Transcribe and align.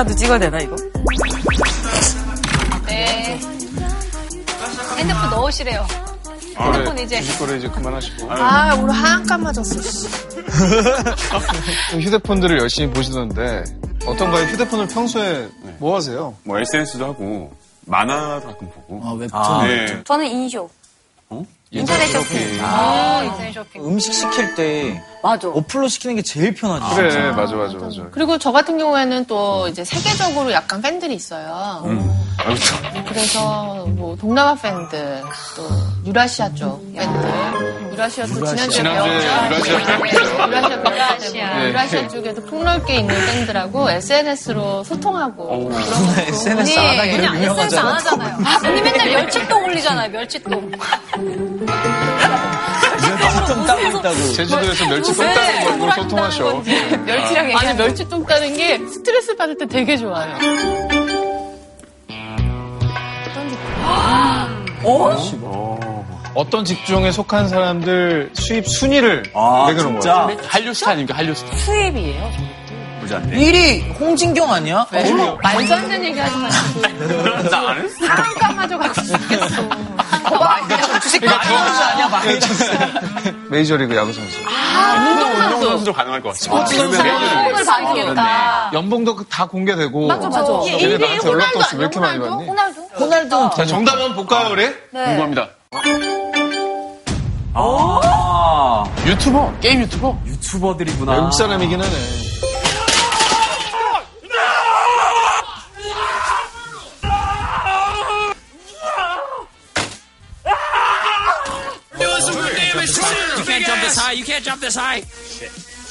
사진이라도 0.00 0.14
찍어야 0.14 0.38
되나, 0.38 0.58
이거? 0.60 0.76
네. 2.86 3.38
핸드폰 4.96 5.30
넣으시래요. 5.30 5.86
핸드폰 6.58 6.96
네, 6.96 7.02
이제. 7.02 7.20
거를 7.38 7.58
이제 7.58 7.68
그만하시고. 7.68 8.30
아, 8.32 8.74
우리 8.74 8.92
하얀 8.92 9.26
까마졌어. 9.26 9.76
휴대폰들을 11.98 12.58
열심히 12.58 12.92
보시던데 12.92 13.64
어떤가요? 14.06 14.44
휴대폰을 14.46 14.88
평소에 14.88 15.48
뭐 15.78 15.96
하세요? 15.96 16.34
뭐 16.44 16.58
SNS도 16.58 17.04
하고 17.04 17.52
만화도 17.86 18.46
가끔 18.48 18.70
보고. 18.70 19.00
아, 19.04 19.12
웹툰. 19.12 19.38
아, 19.38 19.64
네. 19.66 20.02
저는 20.04 20.26
인쇼. 20.26 20.68
인터넷 21.72 22.06
쇼핑. 22.08 22.58
아, 22.62 23.22
인터넷 23.24 23.52
쇼핑. 23.52 23.84
음식 23.86 24.12
시킬 24.12 24.54
때 24.56 25.02
맞아. 25.22 25.48
어플로 25.48 25.88
시키는 25.88 26.16
게 26.16 26.22
제일 26.22 26.54
편하지. 26.54 26.96
그래, 26.96 27.10
진짜. 27.10 27.32
맞아, 27.32 27.54
맞아, 27.54 27.76
맞아. 27.78 28.02
그리고 28.10 28.38
저 28.38 28.52
같은 28.52 28.78
경우에는 28.78 29.26
또 29.26 29.68
이제 29.68 29.84
세계적으로 29.84 30.50
약간 30.52 30.80
팬들이 30.80 31.14
있어요. 31.14 31.84
그래서 33.06 33.84
뭐 33.88 34.16
동남아 34.18 34.54
팬들, 34.54 35.22
또 35.56 35.68
유라시아 36.06 36.54
쪽 36.54 36.80
팬들. 36.94 37.90
유라시아 37.92 38.24
또 38.26 38.34
지난주에 38.46 38.68
지난주에 38.68 38.82
배웠죠? 38.82 39.26
유라시아 39.46 39.76
팬 39.98 40.00
네. 40.00 40.10
유라시아 40.10 40.46
팬들 40.48 40.92
유라시아. 40.94 41.68
유라시아 41.68 42.08
쪽에도 42.08 42.42
폭넓게 42.46 42.96
있는 43.00 43.14
팬들하고 43.26 43.90
SNS로 43.90 44.84
소통하고 44.84 45.68
그런 45.68 45.74
것도 45.74 46.20
SNS 46.28 46.78
안 46.78 46.98
하기로 46.98 47.16
그냥 47.16 47.36
SNS 47.36 47.36
안 47.36 47.42
유명하잖아. 47.42 47.94
하잖아요. 47.94 48.36
언니 48.64 48.80
맨날 48.80 49.08
멸치똥 49.20 49.64
올리잖아요, 49.64 50.10
멸치똥. 50.12 50.70
좀 53.54 53.66
따고 53.66 53.82
있다고. 53.98 54.32
제주도에서 54.32 54.88
멸치 54.88 55.14
똥 55.16 55.24
따는 55.26 55.78
걸로 55.78 55.92
소통하셔. 55.92 56.62
멸치랑 57.06 57.56
아니 57.56 57.76
멸치 57.76 58.08
똥 58.08 58.24
따는 58.24 58.56
게 58.56 58.78
스트레스 58.86 59.36
받을 59.36 59.56
때 59.58 59.66
되게 59.66 59.96
좋아요. 59.96 60.36
어떤 66.34 66.64
직종에 66.64 67.10
속한 67.10 67.48
사람들 67.48 68.30
수입 68.34 68.66
순위를 68.68 69.24
아, 69.34 69.66
진짜? 69.76 70.22
거예요. 70.24 70.38
한류 70.46 70.74
스타 70.74 70.90
아닙니까? 70.92 71.18
한류 71.18 71.34
스타. 71.34 71.56
수입이에요, 71.56 72.30
보자. 73.10 73.20
1위 73.22 73.98
홍진경 73.98 74.52
아니야? 74.52 74.86
어머, 74.92 75.36
말도 75.42 75.74
안 75.74 75.88
되는 75.88 76.04
얘기 76.06 76.18
하지 76.18 76.36
마시고. 76.36 76.80
나안 77.50 77.78
했어. 77.82 78.06
사람 78.06 78.34
까마져가고 78.34 78.92
죽겠어. 78.94 79.56
주식 81.02 81.24
마이너스 81.24 81.82
아니야, 81.82 82.08
마이너스. 82.08 82.70
메이저리그 83.50 83.96
야구 83.96 84.12
선수. 84.12 84.38
운동 85.40 85.62
선수도 85.62 85.92
가능할 85.92 86.22
것 86.22 86.28
같아. 86.28 86.40
스포츠 86.40 86.76
선수. 86.76 86.98
똥을 86.98 87.64
받겠다. 87.64 88.70
연봉도 88.72 89.24
다 89.28 89.46
공개되고. 89.46 90.06
맞아, 90.06 90.28
맞아. 90.28 90.46
걔네 90.78 90.98
나한테 90.98 91.18
1위 91.18 91.26
연락도 91.26 91.58
호날두 91.58 91.58
없어. 91.58 91.76
왜 91.76 91.80
이렇게 91.82 92.00
많이 92.00 92.18
호날두? 92.18 92.36
받니? 92.36 92.48
호날두? 92.48 92.80
호날두. 93.00 93.50
자, 93.56 93.66
정답 93.66 93.92
한번 93.92 94.14
볼까요, 94.14 94.50
우리? 94.52 94.68
궁금합니다. 94.92 95.48
아, 97.52 98.84
유튜버, 99.04 99.54
게임 99.60 99.80
유튜버. 99.80 100.18
유튜버들이구나. 100.24 101.12
외국 101.12 101.32
사람이긴 101.32 101.80
하네. 101.82 102.29
This 113.90 113.98
high. 113.98 114.12
You 114.12 114.24
can't 114.24 114.44
jump 114.44 114.60
this 114.60 114.76
high. 114.76 115.02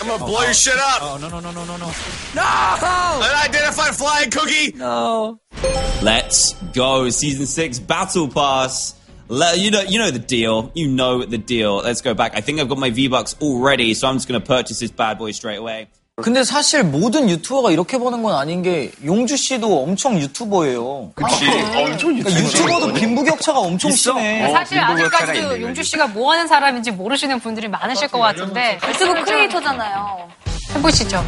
I'm 0.02 0.08
gonna 0.08 0.26
blow 0.26 0.42
your 0.44 0.54
shit 0.54 0.78
up. 0.78 1.02
Oh 1.02 1.18
no 1.20 1.30
no 1.30 1.40
no 1.40 1.52
no 1.52 1.66
no 1.66 1.78
no 1.78 1.92
no. 2.36 3.22
Unidentified 3.24 3.96
flying 3.96 4.32
cookie. 4.32 4.72
No. 4.78 5.40
Let's 6.02 6.54
go. 6.74 7.10
Season 7.10 7.46
six 7.46 7.80
battle 7.80 8.30
pass. 8.30 8.96
Let, 9.28 9.60
you 9.60 9.70
know, 9.70 9.82
you 9.82 10.00
know 10.00 10.10
the 10.10 10.18
deal. 10.18 10.72
You 10.74 10.88
know 10.88 11.24
the 11.24 11.38
deal. 11.38 11.78
Let's 11.78 12.02
go 12.02 12.16
back. 12.16 12.36
I 12.36 12.42
think 12.42 12.60
I've 12.60 12.70
got 12.70 12.80
my 12.80 12.90
V 12.90 13.10
Bucks 13.10 13.36
already, 13.42 13.94
so 13.94 14.08
I'm 14.08 14.16
just 14.16 14.28
gonna 14.28 14.40
purchase 14.40 14.80
this 14.80 14.92
bad 14.92 15.18
boy 15.18 15.32
straight 15.32 15.58
away. 15.58 15.90
근데 16.22 16.44
사실 16.44 16.84
모든 16.84 17.30
유튜버가 17.30 17.72
이렇게 17.72 17.98
버는 17.98 18.24
건 18.24 18.36
아닌 18.36 18.62
게 18.62 18.92
용주 19.06 19.38
씨도 19.38 19.84
엄청 19.84 20.18
유튜버예요. 20.20 21.12
그치. 21.16 21.46
엄청 21.76 22.16
그러니까 22.20 22.30
유튜버. 22.32 22.48
유튜버도 22.48 22.94
빈부격차가 22.94 23.60
엄청 23.60 23.92
심해. 23.92 24.52
사실 24.52 24.78
빈부격차가 24.80 25.18
아직까지도 25.24 25.56
있네, 25.56 25.66
용주 25.66 25.84
씨가 25.84 26.08
뭐 26.08 26.32
하는 26.32 26.48
사람인지 26.48 26.92
모르시는 26.92 27.40
분들이 27.40 27.68
많으실 27.68 28.08
것 28.10 28.20
같은데 28.20 28.80
유튜브 28.88 29.24
크리에이터잖아요. 29.24 30.30
해보시죠. 30.76 31.24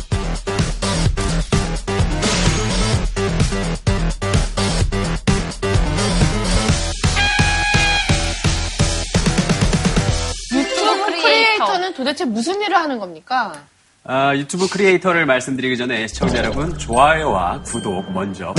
유튜브 10.52 11.06
크리에이터. 11.06 11.22
크리에이터는 11.22 11.94
도대체 11.94 12.25
무슨 12.25 12.62
일을 12.62 12.75
하는 12.75 13.00
겁니까? 13.00 13.53
아, 14.03 14.35
유튜브 14.35 14.67
크리에이터를 14.67 15.25
말씀드리기 15.28 15.78
전에 15.78 16.07
시청자 16.07 16.39
여러분 16.39 16.75
좋아요와 16.78 17.62
구독 17.62 18.12
먼저 18.12 18.51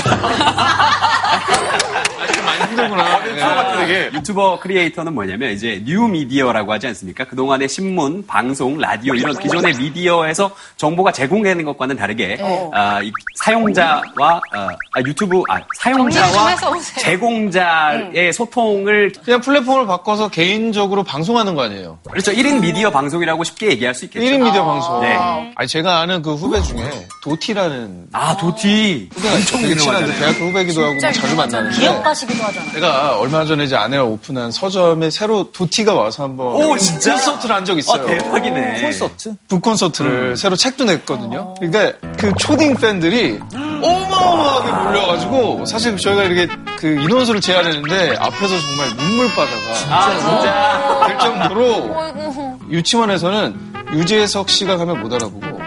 많이 2.45 2.65
힘들구나. 2.71 3.77
되게 3.77 4.11
유튜버 4.15 4.61
크리에이터는 4.61 5.13
뭐냐면 5.15 5.51
이제 5.53 5.83
뉴 5.85 6.07
미디어라고 6.07 6.73
하지 6.73 6.87
않습니까? 6.89 7.25
그동안의 7.25 7.69
신문, 7.69 8.25
방송, 8.27 8.79
라디오 8.79 9.15
이런 9.15 9.37
기존의 9.39 9.75
미디어에서 9.77 10.55
정보가 10.77 11.11
제공되는 11.13 11.65
것과는 11.65 11.97
다르게 11.97 12.39
아, 12.73 13.01
이 13.03 13.11
사용자와 13.43 14.01
아, 14.21 14.41
아, 14.53 15.01
유튜브 15.05 15.43
아, 15.49 15.61
사용자와. 15.79 16.57
제공자의 17.01 18.33
소통을 18.33 19.13
그냥 19.25 19.41
플랫폼을 19.41 19.87
바꿔서 19.87 20.29
개인적으로 20.29 21.03
방송하는 21.03 21.55
거 21.57 21.63
아니에요? 21.63 21.99
그렇죠 22.11 22.31
1인 22.33 22.61
미디어 22.61 22.91
방송이라고 22.91 23.43
쉽게 23.45 23.71
얘기할 23.71 23.95
수 23.95 24.05
있겠죠. 24.07 24.25
1인 24.25 24.43
미디어 24.45 24.65
방송. 24.65 25.01
네. 25.01 25.17
아니, 25.55 25.69
제가 25.69 26.01
아는 26.01 26.23
그 26.23 26.35
후배 26.35 26.61
중에 26.63 27.07
도티라는 27.23 28.09
아 28.13 28.37
도티 28.37 29.09
후배가 29.15 29.35
있어요. 29.39 29.63
되게 29.63 29.77
친한데 29.77 30.15
대학교 30.19 30.45
후배기도 30.47 30.83
하고 30.83 30.93
뭐 30.95 31.01
자주 31.01 31.37
만나는데 31.37 31.79
기업가시기도 31.79 32.43
하잖아. 32.45 32.73
제가 32.73 33.19
얼마 33.19 33.45
전에 33.45 33.65
이제 33.65 33.77
아내가 33.77 34.05
오픈한 34.05 34.51
서점에 34.53 35.11
새로 35.11 35.51
도티가 35.53 35.95
와서 35.95 36.23
한번 36.25 36.49
오, 36.57 36.77
진짜? 36.77 37.13
콘서트를 37.15 37.55
한 37.57 37.65
적 37.65 37.79
있어요. 37.79 38.03
아, 38.03 38.07
대박이네. 38.07 38.83
콘서트? 38.83 39.35
북콘서트를 39.49 40.37
새로 40.37 40.57
책도 40.57 40.85
냈거든요. 40.85 41.55
그러니까 41.61 41.97
그 42.17 42.33
초딩 42.39 42.75
팬들이 42.75 43.39
어 43.83 44.09
마어마하게 44.23 44.85
몰려가지고 44.85 45.65
사실 45.67 45.97
저희가 45.97 46.25
이렇게 46.25 46.53
그 46.77 46.89
인원수를 46.89 47.41
제한했는데 47.41 48.17
앞에서 48.19 48.59
정말 48.61 48.97
눈물 48.97 49.29
바다가 49.29 49.55
아 49.91 50.19
진짜 50.19 51.07
될 51.07 51.19
정도로 51.19 52.59
유치원에서는 52.71 53.73
유재석 53.95 54.49
씨가 54.49 54.77
가면 54.77 55.03
못 55.03 55.13
알아보고 55.13 55.63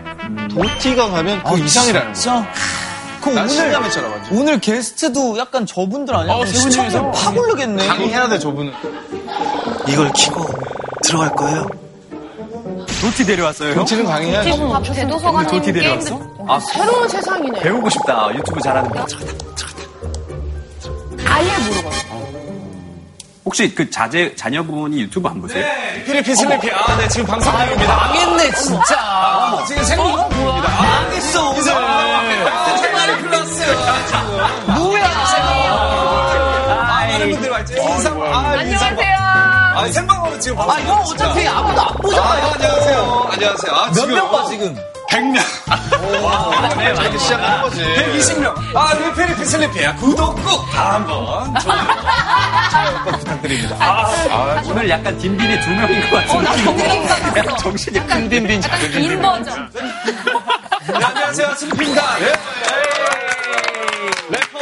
도티가 0.49 1.09
가면 1.09 1.43
그 1.43 1.59
이상이라는 1.59 2.13
거예요. 2.13 2.45
오늘, 3.27 3.37
완전. 4.11 4.37
오늘 4.37 4.59
게스트도 4.59 5.37
약간 5.39 5.65
저분들 5.65 6.15
아니야? 6.15 6.35
어, 6.35 6.43
분이서 6.43 7.11
팍 7.11 7.35
오르겠네. 7.35 7.87
강의해야 7.87 8.29
돼, 8.29 8.37
저분은. 8.37 8.71
이걸 9.87 10.11
키고 10.13 10.45
들어갈 11.03 11.31
거예요. 11.31 11.67
도티 13.01 13.25
데려왔어요 13.25 13.69
형? 13.71 13.75
도티는 13.79 14.05
강의해야지. 14.05 14.51
도티 15.49 15.73
데려왔어? 15.73 16.34
아 16.47 16.59
새로운 16.59 17.07
세상이네. 17.09 17.59
배우고 17.61 17.89
싶다 17.89 18.29
유튜브 18.35 18.61
잘하는 18.61 18.89
분 18.89 19.05
아예 21.27 21.57
모르거든. 21.57 22.15
혹시 23.45 23.73
그 23.75 23.89
자제 23.89 24.35
자녀분이 24.35 25.01
유튜브 25.01 25.27
안 25.27 25.39
보세요? 25.41 25.65
필리핀 26.05 26.35
슬리피. 26.35 26.71
아, 26.71 26.97
네, 26.97 27.07
지금 27.07 27.25
방송 27.27 27.55
중입니다. 27.57 27.95
망했네, 27.95 28.51
진짜. 28.53 29.63
지금 29.67 29.83
생방 29.83 30.29
중입니다. 30.29 30.67
아, 30.67 30.81
망했어, 31.03 31.49
오늘. 31.51 31.63
정말 31.63 33.21
클라스. 33.21 33.63
뭐야, 34.67 35.05
아, 36.67 37.05
많은 37.07 37.31
분들 37.33 37.51
왔죠. 37.51 37.73
인상, 37.75 38.21
아, 38.21 38.55
인상. 38.63 38.87
안녕하세요. 38.89 39.15
아, 39.75 39.87
생방으로 39.91 40.39
지금 40.39 40.57
방송. 40.57 40.75
아, 40.75 40.79
형 40.81 40.99
어차피 41.01 41.47
아무도 41.47 41.81
안 41.81 41.87
아, 41.87 41.91
보잖아요. 41.97 42.45
안녕하세요. 42.53 43.27
안녕하세요. 43.31 43.75
아, 43.75 43.85
몇 43.87 43.93
지금. 43.93 44.15
명 44.15 44.31
봐, 44.31 44.45
지금? 44.49 44.75
100명. 45.15 46.77
네, 46.77 46.85
이렇게 46.91 47.17
시작하는 47.17 47.61
거지. 47.63 47.81
120명. 47.83 48.75
아, 48.75 48.93
네, 48.95 49.13
필리핀 49.13 49.45
슬리피야. 49.45 49.95
구독 49.95 50.35
꼭 50.43 50.65
다 50.71 50.95
한번. 50.95 51.53
좋아요 51.61 53.03
꼭 53.05 53.11
부탁드립니다. 53.19 53.77
아, 53.79 54.61
오늘 54.65 54.89
약간 54.89 55.17
딘딘이 55.17 55.59
두 55.61 55.69
명인 55.71 56.09
것 56.09 56.27
같은데 56.27 57.39
약간 57.39 57.57
정신이 57.57 58.05
큰 58.07 58.29
딘딘 58.29 58.61
작은 58.61 58.91
딘딘 58.91 59.11
인 59.11 59.21
버전. 59.21 59.71
네, 59.73 60.93
안녕하세요. 61.05 61.55
슬리피입니다. 61.55 62.19
네. 62.19 62.25
래퍼. 64.29 64.59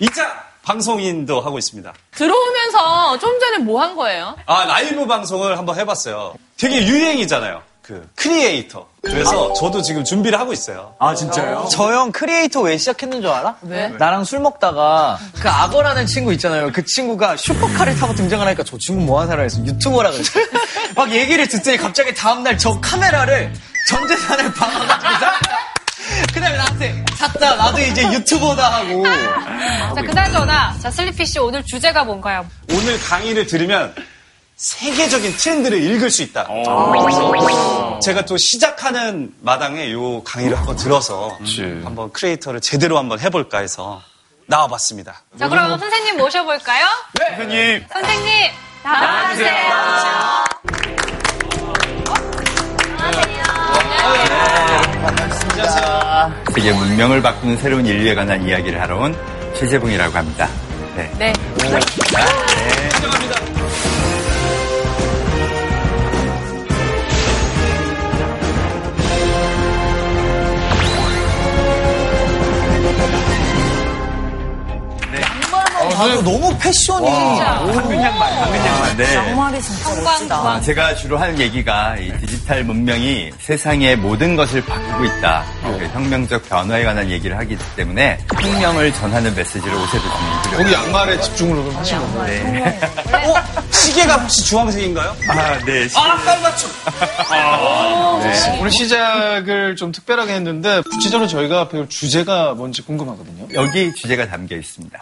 2차 0.00 0.26
방송인도 0.64 1.40
하고 1.40 1.58
있습니다. 1.58 1.92
들어오면서 2.12 3.18
좀 3.18 3.38
전에 3.40 3.58
뭐 3.58 3.80
한 3.82 3.94
거예요? 3.94 4.36
아, 4.46 4.64
라이브 4.64 5.06
방송을 5.06 5.56
한번 5.56 5.78
해봤어요. 5.78 6.34
되게 6.58 6.84
유행이잖아요. 6.86 7.62
그, 7.82 8.06
크리에이터. 8.16 8.86
그래서 9.10 9.52
저도 9.54 9.82
지금 9.82 10.04
준비를 10.04 10.38
하고 10.38 10.52
있어요. 10.52 10.94
아, 10.98 11.14
진짜요? 11.14 11.68
저 11.70 11.92
형 11.92 12.12
크리에이터 12.12 12.60
왜 12.60 12.76
시작했는 12.78 13.20
줄 13.22 13.30
알아? 13.30 13.56
왜? 13.62 13.88
나랑 13.98 14.24
술 14.24 14.40
먹다가 14.40 15.18
그 15.40 15.48
악어라는 15.48 16.06
친구 16.06 16.32
있잖아요. 16.34 16.70
그 16.72 16.84
친구가 16.84 17.36
슈퍼카를 17.36 17.96
타고 17.96 18.14
등장을 18.14 18.44
하니까 18.46 18.62
저 18.64 18.76
친구 18.78 19.02
뭐 19.04 19.18
하는 19.20 19.30
사람이었어? 19.30 19.64
유튜버라 19.64 20.10
그랬어. 20.10 20.38
막 20.94 21.10
얘기를 21.10 21.48
듣더니 21.48 21.76
갑자기 21.78 22.14
다음날 22.14 22.58
저 22.58 22.78
카메라를 22.80 23.52
전 23.88 24.06
재산을 24.06 24.52
박아가지고 24.52 24.88
샀다. 25.10 25.32
그 26.34 26.40
다음에 26.40 26.56
나한테 26.56 27.04
샀다. 27.16 27.56
나도 27.56 27.80
이제 27.80 28.02
유튜버다 28.12 28.72
하고. 28.72 29.04
자, 29.94 30.02
그나저나, 30.02 30.76
자, 30.80 30.90
슬리피 30.90 31.24
씨 31.26 31.38
오늘 31.38 31.62
주제가 31.64 32.04
뭔가요? 32.04 32.46
오늘 32.70 32.98
강의를 33.00 33.46
들으면 33.46 33.94
세계적인 34.58 35.36
트렌드를 35.36 35.80
읽을 35.80 36.10
수 36.10 36.22
있다. 36.22 36.44
그래서 36.48 37.98
제가 38.02 38.24
또 38.24 38.36
시작하는 38.36 39.32
마당에 39.40 39.92
요 39.92 40.22
강의를 40.24 40.58
한번 40.58 40.76
들어서 40.76 41.38
한번 41.84 42.12
크리에이터를 42.12 42.60
제대로 42.60 42.98
한번 42.98 43.20
해볼까 43.20 43.58
해서 43.58 44.02
나와봤습니다. 44.46 45.22
자, 45.38 45.48
그럼 45.48 45.78
선생님 45.78 46.16
모셔볼까요? 46.16 46.86
선생님. 47.36 47.84
선생님, 47.92 48.50
나와주세요. 48.82 49.52
세계 56.54 56.72
문명을 56.72 57.22
바꾸는 57.22 57.58
새로운 57.58 57.86
인류에 57.86 58.16
관한 58.16 58.42
이야기를 58.44 58.80
하러 58.80 58.98
온 58.98 59.16
최재봉이라고 59.56 60.16
합니다. 60.16 60.48
네. 60.96 61.08
네. 61.16 61.32
나 62.12 62.24
도 75.98 76.22
너무 76.22 76.56
패션이. 76.58 77.08
황금 77.08 77.92
양말, 78.00 78.32
황금 78.32 78.56
양말. 78.66 78.96
네. 78.96 79.14
양말이 79.16 79.60
진짜 79.62 79.94
멋지다. 80.00 80.36
아, 80.36 80.60
제가 80.60 80.94
주로 80.94 81.18
하는 81.18 81.38
얘기가 81.38 81.96
이 81.96 82.12
디지털 82.20 82.62
문명이 82.64 83.30
세상의 83.40 83.96
모든 83.96 84.36
것을 84.36 84.64
바꾸고 84.64 85.04
있다. 85.04 85.44
그 85.62 85.88
혁명적 85.92 86.48
변화에 86.48 86.84
관한 86.84 87.10
얘기를 87.10 87.36
하기 87.38 87.58
때문에 87.76 88.18
혁명을 88.32 88.92
전하는 88.94 89.34
메시지를 89.34 89.74
옷에도 89.74 90.02
좀 90.02 90.10
거기 90.52 90.62
입으려고. 90.70 90.72
양말에 90.86 91.20
집중을 91.20 91.62
그럼 91.62 91.76
하신 91.76 91.98
건가요? 91.98 92.26
네. 92.26 92.80
시계가 93.70 94.16
혹시 94.16 94.44
주황색인가요? 94.46 95.16
아, 95.28 95.58
네. 95.64 95.88
아, 95.94 96.16
빨갛죠. 96.24 96.68
오늘 98.60 98.70
시작을 98.70 99.76
좀 99.76 99.92
특별하게 99.92 100.34
했는데 100.34 100.82
구체적으로 100.90 101.28
저희가 101.28 101.68
배울 101.68 101.88
주제가 101.88 102.54
뭔지 102.54 102.82
궁금하거든요. 102.82 103.46
여기 103.54 103.92
주제가 103.94 104.26
담겨 104.28 104.56
있습니다. 104.56 104.98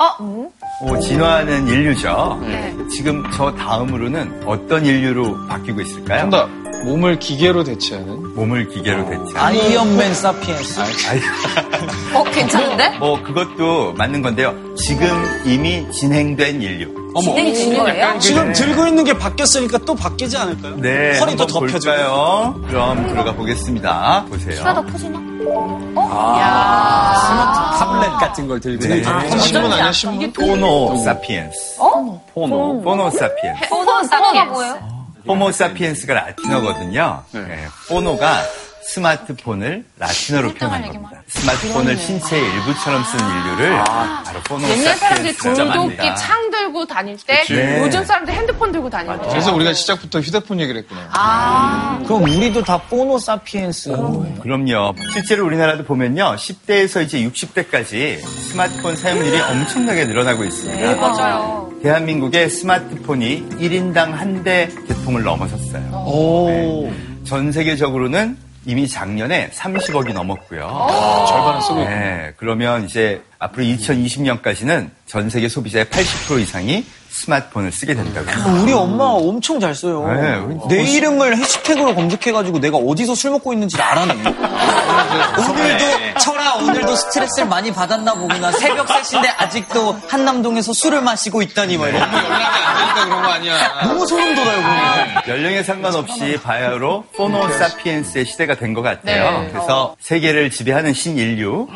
오, 0.89 0.97
진화하는 1.01 1.67
인류죠. 1.67 2.41
지금 2.89 3.25
저 3.33 3.53
다음으로는 3.53 4.43
어떤 4.47 4.85
인류로 4.87 5.47
바뀌고 5.49 5.81
있을까요? 5.81 6.21
정답. 6.21 6.49
몸을 6.85 7.19
기계로 7.19 7.65
대체하는 7.65 8.35
몸을 8.35 8.69
기계로 8.69 9.05
대체. 9.09 9.39
아이언맨 9.39 10.15
사피엔스. 10.15 10.81
어, 12.15 12.23
괜찮은데? 12.25 12.99
뭐 12.99 13.21
그것도 13.23 13.95
맞는 13.95 14.23
건데요. 14.23 14.55
지금 14.77 15.09
이미 15.45 15.91
진행된 15.91 16.63
인류. 16.63 16.95
진행이 17.21 17.55
중요해요? 17.55 18.19
지금 18.19 18.53
들고 18.53 18.87
있는 18.87 19.03
게 19.03 19.17
바뀌었으니까 19.17 19.79
또 19.79 19.95
바뀌지 19.95 20.37
않을까요? 20.37 20.77
네, 20.77 21.19
허리 21.19 21.35
더 21.35 21.45
한번 21.45 21.47
덮여져. 21.47 21.91
볼까요? 21.91 22.61
그럼 22.69 23.07
들어가 23.09 23.33
보겠습니다. 23.33 24.27
보세요. 24.29 24.57
키가 24.57 24.75
더 24.75 24.85
커지나? 24.85 25.19
타블렛 27.79 28.11
같은 28.21 28.47
걸 28.47 28.61
들고. 28.61 28.87
네. 28.87 29.03
신문 29.39 29.73
아니야 29.73 29.91
신문? 29.93 30.31
포노 30.33 30.97
사피엔스. 30.99 31.79
포노, 32.35 32.83
포노 32.83 33.11
사피엔스. 33.11 33.69
포노 33.71 34.03
사피엔스. 34.05 34.96
호모 35.27 35.53
사피엔스가 35.53 36.15
라틴어거든요. 36.15 37.23
네, 37.33 37.67
포노가 37.89 38.43
스마트폰을 38.87 39.85
라틴어로 39.99 40.55
표현한 40.55 40.83
겁니다. 40.93 41.23
스마트폰을 41.29 41.97
신체의 41.97 42.43
일부처럼 42.43 43.03
쓰는 43.05 43.25
인류를 43.25 43.77
바로 43.85 44.41
포노 44.45 44.69
옛날 44.69 44.97
사람들이 44.97 45.37
돌도끼. 45.37 45.97
창 46.17 46.51
들고 46.51 46.87
다닐 46.87 47.17
때 47.27 47.43
네. 47.49 47.83
요즘 47.83 48.05
사람들 48.05 48.33
핸드폰 48.33 48.71
들고 48.73 48.89
다니는 48.89 49.17
거죠. 49.19 49.31
그래서 49.31 49.55
우리가 49.55 49.73
시작부터 49.73 50.21
휴대폰 50.21 50.61
얘기를 50.61 50.83
했구나. 50.83 51.99
그럼 52.05 52.23
우리도 52.25 52.63
다 52.63 52.79
포노 52.79 53.19
사피엔스. 53.19 53.91
그럼요. 54.43 54.95
실제로 55.13 55.45
우리나라도 55.47 55.85
보면요. 55.85 56.37
10대에서 56.37 57.03
이제 57.05 57.21
60대까지 57.29 58.21
스마트폰 58.21 58.95
사용률이 58.97 59.41
엄청나게 59.41 60.05
늘어나고 60.07 60.45
있습니다. 60.45 60.95
맞아요. 60.97 61.73
대한민국의 61.83 62.49
스마트폰이 62.51 63.47
1인당 63.59 64.13
한 64.13 64.37
대 64.45 64.69
개통을 64.87 65.23
넘어섰어요. 65.23 65.91
오. 66.07 66.93
전 67.25 67.51
세계적으로는 67.51 68.37
이미 68.67 68.89
작년에 68.89 69.49
30억이 69.51 70.13
넘었고요. 70.13 70.87
절반은 71.29 71.61
쓰고 71.61 71.81
있고. 71.83 71.89
네, 71.89 72.33
그러면 72.37 72.85
이제 72.85 73.23
앞으로 73.39 73.65
2020년까지는 73.65 74.91
전 75.07 75.29
세계 75.31 75.49
소비자의 75.49 75.85
80% 75.87 76.41
이상이 76.41 76.85
스마트폰을 77.11 77.73
쓰게 77.73 77.95
된다고 77.95 78.29
합니다. 78.31 78.63
우리 78.63 78.73
엄마가 78.73 79.13
엄청 79.13 79.59
잘 79.59 79.75
써요. 79.75 80.07
네, 80.07 80.43
내 80.69 80.83
이름을 80.83 81.37
해시태그로 81.39 81.95
검색해가지고 81.95 82.59
내가 82.59 82.77
어디서 82.77 83.15
술 83.15 83.31
먹고 83.31 83.53
있는지 83.55 83.81
알아내. 83.81 84.13
오늘도 85.39 86.19
철아 86.21 86.55
오늘도 86.57 86.95
스트레스를 86.97 87.49
많이 87.49 87.73
받았나 87.73 88.15
보구나. 88.15 88.53
새벽 88.53 88.87
3시인데 88.87 89.33
아직도 89.39 89.99
한남동에서 90.09 90.73
술을 90.73 91.01
마시고 91.03 91.41
있다니 91.43 91.79
막 91.79 91.89
이런. 91.89 92.01
연락이 92.03 92.45
안 92.45 92.77
되니까 92.79 93.05
그런 93.07 93.23
거 93.23 93.29
아니야. 93.29 93.83
너무 93.85 94.07
소름 94.07 94.35
돋아요. 94.35 94.57
보면. 94.57 95.23
연령에 95.29 95.63
상관없이 95.63 96.39
바야흐로 96.43 97.05
포노 97.17 97.49
사피엔스의 97.51 98.27
시대가 98.27 98.55
된 98.57 98.75
것 98.75 98.83
같아요. 98.83 99.41
네. 99.43 99.49
그래서 99.53 99.97
세계를 100.01 100.51
지배하는 100.51 100.93
신인류, 100.93 101.67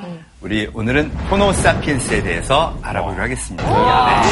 우리 0.40 0.70
오늘은 0.72 1.10
포노 1.28 1.52
사피엔스에 1.52 2.22
대해서 2.22 2.74
알아보기로 2.82 3.22
하겠습니다. 3.24 3.62
네. 4.22 4.30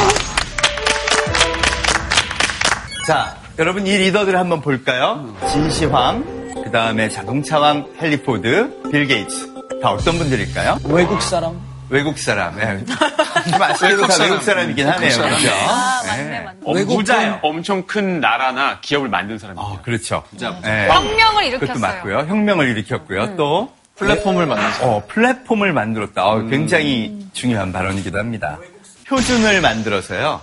자, 3.06 3.37
여러분 3.58 3.87
이 3.87 3.94
리더들을 3.96 4.38
한번 4.38 4.62
볼까요? 4.62 5.34
진시황, 5.50 6.25
그 6.64 6.71
다음에 6.71 7.11
자동차왕 7.11 7.88
헨리 8.00 8.41
포드, 8.41 8.90
빌 8.90 9.06
게이츠. 9.06 9.52
다 9.82 9.90
어떤 9.90 10.16
분들일까요? 10.16 10.78
외국 10.85 11.21
사람. 11.21 11.61
외국 11.90 12.18
사람. 12.18 12.56
네. 12.56 12.85
말씀해도 13.59 14.06
다 14.06 14.14
외국 14.23 14.42
사람이긴 14.42 14.88
하네요. 14.88 15.11
그렇죠? 15.18 15.50
아, 15.68 16.02
맞네, 16.06 16.25
네. 16.25 16.40
맞네. 16.40 16.59
어, 16.64 16.75
부자 16.87 17.38
엄청 17.42 17.87
큰 17.87 18.21
나라나 18.21 18.80
기업을 18.80 19.09
만든 19.11 19.38
사람이에요. 19.38 19.66
어, 19.66 19.78
그렇죠. 19.82 20.23
네. 20.62 20.88
혁명을 20.88 21.50
그것도 21.50 21.66
일으켰어요. 21.66 21.78
맞고요. 21.80 22.18
혁명을 22.28 22.68
일으켰고요. 22.71 23.37
또 23.37 23.73
플랫폼을 23.99 24.47
만들자. 24.47 24.87
어, 24.87 25.02
플랫폼을 25.09 25.73
만들었다. 25.73 26.26
어, 26.26 26.47
굉장히 26.47 27.26
중요한 27.33 27.73
발언이기도 27.73 28.19
합니다. 28.19 28.59
표준을 29.09 29.61
만들어서요. 29.61 30.40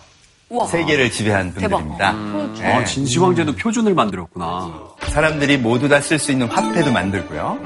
세계를 0.69 1.11
지배한 1.11 1.53
분들입니다. 1.53 2.11
네. 2.59 2.73
아, 2.73 2.83
진시황제도 2.85 3.55
표준을 3.55 3.93
만들었구나. 3.95 4.71
사람들이 5.07 5.57
모두 5.57 5.87
다 5.89 5.99
쓸 5.99 6.19
수 6.19 6.31
있는 6.31 6.47
화폐도 6.47 6.91
만들고요. 6.91 7.57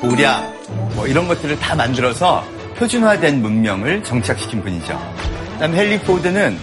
도량, 0.00 0.54
뭐 0.94 1.06
이런 1.06 1.26
것들을 1.26 1.58
다 1.58 1.74
만들어서 1.74 2.44
표준화된 2.76 3.42
문명을 3.42 4.04
정착시킨 4.04 4.62
분이죠. 4.62 5.14
그다음 5.54 5.74
헨리 5.74 5.98
포드는 6.00 6.56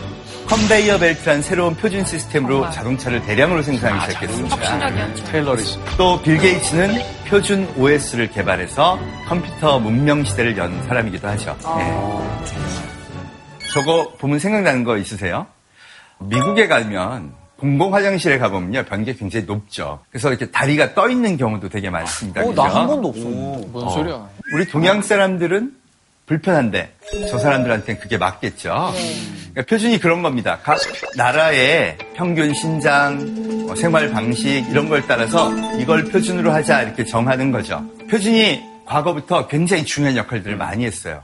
컨베이어 0.47 0.99
벨트란 0.99 1.41
새로운 1.41 1.75
표준 1.75 2.05
시스템으로 2.05 2.69
자동차를 2.69 3.21
대량으로 3.23 3.61
생산하기 3.63 4.11
시작했습니다. 4.11 5.23
테일러리즘. 5.31 5.79
또 5.97 6.21
빌 6.21 6.37
게이츠는 6.37 6.99
표준 7.27 7.67
OS를 7.77 8.29
개발해서 8.29 8.99
컴퓨터 9.27 9.79
문명 9.79 10.23
시대를 10.23 10.55
연 10.57 10.83
사람이기도 10.87 11.27
하죠. 11.29 11.57
네. 11.77 11.97
저거 13.73 14.13
보면 14.19 14.37
생각나는 14.39 14.83
거 14.83 14.97
있으세요? 14.97 15.47
미국에 16.19 16.67
가면 16.67 17.33
공공 17.57 17.93
화장실에 17.95 18.37
가보면요 18.37 18.83
변기 18.83 19.15
굉장히 19.15 19.45
높죠. 19.45 19.99
그래서 20.11 20.29
이렇게 20.29 20.51
다리가 20.51 20.93
떠 20.93 21.09
있는 21.09 21.37
경우도 21.37 21.69
되게 21.69 21.89
많습니다. 21.89 22.41
어? 22.41 22.53
나 22.53 22.63
한 22.65 22.87
번도 22.87 23.07
없어. 23.09 23.23
뭔 23.23 23.89
소리야. 23.89 24.27
우리 24.53 24.67
동양 24.67 25.01
사람들은 25.01 25.71
불편한데 26.25 26.91
저 27.29 27.37
사람들한테는 27.37 28.01
그게 28.01 28.17
맞겠죠. 28.17 28.93
그러니까 29.51 29.69
표준이 29.69 29.99
그런 29.99 30.21
겁니다. 30.21 30.59
각 30.63 30.77
나라의 31.15 31.97
평균 32.15 32.53
신장, 32.53 33.67
어, 33.69 33.75
생활 33.75 34.09
방식 34.11 34.65
이런 34.69 34.89
걸 34.89 35.05
따라서 35.07 35.51
이걸 35.79 36.05
표준으로 36.05 36.51
하자 36.51 36.81
이렇게 36.81 37.05
정하는 37.05 37.51
거죠. 37.51 37.83
표준이 38.09 38.63
과거부터 38.85 39.47
굉장히 39.47 39.85
중요한 39.85 40.17
역할들을 40.17 40.55
많이 40.57 40.85
했어요. 40.85 41.21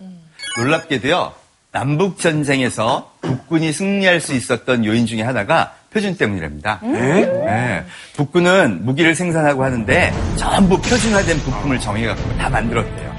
놀랍게도요. 0.58 1.34
남북 1.72 2.20
전쟁에서 2.20 3.13
국군이 3.22 3.72
승리할 3.72 4.20
수 4.20 4.34
있었던 4.34 4.86
요인 4.86 5.05
중에 5.05 5.22
하나가 5.22 5.75
표준 5.91 6.15
때문이랍니다. 6.17 6.79
네. 6.84 7.84
북군은 8.15 8.86
무기를 8.86 9.15
생산하고 9.15 9.63
하는데 9.63 10.13
전부 10.36 10.81
표준화된 10.81 11.38
부품을 11.39 11.79
정해갖고 11.79 12.38
다 12.38 12.50
만들었대요. 12.50 13.11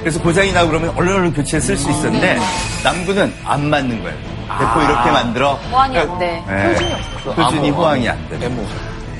그래서 0.00 0.20
고장이 0.20 0.52
나고 0.52 0.68
그러면 0.68 0.90
얼른 0.96 1.14
얼른 1.14 1.32
교체해 1.34 1.60
쓸 1.60 1.76
수 1.76 1.90
있었는데 1.90 2.38
남군은 2.82 3.32
안 3.44 3.68
맞는 3.68 4.02
거예요. 4.02 4.18
대포 4.58 4.82
이렇게 4.82 5.10
만들어. 5.10 5.54
호환이 5.70 5.98
안 5.98 6.18
돼. 6.18 6.42
네. 6.48 6.74
표준이 7.34 7.70
호황이 7.70 8.08
안 8.08 8.28
되는. 8.28 8.66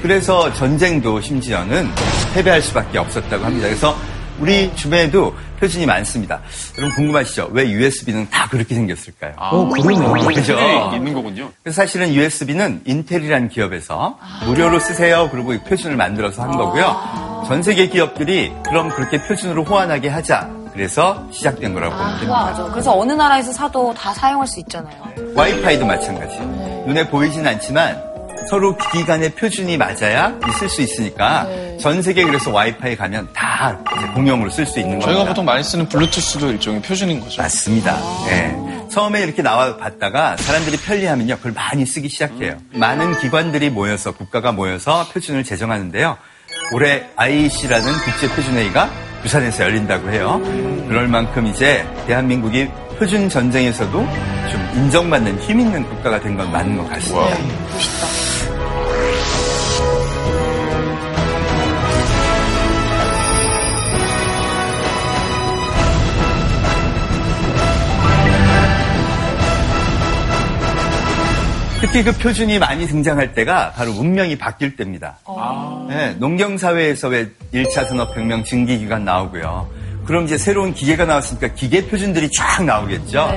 그래서 0.02 0.52
전쟁도 0.54 1.20
심지어는 1.20 1.88
패배할 2.34 2.62
수밖에 2.62 2.98
없었다고 2.98 3.44
합니다. 3.44 3.68
그래서 3.68 3.94
우리 4.38 4.74
주변에도 4.74 5.36
표준이 5.60 5.84
많습니다. 5.84 6.40
여러분 6.78 6.96
궁금하시죠? 6.96 7.50
왜 7.52 7.68
USB는 7.68 8.30
다 8.30 8.48
그렇게 8.48 8.74
생겼을까요? 8.74 9.34
어, 9.36 9.68
그러네요. 9.68 10.12
그죠? 10.28 10.56
네, 10.56 10.96
있는 10.96 11.12
거군요. 11.12 11.50
그래서 11.62 11.82
사실은 11.82 12.14
USB는 12.14 12.80
인텔이라는 12.86 13.50
기업에서 13.50 14.18
무료로 14.46 14.80
쓰세요. 14.80 15.28
그리고 15.30 15.52
이 15.52 15.58
표준을 15.58 15.96
만들어서 15.96 16.42
한 16.42 16.52
거고요. 16.52 17.44
전 17.46 17.62
세계 17.62 17.88
기업들이 17.88 18.50
그럼 18.66 18.88
그렇게 18.88 19.22
표준으로 19.22 19.64
호환하게 19.64 20.08
하자. 20.08 20.48
그래서 20.80 21.26
시작된 21.30 21.74
거라고 21.74 21.94
보면 21.94 22.10
됩니다. 22.20 22.32
맞아. 22.32 22.64
그래서 22.64 22.98
어느 22.98 23.12
나라에서 23.12 23.52
사도 23.52 23.92
다 23.92 24.14
사용할 24.14 24.46
수 24.46 24.60
있잖아요. 24.60 24.96
와이파이도 25.34 25.84
마찬가지예요. 25.84 26.84
눈에 26.86 27.06
보이진 27.06 27.46
않지만 27.46 28.02
서로 28.48 28.74
기기 28.78 29.04
간의 29.04 29.32
표준이 29.34 29.76
맞아야 29.76 30.32
쓸 30.58 30.70
수 30.70 30.80
있으니까 30.80 31.46
전 31.78 32.00
세계 32.00 32.24
그래서 32.24 32.50
와이파이 32.50 32.96
가면 32.96 33.28
다 33.34 33.78
이제 33.98 34.06
공용으로 34.14 34.48
쓸 34.48 34.64
수 34.64 34.78
있는 34.78 34.92
겁니다. 34.92 35.12
저희가 35.12 35.28
보통 35.28 35.44
많이 35.44 35.62
쓰는 35.62 35.86
블루투스도 35.86 36.48
일종의 36.48 36.80
표준인 36.80 37.20
거죠. 37.20 37.42
맞습니다. 37.42 37.98
예. 38.30 38.88
처음에 38.88 39.20
이렇게 39.20 39.42
나와 39.42 39.76
봤다가 39.76 40.38
사람들이 40.38 40.78
편리하면요, 40.78 41.36
그걸 41.36 41.52
많이 41.52 41.84
쓰기 41.84 42.08
시작해요. 42.08 42.56
많은 42.72 43.18
기관들이 43.20 43.68
모여서, 43.68 44.12
국가가 44.12 44.50
모여서 44.50 45.06
표준을 45.12 45.44
제정하는데요. 45.44 46.16
올해 46.72 47.04
IEC라는 47.16 47.92
국제 47.98 48.34
표준회의가 48.34 49.09
부산에서 49.22 49.64
열린다고 49.64 50.10
해요. 50.10 50.40
그럴 50.88 51.08
만큼 51.08 51.46
이제 51.46 51.86
대한민국이 52.06 52.68
표준 52.98 53.28
전쟁에서도 53.28 53.92
좀 53.92 54.70
인정받는 54.74 55.38
힘 55.40 55.60
있는 55.60 55.82
국가가 55.88 56.20
된 56.20 56.36
건 56.36 56.50
맞는 56.52 56.76
것 56.78 56.88
같습니다. 56.90 58.29
특히 71.80 72.04
그 72.04 72.12
표준이 72.12 72.58
많이 72.58 72.86
등장할 72.86 73.32
때가 73.32 73.72
바로 73.72 73.92
문명이 73.92 74.36
바뀔 74.36 74.76
때입니다. 74.76 75.18
네, 75.88 76.14
농경사회에서 76.18 77.08
왜 77.08 77.30
1차 77.54 77.88
산업혁명 77.88 78.44
증기기관 78.44 79.04
나오고요. 79.04 79.68
그럼 80.04 80.24
이제 80.24 80.36
새로운 80.36 80.74
기계가 80.74 81.06
나왔으니까 81.06 81.48
기계 81.54 81.86
표준들이 81.86 82.30
쫙 82.32 82.64
나오겠죠. 82.64 83.32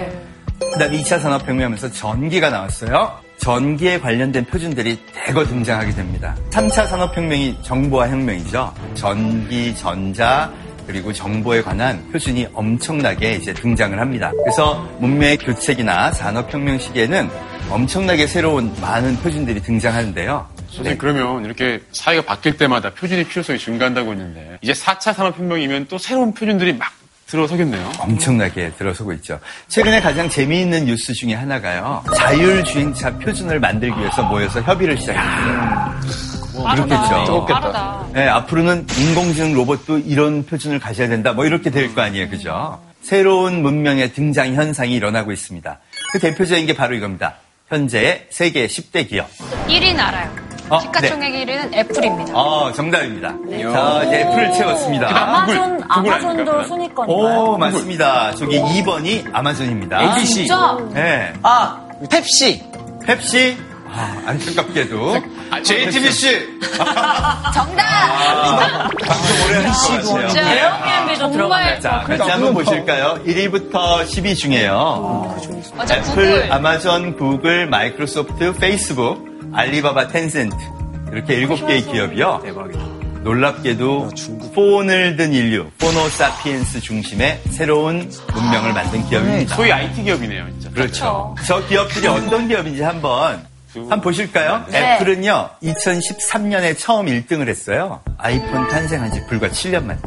그 0.60 0.80
다음에 0.80 0.98
2차 1.02 1.22
산업혁명하면서 1.22 1.92
전기가 1.92 2.50
나왔어요. 2.50 3.12
전기에 3.38 4.00
관련된 4.00 4.46
표준들이 4.46 5.00
대거 5.14 5.46
등장하게 5.46 5.92
됩니다. 5.92 6.36
3차 6.50 6.88
산업혁명이 6.88 7.60
정보화 7.62 8.10
혁명이죠. 8.10 8.74
전기, 8.94 9.76
전자, 9.76 10.52
그리고 10.86 11.14
정보에 11.14 11.62
관한 11.62 12.10
표준이 12.12 12.48
엄청나게 12.54 13.36
이제 13.36 13.54
등장을 13.54 13.98
합니다. 14.00 14.32
그래서 14.44 14.86
문명의 15.00 15.38
교책이나 15.38 16.12
산업혁명 16.12 16.80
시기에는 16.80 17.30
엄청나게 17.70 18.28
새로운 18.28 18.74
많은 18.82 19.18
표준들이 19.18 19.62
등장하는데요. 19.62 20.48
선생님 20.70 20.98
그러면 20.98 21.46
이렇게 21.46 21.82
사회가 21.92 22.24
바뀔 22.24 22.58
때마다 22.58 22.92
표준의 22.92 23.26
필요성이 23.26 23.60
증가한다고 23.60 24.12
했는데 24.12 24.58
이제 24.62 24.74
4차 24.74 25.14
산업혁명이면 25.14 25.88
또 25.88 25.98
새로운 25.98 26.34
표준들이 26.34 26.74
막 26.74 26.92
들어서겠네요. 27.28 27.92
엄청나게 28.00 28.74
들어서고 28.78 29.14
있죠. 29.14 29.40
최근에 29.68 30.02
가장 30.02 30.30
재미있는 30.30 30.86
뉴스 30.86 31.14
중에 31.14 31.34
하나가요. 31.34 32.04
자율주행차 32.16 33.18
표준을 33.18 33.60
만들기 33.60 33.98
위해서 34.00 34.24
모여서 34.24 34.62
협의를 34.62 34.98
시작했어요. 34.98 35.94
그렇겠죠. 36.76 37.46
빠르다. 37.46 38.06
네, 38.14 38.28
앞으로는 38.28 38.86
인공지능 38.98 39.54
로봇도 39.56 40.00
이런 40.00 40.46
표준을 40.46 40.80
가져야 40.80 41.08
된다. 41.08 41.34
뭐 41.34 41.46
이렇게 41.46 41.72
될 41.72 41.94
거 41.96 42.02
아니에요. 42.02 42.30
그죠? 42.30 42.80
새로운 43.02 43.62
문명의 43.64 44.14
등장 44.14 44.54
현상이 44.54 44.94
일어나고 44.94 45.32
있습니다. 45.32 45.80
그 46.12 46.20
대표적인 46.20 46.68
게 46.68 46.76
바로 46.76 46.96
이겁니다. 46.96 47.36
현재 47.74 48.28
세계 48.30 48.68
10대 48.68 49.10
기업. 49.10 49.28
1위는 49.68 50.00
알아요. 50.00 50.30
어, 50.70 50.80
시가총액 50.80 51.34
1위는 51.34 51.74
애플입니다. 51.74 52.32
어, 52.36 52.72
정답입니다. 52.72 53.30
자, 53.74 54.04
이제 54.06 54.20
애플을 54.22 54.54
채웠습니다. 54.54 55.08
아마존, 55.10 55.84
아마존도 55.90 56.64
순위권인가요? 56.66 57.40
오, 57.40 57.58
맞습니다. 57.58 58.36
저기 58.36 58.60
2번이 58.60 59.28
아마존입니다. 59.34 60.04
ABC. 60.04 60.34
진짜? 60.36 60.78
네. 60.94 61.34
아, 61.42 61.82
펩시. 62.12 62.64
펩시. 63.08 63.58
아, 63.92 64.22
안타깝게도. 64.28 65.14
JTBC! 65.62 66.60
정답! 67.54 68.90
방송 69.06 69.46
오래 69.46 69.66
하실 69.66 70.02
것 70.02 70.14
같아요. 70.14 70.58
에어비앤비도 70.58 71.32
정말. 71.32 71.80
자, 71.80 72.04
같이 72.08 72.30
한번 72.30 72.54
보실까요? 72.54 73.20
1위부터 73.26 74.04
10위 74.06 74.36
중에요. 74.36 75.36
애플. 75.92 76.52
아마존, 76.52 77.16
구글, 77.18 77.68
마이크로소프트, 77.68 78.54
페이스북, 78.54 79.26
알리바바, 79.54 80.08
텐센트. 80.08 80.56
이렇게 81.12 81.36
일곱 81.36 81.66
개의 81.68 81.84
기업이요. 81.84 82.42
대박이다. 82.44 83.04
놀랍게도 83.24 84.10
폰을 84.54 85.16
든 85.16 85.32
인류, 85.34 85.70
포노 85.80 86.11
사피엔스 86.11 86.82
중심의 86.82 87.40
새로운 87.52 88.12
문명을 88.34 88.74
만든 88.74 89.08
기업입니다. 89.08 89.56
소위 89.56 89.72
IT 89.72 90.04
기업이네요, 90.04 90.46
진짜. 90.52 90.70
그렇죠. 90.72 91.36
저 91.46 91.66
기업들이 91.68 92.06
어떤 92.08 92.50
기업인지 92.50 92.82
한번 92.82 93.46
한번 93.76 94.02
보실까요? 94.02 94.66
네. 94.70 94.96
애플은요, 94.96 95.50
2013년에 95.64 96.78
처음 96.78 97.08
1등을 97.08 97.48
했어요. 97.48 98.02
아이폰 98.18 98.68
탄생한 98.68 99.12
지 99.12 99.26
불과 99.28 99.50
7년 99.50 99.86
만에. 99.86 100.00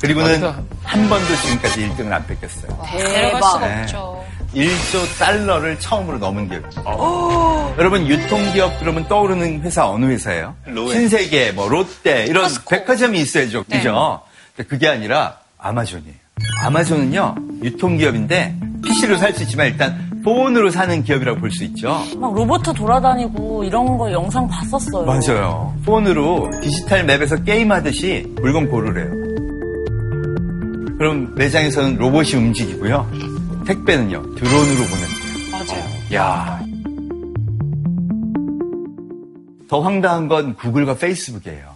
그리고는 0.00 0.42
한 0.82 1.08
번도 1.08 1.36
지금까지 1.36 1.88
1등을 1.88 2.12
안 2.12 2.26
뺏겼어요. 2.26 2.78
수가 3.42 3.66
네. 3.66 3.82
없죠. 3.82 4.24
1조 4.54 5.18
달러를 5.18 5.78
처음으로 5.78 6.18
넘은 6.18 6.48
기업입니다. 6.48 6.82
여러분 7.78 8.06
유통기업 8.06 8.80
그러면 8.80 9.06
떠오르는 9.06 9.62
회사 9.62 9.88
어느 9.88 10.06
회사예요? 10.06 10.56
신세계, 10.66 11.52
뭐 11.52 11.68
롯데 11.68 12.24
이런 12.24 12.50
백화점이 12.68 13.20
있어야죠, 13.20 13.64
그죠? 13.64 14.22
근데 14.56 14.68
그게 14.68 14.88
아니라 14.88 15.38
아마존이에요. 15.58 16.19
아마존은요 16.62 17.34
유통기업인데 17.62 18.56
PC로 18.84 19.16
살 19.16 19.34
수 19.34 19.42
있지만 19.42 19.66
일단 19.68 20.10
폰으로 20.24 20.70
사는 20.70 21.02
기업이라고 21.02 21.40
볼 21.40 21.50
수 21.50 21.64
있죠. 21.64 21.98
막 22.18 22.34
로봇 22.34 22.62
돌아다니고 22.62 23.64
이런 23.64 23.96
거 23.98 24.10
영상 24.12 24.46
봤었어요. 24.48 25.04
맞아요. 25.06 25.74
폰으로 25.84 26.50
디지털 26.62 27.04
맵에서 27.04 27.42
게임하듯이 27.42 28.26
물건 28.40 28.68
고르래요. 28.68 29.08
그럼 30.98 31.34
매장에서는 31.36 31.96
로봇이 31.96 32.34
움직이고요. 32.34 33.10
택배는요 33.66 34.22
드론으로 34.34 34.84
보냅니다. 34.84 35.50
맞아요. 35.52 35.84
야. 36.14 36.60
더 39.68 39.80
황당한 39.80 40.28
건 40.28 40.54
구글과 40.56 40.96
페이스북이에요. 40.96 41.69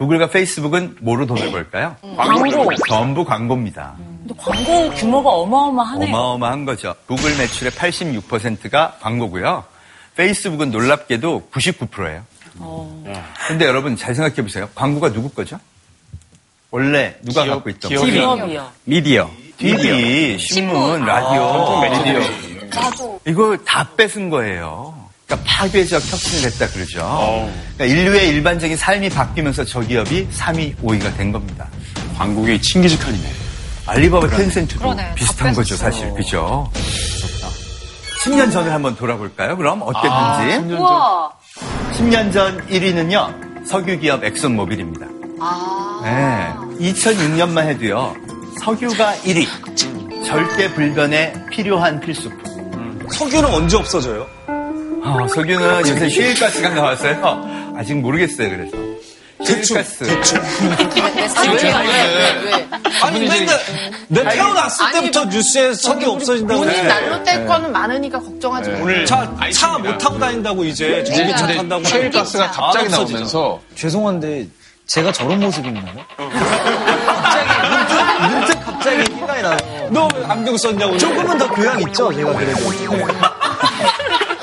구글과 0.00 0.30
페이스북은 0.30 0.96
뭐로 1.02 1.26
돈을 1.26 1.50
벌까요? 1.52 1.94
광고. 2.16 2.74
전부 2.88 3.22
광고입니다. 3.22 3.96
근데 3.98 4.34
광고 4.38 4.90
규모가 4.94 5.28
어마어마하네요. 5.28 6.08
어마어마한 6.16 6.64
거죠. 6.64 6.94
구글 7.06 7.36
매출의 7.36 7.72
86%가 7.72 8.96
광고고요. 9.00 9.62
페이스북은 10.16 10.70
놀랍게도 10.70 11.50
99%예요. 11.52 12.22
근데 13.46 13.66
여러분 13.66 13.94
잘 13.94 14.14
생각해 14.14 14.36
보세요. 14.36 14.70
광고가 14.74 15.12
누구 15.12 15.28
거죠? 15.28 15.60
원래 16.70 17.16
누가 17.22 17.44
기업, 17.44 17.56
갖고 17.56 17.68
있던 17.68 17.88
기업이. 17.90 18.10
거죠? 18.20 18.36
기업이요. 18.36 18.70
미디어. 18.84 19.30
TV, 19.58 20.38
신문, 20.38 21.04
라디오, 21.04 21.80
매디어. 21.82 22.20
이거 23.26 23.54
다 23.66 23.86
뺏은 23.98 24.30
거예요. 24.30 24.94
그러니까 25.30 25.38
파괴적 25.46 26.02
혁신을 26.02 26.50
했다 26.50 26.66
그러죠. 26.68 27.48
그러니까 27.76 27.84
인류의 27.84 28.28
일반적인 28.30 28.76
삶이 28.76 29.10
바뀌면서 29.10 29.64
저 29.64 29.78
기업이 29.80 30.26
3위, 30.36 30.76
5위가 30.78 31.16
된 31.16 31.30
겁니다. 31.30 31.68
광고계 32.18 32.60
친기직한이네. 32.60 33.32
알리바바 33.86 34.26
텐센트도 34.28 34.80
그러네. 34.80 35.02
다 35.02 35.14
비슷한 35.14 35.54
거죠. 35.54 35.76
사실. 35.76 36.12
그죠? 36.14 36.68
10년 38.24 38.52
전을 38.52 38.72
한번 38.72 38.96
돌아볼까요? 38.96 39.56
그럼 39.56 39.82
어땠는지. 39.82 40.74
우와. 40.74 41.30
10년 41.92 42.32
전 42.32 42.66
1위는요, 42.66 43.66
석유 43.66 44.00
기업 44.00 44.24
엑슨모빌입니다. 44.24 45.06
네. 46.02 46.52
2006년만 46.90 47.68
해도요, 47.68 48.16
석유가 48.64 49.14
1위. 49.24 49.46
절대 50.26 50.72
불변에 50.74 51.32
필요한 51.50 52.00
필수품. 52.00 53.08
석유는 53.10 53.48
언제 53.54 53.76
없어져요? 53.76 54.26
어, 55.02 55.26
석유는 55.28 55.80
요새 55.80 56.08
셰일가스가 56.08 56.68
나왔어요. 56.70 57.72
아직 57.76 57.94
모르겠어요, 57.94 58.48
그래서. 58.50 58.76
셰일가스. 59.44 60.04
아니 63.02 63.20
맨날 63.20 63.58
내 64.08 64.22
태어났을 64.28 64.92
때부터 64.92 65.24
뉴스에 65.26 65.72
석이 65.74 66.04
없어진다고 66.04 66.60
본인. 66.60 66.86
난로 66.86 67.22
뗄 67.24 67.46
거는 67.46 67.72
많으니까 67.72 68.18
걱정하지 68.18 68.70
마. 68.70 68.78
오늘 68.80 69.06
차 69.06 69.26
차 69.52 69.78
못 69.78 69.96
타고 69.98 70.18
다닌다고 70.18 70.64
이제 70.64 71.02
전기차 71.04 71.46
탄다고 71.46 71.84
셰일가스가 71.84 72.50
갑자기. 72.50 72.88
나오면서 72.90 73.60
죄송한데 73.76 74.46
제가 74.86 75.12
저런 75.12 75.40
모습인가요? 75.40 76.04
갑자기 77.06 77.48
문득, 77.70 78.36
문득 78.36 78.64
갑자기 78.64 79.04
생각이 79.14 79.42
나요. 79.42 79.56
너왜 79.90 80.24
안경 80.28 80.56
썼냐고. 80.56 80.98
조금은 80.98 81.38
더 81.38 81.48
교양 81.52 81.80
있죠, 81.82 82.12
제가 82.12 82.32
그래도. 82.34 82.60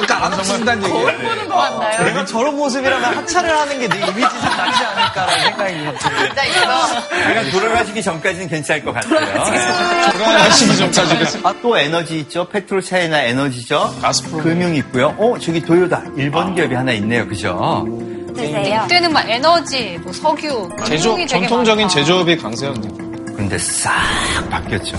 그러니까 0.07 0.25
안 0.37 0.43
쓴다는 0.43 0.83
얘기야. 0.83 2.03
내가 2.03 2.25
저런 2.25 2.55
모습이라면 2.55 3.17
하차를 3.17 3.49
하는 3.57 3.79
게 3.79 3.87
내 3.87 3.95
이미지상 3.99 4.57
낫지 4.57 4.83
않을까라는 4.83 5.43
생각이 5.43 5.85
갑자기. 5.85 6.35
나 6.35 6.43
이거 6.45 7.29
약간 7.29 7.51
돌아가시기 7.51 8.03
전까지는 8.03 8.47
괜찮을 8.49 8.83
것 8.85 8.93
같아요. 8.93 10.11
돌아가시기 10.13 10.77
전까지 10.77 11.39
아, 11.43 11.53
또 11.61 11.77
에너지 11.77 12.19
있죠. 12.19 12.47
페트로차이나 12.49 13.21
에너지죠. 13.23 13.97
가스프롬. 14.01 14.43
금융 14.43 14.75
있고요. 14.75 15.15
어, 15.17 15.37
저기 15.39 15.61
도요다. 15.61 16.03
일본 16.17 16.53
기업이 16.55 16.73
하나 16.75 16.91
있네요. 16.93 17.27
그죠? 17.27 17.85
이때는 18.37 19.11
막 19.11 19.27
에너지, 19.27 19.97
뭐 20.03 20.13
석유, 20.13 20.69
되게 20.85 21.25
전통적인 21.25 21.85
많다. 21.85 21.93
제조업이 21.95 22.37
강세였네요. 22.37 22.91
그런데 23.33 23.57
싹 23.57 23.91
바뀌었죠. 24.49 24.95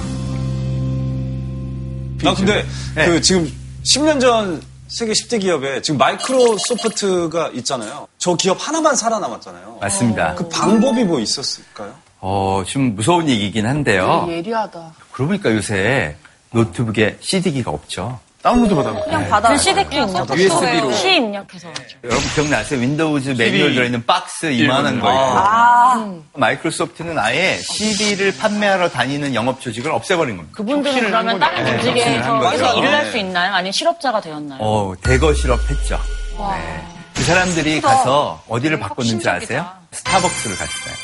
나 2.23 2.35
근데 2.35 2.65
네. 2.97 3.07
그 3.07 3.21
지금 3.21 3.49
10년 3.85 4.21
전 4.21 4.61
세계 4.89 5.13
10대 5.13 5.41
기업에 5.41 5.83
지금 5.83 5.99
마이크로소프트가 5.99 7.51
있잖아요. 7.55 8.09
저 8.17 8.35
기업 8.35 8.57
하나만 8.67 8.97
살아남았잖아요. 8.97 9.79
맞습니다. 9.81 10.35
그 10.35 10.49
방법이 10.49 11.05
뭐 11.05 11.21
있었을까요? 11.21 11.95
어, 12.21 12.63
좀 12.67 12.95
무서운 12.97 13.29
얘기긴 13.29 13.67
한데요. 13.67 14.27
예리하다. 14.29 14.95
그러고 15.13 15.29
보니까 15.29 15.53
요새 15.55 16.17
노트북에 16.51 17.19
CD기가 17.21 17.71
없죠. 17.71 18.19
다운로드 18.49 18.75
받아보고. 18.75 19.05
그냥 19.05 19.29
받아. 19.29 19.51
그 19.51 19.59
CD키 19.59 19.97
입력. 19.97 20.31
USB로. 20.31 20.91
키 20.91 21.17
입력해서. 21.17 21.69
여러분 22.03 22.25
기억나세요? 22.35 22.81
윈도우즈 22.81 23.31
매뉴얼 23.31 23.75
들어있는 23.75 24.07
박스 24.07 24.47
이만한 24.47 25.01
거 25.01 25.11
있고. 25.11 25.21
아. 25.21 26.15
마이크로소프트는 26.35 27.19
아예 27.19 27.59
CD를 27.59 28.35
판매하러 28.39 28.89
다니는 28.89 29.35
영업 29.35 29.61
조직을 29.61 29.91
없애버린 29.91 30.39
겁니다. 30.39 30.57
그분들은 30.57 31.01
그러면 31.11 31.39
다른 31.39 31.63
네, 31.63 31.77
조직에서 31.77 32.79
일을 32.79 32.95
할 32.95 33.05
네. 33.05 33.11
수 33.11 33.19
있나요? 33.19 33.53
아니면 33.53 33.73
실업자가 33.73 34.21
되었나요? 34.23 34.59
어, 34.63 34.95
대거 35.03 35.35
실업했죠. 35.35 36.01
네. 36.39 36.87
그 37.15 37.23
사람들이 37.25 37.83
가서 37.83 38.43
어디를 38.49 38.79
바꿨는지 38.81 39.29
아세요? 39.29 39.67
스타벅스를 39.93 40.57
갔어요. 40.57 40.95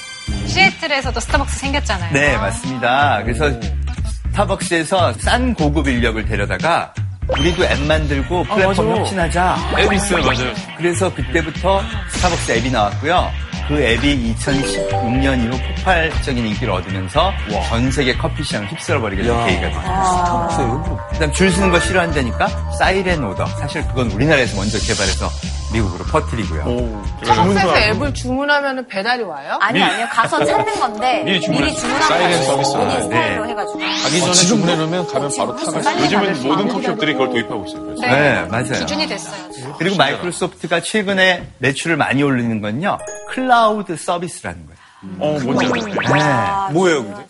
시애틀에서도 0.47 1.21
스타벅스 1.21 1.59
생겼잖아요. 1.59 2.13
네, 2.15 2.39
맞습니다. 2.39 3.23
그래서 3.23 3.51
스타벅스에서 4.31 5.13
싼 5.19 5.55
고급 5.55 5.89
인력을 5.89 6.25
데려다가 6.25 6.95
우리도 7.29 7.65
앱 7.65 7.81
만들고 7.83 8.45
플랫폼 8.45 8.89
맞아. 8.89 9.01
혁신하자. 9.01 9.57
앱 9.79 9.93
있어요, 9.93 10.25
맞아요. 10.25 10.53
그래서 10.77 11.13
그때부터 11.15 11.83
스타벅스 12.11 12.53
앱이 12.53 12.71
나왔고요. 12.71 13.31
그 13.69 13.83
앱이 13.83 14.35
2016년 14.35 15.43
이후 15.43 15.59
폭발적인 15.77 16.47
인기를 16.47 16.71
얻으면서 16.71 17.33
전 17.69 17.91
세계 17.91 18.15
커피 18.15 18.45
시장을 18.45 18.69
휩쓸어버리게 18.69 19.23
된 19.23 19.47
계기가 19.47 19.69
됐어요. 19.71 21.01
그다음 21.13 21.33
줄 21.33 21.51
서는 21.51 21.71
거 21.71 21.81
싫어한다니까 21.81 22.47
사이렌 22.79 23.25
오더. 23.25 23.47
사실 23.47 23.83
그건 23.89 24.11
우리나라에서 24.11 24.57
먼저 24.57 24.79
개발해서 24.79 25.31
미국으로 25.75 26.05
퍼뜨리고요. 26.05 27.03
스타벅스에서 27.23 27.77
앱을 27.79 28.15
주문하면 28.15 28.87
배달이 28.87 29.23
와요? 29.25 29.59
아니 29.61 29.83
아니요 29.83 30.07
가서 30.11 30.43
찾는 30.47 30.75
건데 30.79 31.23
미리 31.25 31.41
주문할 31.41 31.65
미리 31.67 31.75
수 31.75 31.81
주문하고 31.83 32.07
사이렌 32.15 32.43
서비스. 32.45 32.73
본인 32.73 32.89
네. 32.89 33.03
스타일로 33.03 33.49
해가지고 33.49 33.79
가기 33.79 34.21
전에 34.21 34.33
주문해놓으면 34.35 35.07
가면 35.09 35.31
바로 35.37 35.57
타갈 35.57 35.83
수 35.83 35.91
있어요. 35.91 36.05
요즘은 36.05 36.43
모든 36.45 36.69
커피숍들이 36.69 37.13
그걸 37.15 37.31
도입하고 37.31 37.67
있어요. 37.67 37.83
그래서. 37.85 38.03
네, 38.07 38.43
맞아요. 38.45 38.73
기준이 38.73 39.07
됐어요. 39.07 39.75
그리고 39.79 39.97
마이크로소프트가 39.97 40.81
최근에 40.81 41.49
매출을 41.59 41.97
많이 41.97 42.23
올리는 42.23 42.61
건요. 42.61 42.99
클라우드 43.31 43.97
서비스라는 43.97 44.67
거예요. 44.67 44.79
어, 45.19 45.39
뭔지 45.43 45.67
알아요. 45.67 46.69
네. 46.69 46.73
뭐예요, 46.73 47.05
그게? 47.05 47.27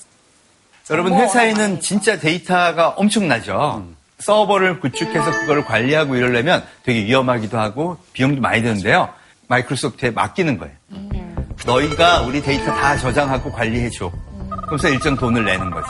여러분 0.90 1.14
회사에는 1.14 1.80
진짜 1.80 2.18
데이터가 2.18 2.90
엄청나죠. 2.90 3.86
서버를 4.18 4.80
구축해서 4.80 5.30
그걸 5.40 5.64
관리하고 5.64 6.16
이러려면 6.16 6.64
되게 6.82 7.04
위험하기도 7.04 7.58
하고 7.58 7.98
비용도 8.12 8.40
많이 8.40 8.62
드는데요. 8.62 9.08
마이크로소프트에 9.48 10.10
맡기는 10.10 10.58
거예요. 10.58 10.74
너희가 11.66 12.22
우리 12.22 12.42
데이터 12.42 12.66
다 12.66 12.96
저장하고 12.96 13.52
관리해줘. 13.52 14.10
그래서 14.68 14.88
일정 14.88 15.16
돈을 15.16 15.44
내는 15.44 15.70
거죠. 15.70 15.86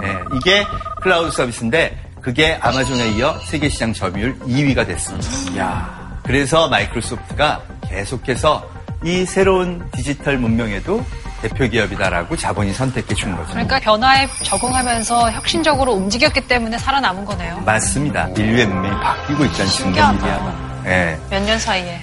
네, 0.00 0.18
이게 0.34 0.64
클라우드 1.00 1.30
서비스인데 1.30 2.10
그게 2.20 2.58
아마존에 2.60 3.10
이어 3.12 3.38
세계 3.46 3.68
시장 3.68 3.92
점유율 3.92 4.38
2위가 4.40 4.86
됐습니다. 4.86 5.58
야, 5.58 6.20
그래서 6.22 6.68
마이크로소프트가 6.68 7.62
계속해서 7.88 8.70
이 9.04 9.24
새로운 9.24 9.82
디지털 9.92 10.38
문명에도 10.38 11.04
대표 11.42 11.66
기업이다라고 11.68 12.36
자본이 12.36 12.72
선택해 12.72 13.14
준 13.14 13.34
거죠. 13.36 13.50
그러니까 13.50 13.80
변화에 13.80 14.26
적응하면서 14.44 15.30
혁신적으로 15.32 15.92
움직였기 15.92 16.42
때문에 16.46 16.76
살아남은 16.78 17.24
거네요. 17.24 17.60
맞습니다. 17.60 18.28
인류의 18.36 18.66
문명이 18.66 19.00
바뀌고 19.02 19.44
있다는 19.44 19.66
증거입니다. 19.66 20.82
예. 20.86 21.18
몇 21.30 21.40
년 21.44 21.58
사이에. 21.58 22.00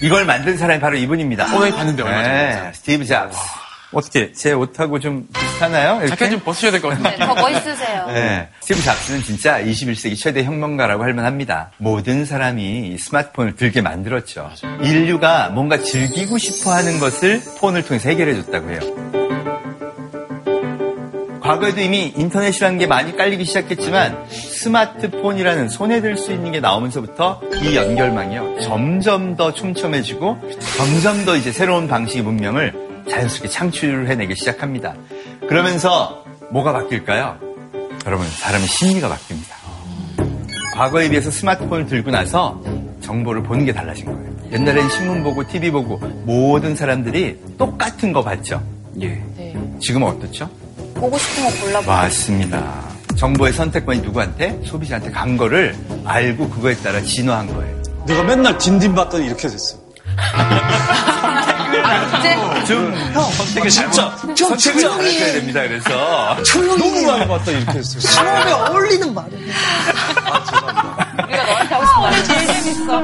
이걸 0.00 0.24
만든 0.24 0.56
사람이 0.56 0.80
바로 0.80 0.96
이분입니다. 0.96 1.56
어, 1.56 1.64
네, 1.64 1.70
봤는데 1.74 2.02
얼마 2.02 2.22
전에. 2.22 2.36
네, 2.62 2.70
스티브 2.74 3.04
잡스. 3.04 3.38
어떻게 3.92 4.32
제 4.32 4.52
옷하고 4.52 5.00
좀 5.00 5.26
하나요? 5.60 5.96
이렇게? 5.98 6.08
자켓 6.08 6.30
좀 6.30 6.40
벗으셔야 6.40 6.70
될 6.70 6.80
것 6.80 6.88
같은데. 6.88 7.16
더 7.24 7.34
멋있으세요. 7.34 8.06
네. 8.08 8.48
스티브 8.60 8.82
잡스는 8.82 9.22
진짜 9.22 9.60
21세기 9.62 10.16
최대 10.16 10.44
혁명가라고 10.44 11.02
할 11.02 11.14
만합니다. 11.14 11.70
모든 11.78 12.24
사람이 12.24 12.88
이 12.94 12.98
스마트폰을 12.98 13.56
들게 13.56 13.80
만들었죠. 13.82 14.50
인류가 14.82 15.50
뭔가 15.50 15.78
즐기고 15.78 16.38
싶어 16.38 16.72
하는 16.72 16.98
것을 17.00 17.40
폰을 17.60 17.84
통해서 17.84 18.08
해결해 18.08 18.34
줬다고 18.42 18.70
해요. 18.70 18.80
과거에도 21.40 21.80
이미 21.80 22.12
인터넷이라는 22.14 22.78
게 22.78 22.86
많이 22.86 23.16
깔리기 23.16 23.44
시작했지만 23.46 24.26
스마트폰이라는 24.28 25.70
손에 25.70 26.02
들 26.02 26.18
수 26.18 26.30
있는 26.32 26.52
게 26.52 26.60
나오면서부터 26.60 27.40
이 27.62 27.74
연결망이요. 27.74 28.60
점점 28.60 29.34
더 29.36 29.52
촘촘해지고 29.54 30.38
점점 30.76 31.24
더 31.24 31.36
이제 31.36 31.50
새로운 31.50 31.88
방식의 31.88 32.22
문명을 32.22 32.74
자연스럽게 33.08 33.48
창출해내기 33.48 34.34
시작합니다. 34.36 34.94
그러면서 35.48 36.24
뭐가 36.50 36.72
바뀔까요? 36.72 37.36
여러분, 38.06 38.26
사람의 38.28 38.66
심리가 38.68 39.08
바뀝니다. 39.08 40.74
과거에 40.74 41.08
비해서 41.08 41.30
스마트폰을 41.30 41.86
들고 41.86 42.10
나서 42.10 42.60
정보를 43.02 43.42
보는 43.42 43.64
게 43.64 43.72
달라진 43.72 44.04
거예요. 44.06 44.28
옛날엔 44.52 44.88
신문 44.90 45.22
보고 45.22 45.46
TV 45.46 45.70
보고 45.70 45.96
모든 46.24 46.76
사람들이 46.76 47.38
똑같은 47.58 48.12
거 48.12 48.22
봤죠. 48.22 48.62
예. 49.02 49.22
지금은 49.80 50.08
어떻죠? 50.08 50.48
보고 50.94 51.16
싶은 51.18 51.44
거 51.44 51.64
골라보고. 51.64 51.90
맞습니다. 51.90 52.88
정보의 53.16 53.52
선택권이 53.52 54.00
누구한테? 54.00 54.60
소비자한테 54.64 55.10
간 55.10 55.36
거를 55.36 55.74
알고 56.04 56.48
그거에 56.50 56.74
따라 56.76 57.00
진화한 57.02 57.46
거예요. 57.48 57.82
내가 58.06 58.22
맨날 58.22 58.56
딘딘 58.58 58.94
봤더니 58.94 59.26
이렇게 59.26 59.48
됐어. 59.48 59.76
좀 62.66 62.94
선택을 63.32 63.70
진짜, 63.70 64.14
잘못, 64.16 64.36
선택을 64.36 64.80
조용히 64.80 65.18
잘하셔야 65.18 65.32
됩니다. 65.32 65.62
그래서 65.62 66.36
너무 66.76 67.06
많이 67.06 67.26
봤더니 67.28 67.58
이렇게 67.58 67.72
됐어. 67.74 68.00
사업에 68.00 68.52
어울리는 68.52 69.14
말이에요. 69.14 69.42
우리가 71.28 71.44
너한테 71.44 71.74
하고 71.74 71.86
싶은 71.86 72.02
오늘 72.04 72.24
제일 72.24 72.46
재밌어. 72.46 72.98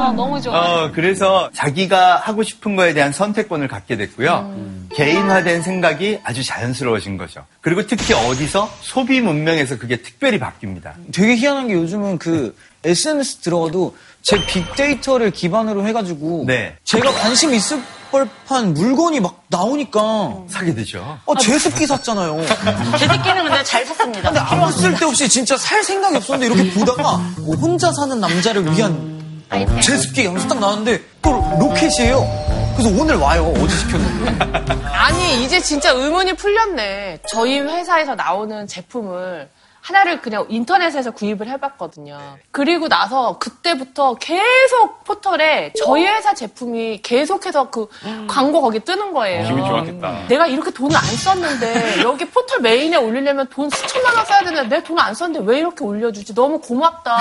아, 0.00 0.12
너무 0.12 0.40
좋아. 0.40 0.54
어, 0.84 0.90
그래서 0.92 1.50
자기가 1.54 2.16
하고 2.16 2.42
싶은 2.42 2.76
거에 2.76 2.94
대한 2.94 3.12
선택권을 3.12 3.68
갖게 3.68 3.96
됐고요. 3.96 4.54
개인화된 4.94 5.62
생각이 5.62 6.20
아주 6.24 6.42
자연스러워진 6.44 7.16
거죠. 7.16 7.44
그리고 7.60 7.86
특히 7.86 8.12
어디서 8.14 8.70
소비 8.80 9.20
문명에서 9.20 9.78
그게 9.78 9.96
특별히 9.96 10.38
바뀝니다. 10.38 10.92
되게 11.12 11.36
희한한 11.36 11.68
게 11.68 11.74
요즘은 11.74 12.18
그 12.18 12.56
SNS 12.84 13.38
들어가도 13.38 13.96
제 14.22 14.44
빅데이터를 14.46 15.30
기반으로 15.30 15.86
해가지고 15.86 16.44
네. 16.46 16.76
제가 16.84 17.10
관심 17.12 17.54
있을 17.54 17.80
법한 18.10 18.74
물건이 18.74 19.20
막 19.20 19.42
나오니까 19.48 20.34
사게 20.48 20.74
되죠. 20.74 21.18
어, 21.24 21.34
제습기 21.36 21.86
샀잖아요. 21.86 22.40
제 22.98 23.06
새끼는 23.06 23.44
근데 23.44 23.62
잘 23.64 23.84
샀습니다. 23.86 24.30
근데 24.30 24.40
아무 24.40 24.70
쓸데없이 24.72 25.28
진짜 25.28 25.56
살 25.56 25.82
생각이 25.82 26.16
없었는데 26.16 26.54
이렇게 26.54 26.70
보다가 26.78 27.18
뭐 27.38 27.54
혼자 27.56 27.92
사는 27.92 28.18
남자를 28.20 28.64
위한 28.72 29.42
제습기 29.82 30.26
하면서 30.26 30.46
딱 30.48 30.58
나왔는데 30.60 31.02
또 31.22 31.30
로켓이에요. 31.60 32.50
그래서 32.76 32.96
오늘 33.00 33.16
와요. 33.16 33.52
어제 33.56 33.76
시켰는데. 33.76 34.44
아니 34.86 35.44
이제 35.44 35.60
진짜 35.60 35.90
의문이 35.90 36.34
풀렸네. 36.34 37.20
저희 37.28 37.60
회사에서 37.60 38.14
나오는 38.14 38.66
제품을 38.66 39.48
하나를 39.90 40.20
그냥 40.20 40.46
인터넷에서 40.48 41.10
구입을 41.10 41.48
해봤거든요. 41.48 42.18
그리고 42.52 42.88
나서 42.88 43.38
그때부터 43.38 44.14
계속 44.14 45.04
포털에 45.04 45.72
저희 45.76 46.06
회사 46.06 46.32
제품이 46.32 47.00
계속해서 47.02 47.70
그 47.70 47.88
광고 48.28 48.62
거기 48.62 48.78
뜨는 48.80 49.12
거예요. 49.12 49.46
기분 49.46 49.64
좋았겠다. 49.66 50.26
내가 50.28 50.46
이렇게 50.46 50.70
돈을 50.70 50.96
안 50.96 51.02
썼는데 51.02 52.02
여기 52.02 52.24
포털 52.26 52.60
메인에 52.60 52.96
올리려면 52.96 53.48
돈 53.48 53.68
수천만 53.68 54.16
원 54.16 54.24
써야 54.24 54.40
되는데 54.40 54.76
내 54.76 54.82
돈을 54.82 55.02
안 55.02 55.12
썼는데 55.14 55.50
왜 55.50 55.58
이렇게 55.58 55.84
올려주지? 55.84 56.34
너무 56.34 56.60
고맙다. 56.60 57.16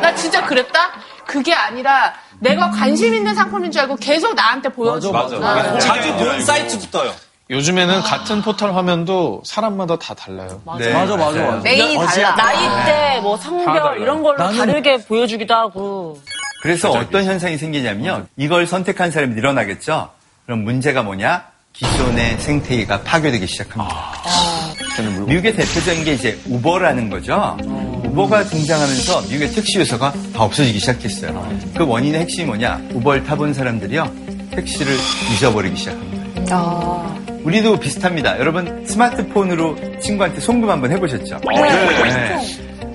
나 0.00 0.14
진짜 0.14 0.44
그랬다? 0.44 0.90
그게 1.26 1.54
아니라 1.54 2.12
내가 2.40 2.70
관심 2.70 3.14
있는 3.14 3.34
상품인 3.34 3.70
줄 3.72 3.80
알고 3.82 3.96
계속 3.96 4.34
나한테 4.34 4.68
보여주거나 4.68 5.78
자주 5.78 6.14
본 6.16 6.42
사이트도 6.42 6.90
떠요. 6.90 7.12
요즘에는 7.52 8.00
같은 8.00 8.40
포털 8.40 8.74
화면도 8.74 9.42
사람마다 9.44 9.96
다 9.96 10.14
달라요. 10.14 10.62
네. 10.78 10.90
맞아, 10.92 11.16
맞아, 11.16 11.38
맞아. 11.42 11.56
메인이 11.58 11.96
달라. 11.96 12.34
나이대, 12.34 13.20
뭐 13.20 13.36
성별 13.36 14.00
이런 14.00 14.22
걸로 14.22 14.38
다르게 14.38 14.96
보여주기도 15.04 15.54
하고. 15.54 16.18
그래서 16.62 16.90
어떤 16.90 17.24
현상이 17.24 17.58
생기냐면요. 17.58 18.26
이걸 18.38 18.66
선택한 18.66 19.10
사람이 19.10 19.34
늘어나겠죠. 19.34 20.08
그럼 20.46 20.64
문제가 20.64 21.02
뭐냐? 21.02 21.44
기존의 21.74 22.38
생태계가 22.38 23.02
파괴되기 23.02 23.46
시작합니다. 23.46 24.12
미국의 25.26 25.54
대표적인 25.54 26.04
게 26.04 26.14
이제 26.14 26.38
우버라는 26.46 27.10
거죠. 27.10 27.56
우버가 28.04 28.44
등장하면서 28.44 29.22
미국의 29.22 29.52
택시 29.52 29.78
회사가 29.78 30.12
다 30.34 30.42
없어지기 30.44 30.78
시작했어요. 30.78 31.50
그 31.76 31.86
원인의 31.86 32.22
핵심이 32.22 32.46
뭐냐? 32.46 32.80
우버를 32.92 33.24
타본 33.24 33.52
사람들이요. 33.52 34.10
택시를 34.52 34.94
잊어버리기 35.34 35.76
시작합니다. 35.76 37.31
우리도 37.44 37.78
비슷합니다. 37.80 38.38
여러분 38.38 38.84
스마트폰으로 38.86 39.76
친구한테 40.00 40.40
송금 40.40 40.70
한번 40.70 40.92
해보셨죠? 40.92 41.40
네. 41.44 42.38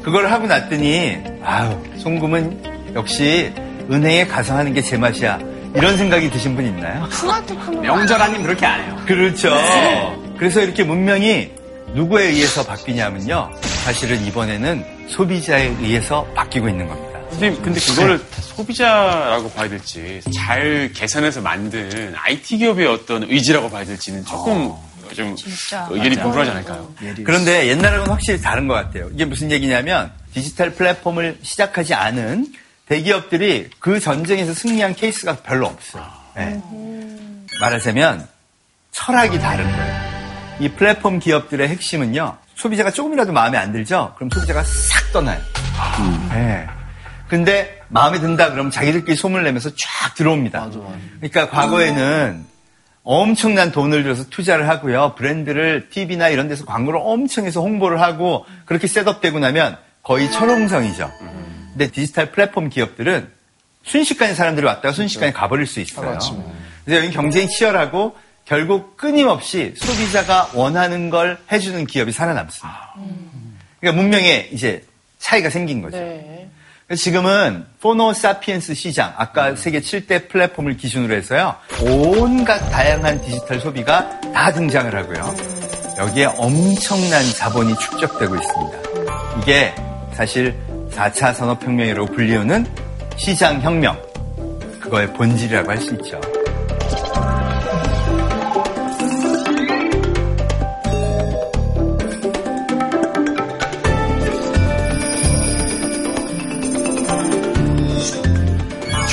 그걸 0.01 0.31
하고 0.31 0.47
났더니 0.47 1.17
아우 1.43 1.77
송금은 1.97 2.91
역시 2.95 3.51
은행에 3.91 4.27
가서 4.27 4.55
하는 4.55 4.73
게 4.73 4.81
제 4.81 4.97
맛이야. 4.97 5.39
이런 5.75 5.97
생각이 5.97 6.29
드신 6.31 6.55
분 6.55 6.65
있나요? 6.65 7.05
스마트폰 7.11 7.81
명절 7.81 8.21
아니면 8.21 8.43
그렇게 8.43 8.65
안 8.65 8.81
해요. 8.81 8.95
그렇죠. 9.05 9.49
그래서 10.37 10.61
이렇게 10.61 10.83
문명이 10.83 11.49
누구에 11.93 12.25
의해서 12.27 12.65
바뀌냐면요. 12.65 13.49
사실은 13.61 14.23
이번에는 14.25 14.83
소비자에 15.07 15.73
의해서 15.81 16.25
바뀌고 16.35 16.69
있는 16.69 16.87
겁니다. 16.87 17.16
선생님, 17.29 17.61
근데 17.61 17.79
그거를 17.79 18.25
소비자라고 18.31 19.49
봐야 19.51 19.69
될지, 19.69 20.21
잘 20.33 20.91
계산해서 20.93 21.41
만든 21.41 22.13
IT 22.15 22.57
기업의 22.57 22.87
어떤 22.87 23.23
의지라고 23.23 23.69
봐야 23.69 23.85
될지는 23.85 24.25
조금 24.25 24.73
좀 25.13 25.35
의견이 25.91 26.15
분분하지 26.17 26.51
않을까요? 26.51 26.93
그런데 27.23 27.67
옛날하고는 27.67 28.11
확실히 28.11 28.41
다른 28.41 28.67
것 28.67 28.73
같아요. 28.73 29.09
이게 29.13 29.25
무슨 29.25 29.51
얘기냐면 29.51 30.11
디지털 30.33 30.71
플랫폼을 30.71 31.37
시작하지 31.41 31.93
않은 31.93 32.47
대기업들이 32.87 33.69
그 33.79 33.99
전쟁에서 33.99 34.53
승리한 34.53 34.95
케이스가 34.95 35.37
별로 35.37 35.67
없어요. 35.67 36.05
네. 36.35 36.61
말하자면 37.59 38.27
철학이 38.91 39.39
다른 39.39 39.69
거예요. 39.69 40.07
이 40.59 40.69
플랫폼 40.69 41.19
기업들의 41.19 41.67
핵심은요. 41.67 42.37
소비자가 42.55 42.91
조금이라도 42.91 43.31
마음에 43.31 43.57
안 43.57 43.71
들죠? 43.71 44.13
그럼 44.15 44.29
소비자가 44.31 44.63
싹 44.63 45.11
떠나요. 45.13 45.39
네. 46.31 46.65
근데 47.27 47.81
마음에 47.89 48.19
든다 48.19 48.51
그러면 48.51 48.71
자기들끼리 48.71 49.15
소문을 49.15 49.43
내면서 49.43 49.69
쫙 49.71 50.15
들어옵니다. 50.15 50.69
그러니까 51.19 51.49
과거에는 51.49 52.45
엄청난 53.03 53.71
돈을 53.71 54.03
들여서 54.03 54.25
투자를 54.29 54.67
하고요. 54.67 55.15
브랜드를 55.15 55.89
TV나 55.89 56.29
이런 56.29 56.47
데서 56.47 56.65
광고를 56.65 56.99
엄청 57.03 57.45
해서 57.45 57.61
홍보를 57.61 58.01
하고 58.01 58.45
그렇게 58.65 58.87
셋업되고 58.87 59.39
나면 59.39 59.77
거의 60.03 60.31
철옹성이죠. 60.31 61.11
근데 61.71 61.91
디지털 61.91 62.31
플랫폼 62.31 62.69
기업들은 62.69 63.29
순식간에 63.83 64.33
사람들이 64.33 64.65
왔다가 64.65 64.91
순식간에 64.91 65.31
가버릴 65.31 65.65
수 65.67 65.79
있어요. 65.79 66.19
그래서 66.83 67.03
여기 67.03 67.13
경쟁이 67.13 67.47
치열하고 67.47 68.17
결국 68.43 68.97
끊임없이 68.97 69.73
소비자가 69.77 70.49
원하는 70.53 71.09
걸 71.09 71.37
해주는 71.51 71.85
기업이 71.85 72.11
살아남습니다. 72.11 72.95
그러니까 73.79 74.01
문명에 74.01 74.49
이제 74.51 74.83
차이가 75.19 75.49
생긴 75.49 75.81
거죠. 75.81 75.97
네. 75.97 76.49
지금은 76.95 77.65
포노 77.81 78.13
사피엔스 78.13 78.73
시장, 78.73 79.13
아까 79.17 79.55
세계 79.55 79.81
7대 79.81 80.29
플랫폼을 80.29 80.77
기준으로 80.77 81.13
해서요, 81.15 81.55
온갖 81.81 82.59
다양한 82.69 83.21
디지털 83.21 83.59
소비가 83.59 84.09
다 84.33 84.53
등장을 84.53 84.95
하고요. 84.95 85.35
여기에 85.97 86.25
엄청난 86.37 87.21
자본이 87.35 87.75
축적되고 87.77 88.33
있습니다. 88.35 88.77
이게 89.41 89.75
사실 90.13 90.55
4차 90.91 91.33
산업혁명이라고 91.33 92.07
불리우는 92.07 92.65
시장혁명, 93.17 94.01
그거의 94.79 95.11
본질이라고 95.13 95.69
할 95.69 95.81
수 95.81 95.93
있죠. 95.95 96.21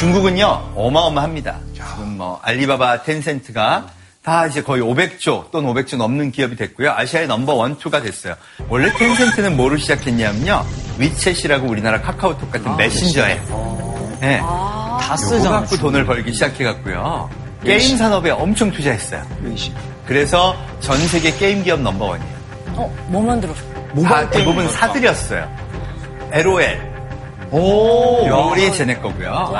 중국은요 0.04 0.72
어마어마합니다. 0.76 1.60
지금 1.72 2.18
뭐 2.18 2.38
알리바바, 2.42 3.04
텐센트가 3.04 3.86
다 4.22 4.46
이제 4.46 4.62
거의 4.62 4.82
500조 4.82 5.50
또는 5.50 5.72
500조 5.72 5.96
넘는 5.96 6.30
기업이 6.30 6.56
됐고요. 6.56 6.92
아시아의 6.92 7.26
넘버 7.26 7.54
원, 7.54 7.78
투가 7.78 8.02
됐어요. 8.02 8.34
원래 8.68 8.92
텐센트는 8.92 9.56
뭐로 9.56 9.78
시작했냐면요. 9.78 10.62
위챗이라고 10.98 11.70
우리나라 11.70 12.02
카카오톡 12.02 12.50
같은 12.50 12.76
메신저예요. 12.76 14.18
네. 14.20 14.40
다 14.40 15.00
요거 15.04 15.16
쓰잖아. 15.16 15.60
갖고 15.60 15.76
돈을 15.78 16.04
벌기 16.04 16.34
시작해갖고요. 16.34 17.30
게임 17.64 17.96
산업에 17.96 18.30
엄청 18.30 18.70
투자했어요. 18.70 19.22
그래서 20.06 20.54
전 20.80 20.98
세계 21.08 21.34
게임 21.34 21.62
기업 21.62 21.80
넘버 21.80 22.04
원이에요. 22.04 22.34
어, 22.76 22.94
뭐 23.08 23.22
만들었어? 23.22 23.62
다 24.04 24.28
대부분 24.28 24.68
사들였어요. 24.68 25.48
LOL. 26.32 26.93
오. 27.58 28.26
롤이 28.26 28.72
쟤네 28.72 28.96
거고요. 28.96 29.50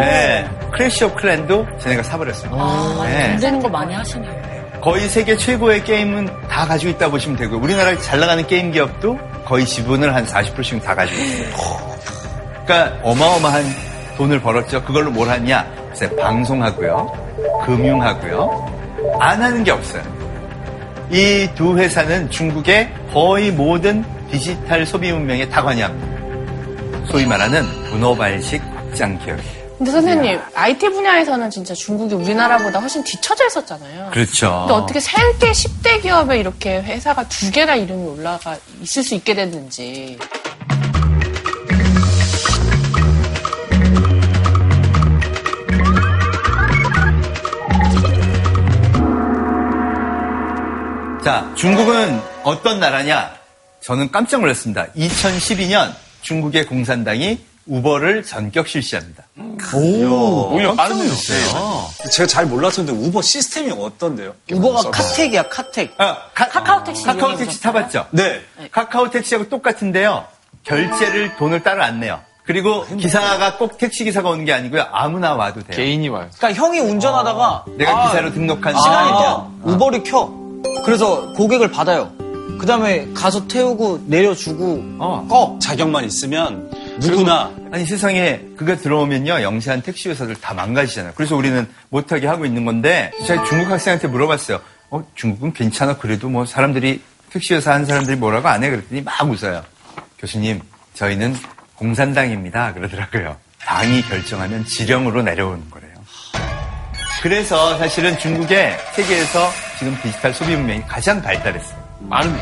네. 0.00 0.48
크래시 0.72 1.04
오브 1.04 1.16
클랜도 1.16 1.66
쟤네가 1.78 2.02
사버렸습니다. 2.02 2.64
네. 3.04 3.28
돈 3.32 3.36
되는 3.38 3.62
거 3.62 3.68
많이 3.68 3.92
하시네. 3.94 4.80
거의 4.80 5.08
세계 5.08 5.36
최고의 5.36 5.84
게임은 5.84 6.26
다 6.48 6.66
가지고 6.66 6.90
있다 6.92 7.10
보시면 7.10 7.36
되고요. 7.36 7.58
우리나라 7.60 7.96
잘 7.98 8.18
나가는 8.20 8.44
게임 8.46 8.72
기업도 8.72 9.18
거의 9.44 9.64
지분을 9.66 10.14
한 10.14 10.24
40%씩 10.26 10.82
다 10.82 10.94
가지고 10.94 11.20
있어요. 11.20 11.48
그러니까 12.64 12.98
어마어마한 13.02 13.64
돈을 14.16 14.40
벌었죠. 14.40 14.82
그걸로 14.84 15.10
뭘 15.10 15.28
하냐? 15.28 15.66
글쎄, 15.88 16.08
방송하고요. 16.16 17.12
금융하고요. 17.66 18.72
안 19.20 19.42
하는 19.42 19.62
게 19.62 19.70
없어요. 19.70 20.02
이 21.10 21.46
두 21.54 21.76
회사는 21.76 22.30
중국의 22.30 22.90
거의 23.12 23.50
모든 23.52 24.02
디지털 24.30 24.86
소비 24.86 25.12
문명에 25.12 25.46
다 25.48 25.62
관여합니다. 25.62 26.21
소위 27.10 27.26
말하는 27.26 27.62
분호발식 27.90 28.62
확장 28.62 29.18
기업이에요. 29.18 29.62
근데 29.78 29.90
선생님, 29.90 30.38
IT 30.54 30.90
분야에서는 30.90 31.50
진짜 31.50 31.74
중국이 31.74 32.14
우리나라보다 32.14 32.78
훨씬 32.78 33.02
뒤처져 33.02 33.46
있었잖아요. 33.46 34.10
그렇죠. 34.12 34.66
근데 34.68 34.74
어떻게 34.74 35.00
세계 35.00 35.50
10대 35.50 36.02
기업에 36.02 36.38
이렇게 36.38 36.80
회사가 36.80 37.28
두 37.28 37.50
개나 37.50 37.74
이름이 37.74 38.06
올라가 38.10 38.56
있을 38.80 39.02
수 39.02 39.16
있게 39.16 39.34
됐는지. 39.34 40.18
자, 51.24 51.52
중국은 51.56 52.20
어떤 52.44 52.78
나라냐? 52.78 53.32
저는 53.80 54.10
깜짝 54.12 54.40
놀랐습니다. 54.40 54.86
2012년 54.96 55.92
중국의 56.22 56.66
공산당이 56.66 57.38
우버를 57.66 58.24
전격 58.24 58.66
실시합니다. 58.66 59.24
오히려 59.74 60.74
빠르네요. 60.74 61.12
제가 62.10 62.26
잘 62.26 62.46
몰랐었는데 62.46 63.06
우버 63.06 63.22
시스템이 63.22 63.70
어떤데요? 63.72 64.34
우버가 64.50 64.90
카텍이야, 64.90 65.44
카텍. 65.48 65.94
아, 65.98 66.16
카, 66.34 66.48
카카오 66.48 66.82
택시 66.82 67.04
카카오. 67.04 67.36
택시 67.36 67.62
타봤죠? 67.62 68.06
네. 68.10 68.40
카카오 68.72 69.10
택시하고 69.10 69.48
똑같은데요. 69.48 70.24
결제를 70.64 71.36
돈을 71.36 71.62
따로 71.62 71.82
안 71.84 72.00
내요. 72.00 72.20
그리고 72.44 72.84
기사가 72.96 73.56
꼭 73.56 73.78
택시 73.78 74.02
기사가 74.02 74.28
오는 74.30 74.44
게 74.44 74.52
아니고요. 74.52 74.86
아무나 74.90 75.34
와도 75.34 75.60
돼요. 75.62 75.76
개인이 75.76 76.08
와요. 76.08 76.28
그러니까 76.36 76.60
형이 76.60 76.80
운전하다가 76.80 77.64
내가 77.78 77.92
아, 78.04 78.08
기사로 78.08 78.32
등록한 78.32 78.74
시간이 78.76 79.12
아, 79.12 79.18
돼요. 79.20 79.52
우버를 79.62 80.02
켜. 80.02 80.32
그래서 80.84 81.32
고객을 81.34 81.70
받아요. 81.70 82.10
그 82.58 82.66
다음에 82.66 83.08
가서 83.14 83.46
태우고 83.48 84.04
내려주고 84.06 84.96
어. 84.98 85.26
꺼. 85.28 85.58
자격만 85.60 86.04
있으면 86.04 86.70
누구나 87.00 87.50
아니 87.72 87.84
세상에 87.84 88.40
그거 88.56 88.76
들어오면요 88.76 89.42
영세한 89.42 89.82
택시 89.82 90.08
회사들 90.08 90.36
다 90.36 90.54
망가지잖아요. 90.54 91.12
그래서 91.16 91.36
우리는 91.36 91.66
못하게 91.88 92.26
하고 92.26 92.44
있는 92.44 92.64
건데 92.64 93.10
제가 93.26 93.44
중국 93.44 93.70
학생한테 93.70 94.08
물어봤어요. 94.08 94.60
어 94.90 95.04
중국은 95.14 95.52
괜찮아 95.52 95.96
그래도 95.96 96.28
뭐 96.28 96.44
사람들이 96.44 97.00
특수여사 97.30 97.72
한 97.72 97.86
사람들이 97.86 98.16
뭐라고 98.16 98.48
안 98.48 98.62
해? 98.62 98.68
그랬더니 98.70 99.00
막 99.00 99.14
웃어요. 99.28 99.62
교수님, 100.18 100.60
저희는 100.94 101.34
공산당입니다. 101.76 102.74
그러더라고요. 102.74 103.36
당이 103.64 104.02
결정하면 104.02 104.64
지령으로 104.66 105.22
내려오는 105.22 105.68
거래요. 105.70 105.92
그래서 107.22 107.78
사실은 107.78 108.18
중국의 108.18 108.76
세계에서 108.94 109.50
지금 109.78 109.96
디지털 110.02 110.34
소비 110.34 110.54
문명이 110.56 110.82
가장 110.86 111.22
발달했어요. 111.22 111.81
많은 112.08 112.32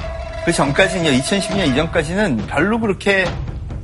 그 0.45 0.53
전까지는요, 0.53 1.11
2010년 1.23 1.69
이전까지는 1.73 2.47
별로 2.47 2.81
그렇게 2.81 3.25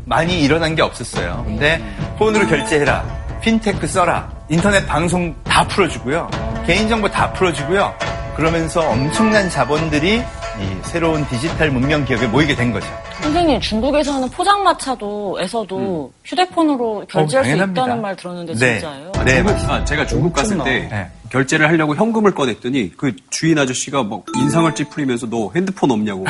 많이 0.04 0.40
일어난 0.42 0.74
게 0.74 0.82
없었어요. 0.82 1.42
근데 1.46 1.82
폰으로 2.18 2.46
결제해라, 2.46 3.04
핀테크 3.42 3.86
써라, 3.86 4.30
인터넷 4.48 4.86
방송 4.86 5.34
다 5.44 5.66
풀어주고요, 5.66 6.30
개인정보 6.66 7.10
다 7.10 7.32
풀어주고요, 7.34 7.92
그러면서 8.36 8.80
엄청난 8.88 9.48
자본들이 9.50 10.16
이 10.18 10.76
새로운 10.84 11.26
디지털 11.28 11.70
문명 11.70 12.04
기업에 12.04 12.26
모이게 12.26 12.54
된 12.54 12.72
거죠. 12.72 12.86
선생님, 13.20 13.60
중국에서는 13.60 14.28
포장마차도에서도 14.30 16.12
휴대폰으로 16.24 17.04
결제할 17.10 17.44
수 17.44 17.50
음. 17.50 17.52
당연합니다. 17.74 17.82
있다는 17.82 18.02
말 18.02 18.16
들었는데 18.16 18.54
네. 18.54 18.78
진짜예요? 18.78 19.12
네, 19.24 19.34
중국- 19.36 19.52
맞습니다. 19.52 19.74
아, 19.74 19.84
제가 19.84 20.06
중국 20.06 20.32
갔을 20.32 20.58
때 20.58 20.88
네. 20.90 21.10
결제를 21.36 21.68
하려고 21.68 21.94
현금을 21.94 22.32
꺼냈더니 22.34 22.92
그 22.96 23.14
주인 23.28 23.58
아저씨가 23.58 24.02
막 24.04 24.22
인상을 24.34 24.74
찌푸리면서 24.74 25.26
너 25.28 25.50
핸드폰 25.54 25.90
없냐고 25.90 26.24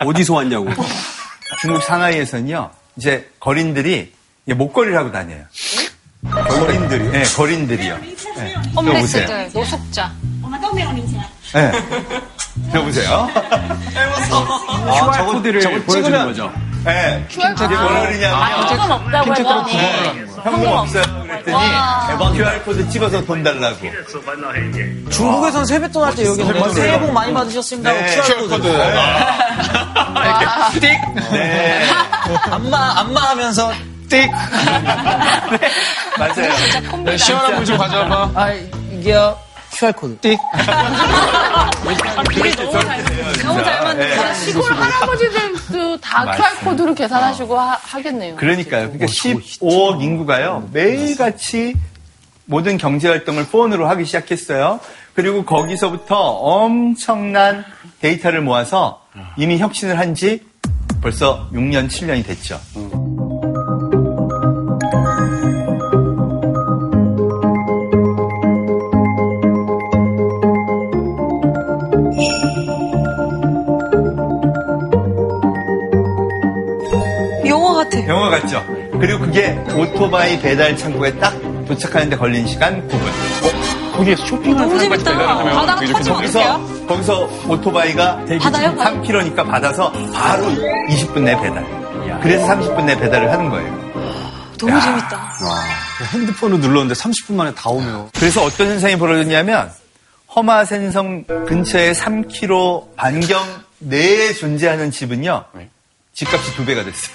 어디서 0.00 0.32
왔냐고 0.34 0.70
중국 1.60 1.82
상하이에서는요, 1.82 2.70
이제 2.96 3.30
거린들이 3.38 4.12
목걸이를 4.46 4.96
하고 4.96 5.12
다녀요. 5.12 5.42
거린들이요? 6.30 7.10
네, 7.12 7.22
거린들이요. 7.24 7.98
네. 7.98 8.54
여보세요. 8.54 8.72
홈레스들, 8.76 9.50
노숙자. 9.52 10.12
네. 11.54 11.72
여보세요? 12.74 13.28
아, 13.34 15.10
QR 15.12 15.26
코드를 15.32 15.60
저거 15.60 15.76
보여주는 15.82 16.18
찍으면- 16.18 16.24
거죠. 16.24 16.52
네. 16.84 17.26
QR 17.28 17.52
이게 17.52 17.66
뭐라 17.76 18.00
그러냐면, 18.00 18.68
현금 18.68 18.90
없다고 18.90 19.32
해서 19.34 19.62
현금 20.42 20.66
없어요. 20.66 21.25
그랬더니, 21.52 22.36
QR코드 22.38 22.88
찍어서 22.90 23.24
돈 23.24 23.42
달라고. 23.42 23.76
중국에선 25.10 25.64
세뱃돈 25.66 26.04
할 26.04 26.14
때 26.14 26.24
여기 26.26 26.42
뭐 26.42 26.68
새해 26.70 26.98
복 27.00 27.12
많이 27.12 27.32
받으셨습니다. 27.32 27.92
네. 27.92 28.16
QR코드. 28.16 28.68
띡! 30.80 31.30
네. 31.32 31.88
안마, 32.50 32.98
안마 33.00 33.20
하면서 33.30 33.70
띡! 34.08 34.30
맞아요. 36.18 36.52
네, 37.04 37.16
시원한 37.16 37.54
물 37.56 37.64
좀 37.64 37.76
가져와봐. 37.78 38.30
아, 38.34 38.52
이게요. 38.92 39.36
QR코드. 39.78 40.18
띡. 40.20 40.38
너무 43.44 43.62
잘 43.64 43.84
맞는 43.84 43.98
네. 44.08 44.34
시골 44.34 44.72
할아버지들도 44.72 46.00
다. 46.00 46.24
QR코드로 46.36 46.94
계산하시고 46.94 47.58
하, 47.58 47.78
하겠네요. 47.82 48.36
그러니까요. 48.36 48.84
그러니까 48.92 49.06
15억 49.06 50.00
인구가요. 50.02 50.68
매일같이 50.72 51.74
모든 52.46 52.78
경제 52.78 53.08
활동을 53.08 53.46
폰으로 53.46 53.88
하기 53.88 54.04
시작했어요. 54.04 54.80
그리고 55.14 55.44
거기서부터 55.44 56.16
엄청난 56.16 57.64
데이터를 58.00 58.40
모아서 58.40 59.02
이미 59.36 59.58
혁신을 59.58 59.98
한 59.98 60.14
지 60.14 60.40
벌써 61.02 61.48
6년, 61.52 61.88
7년이 61.88 62.24
됐죠. 62.26 62.58
영화 78.06 78.30
같죠? 78.30 78.64
그리고 79.00 79.20
그게 79.20 79.50
오토바이 79.74 80.40
배달 80.40 80.76
창고에 80.76 81.12
딱 81.18 81.34
도착하는데 81.66 82.16
걸린 82.16 82.46
시간 82.46 82.86
9분. 82.88 83.92
거기에서 83.96 84.26
쇼핑을 84.26 84.56
너무 84.56 84.78
재밌다. 84.78 85.16
바다가 85.16 85.76
터지면 85.76 86.16
거기서, 86.18 86.40
어떡해요? 86.40 86.86
거기서 86.86 87.28
오토바이가 87.48 88.24
받아요? 88.40 88.76
3km니까 88.76 89.46
받아서 89.48 89.90
바로 90.12 90.46
20분 90.88 91.20
내 91.22 91.34
배달. 91.40 91.64
그래서 92.22 92.46
30분 92.46 92.84
내 92.84 92.96
배달을 92.98 93.30
하는 93.32 93.50
거예요. 93.50 93.72
너무 94.58 94.80
재밌다. 94.80 95.34
핸드폰을 96.12 96.60
눌렀는데 96.60 96.94
30분 96.94 97.34
만에 97.34 97.54
다 97.54 97.70
오네요. 97.70 98.10
그래서 98.14 98.42
어떤 98.44 98.68
현상이 98.68 98.96
벌어졌냐면 98.98 99.70
허마센성 100.34 101.24
근처에 101.46 101.92
3km 101.92 102.94
반경 102.96 103.42
내에 103.78 104.32
존재하는 104.34 104.90
집은요. 104.90 105.44
집값이 106.12 106.54
두 106.54 106.64
배가 106.64 106.82
됐어요. 106.84 107.14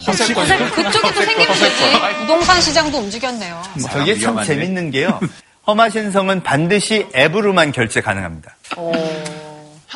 사실 0.00 0.34
그쪽에도 0.34 1.22
생기면 1.22 1.54
되지. 1.54 2.18
부동산 2.18 2.60
시장도 2.60 2.98
움직였네요. 2.98 3.62
저게 3.90 4.18
참 4.18 4.42
재밌는 4.44 4.90
게요. 4.90 5.18
허마센성은 5.66 6.42
반드시 6.42 7.06
앱으로만 7.16 7.72
결제 7.72 8.00
가능합니다. 8.02 8.54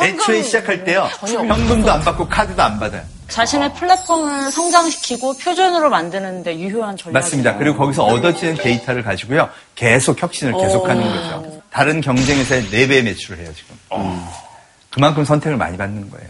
애초에 0.01 0.43
시작할 0.43 0.85
때요. 0.85 1.09
현금도 1.21 1.91
안 1.91 2.01
받고 2.01 2.29
카드도 2.29 2.63
안 2.63 2.79
받아요. 2.79 3.03
자신의 3.29 3.75
플랫폼을 3.75 4.51
성장시키고 4.51 5.37
표준으로 5.37 5.91
만드는데 5.91 6.59
유효한 6.59 6.97
전략이에요. 6.97 7.13
맞습니다. 7.13 7.57
그리고 7.59 7.77
거기서 7.77 8.05
얻어지는 8.05 8.55
데이터를 8.55 9.03
가지고요. 9.03 9.51
계속 9.75 10.23
혁신을 10.23 10.55
계속하는 10.55 11.03
거죠. 11.03 11.63
다른 11.71 12.01
경쟁회사의 12.01 12.63
4배 12.71 13.03
매출을 13.05 13.45
해요, 13.45 13.53
지금. 13.55 13.77
그만큼 14.91 15.25
선택을 15.27 15.59
많이 15.59 15.77
받는 15.77 16.11
거예요. 16.11 16.29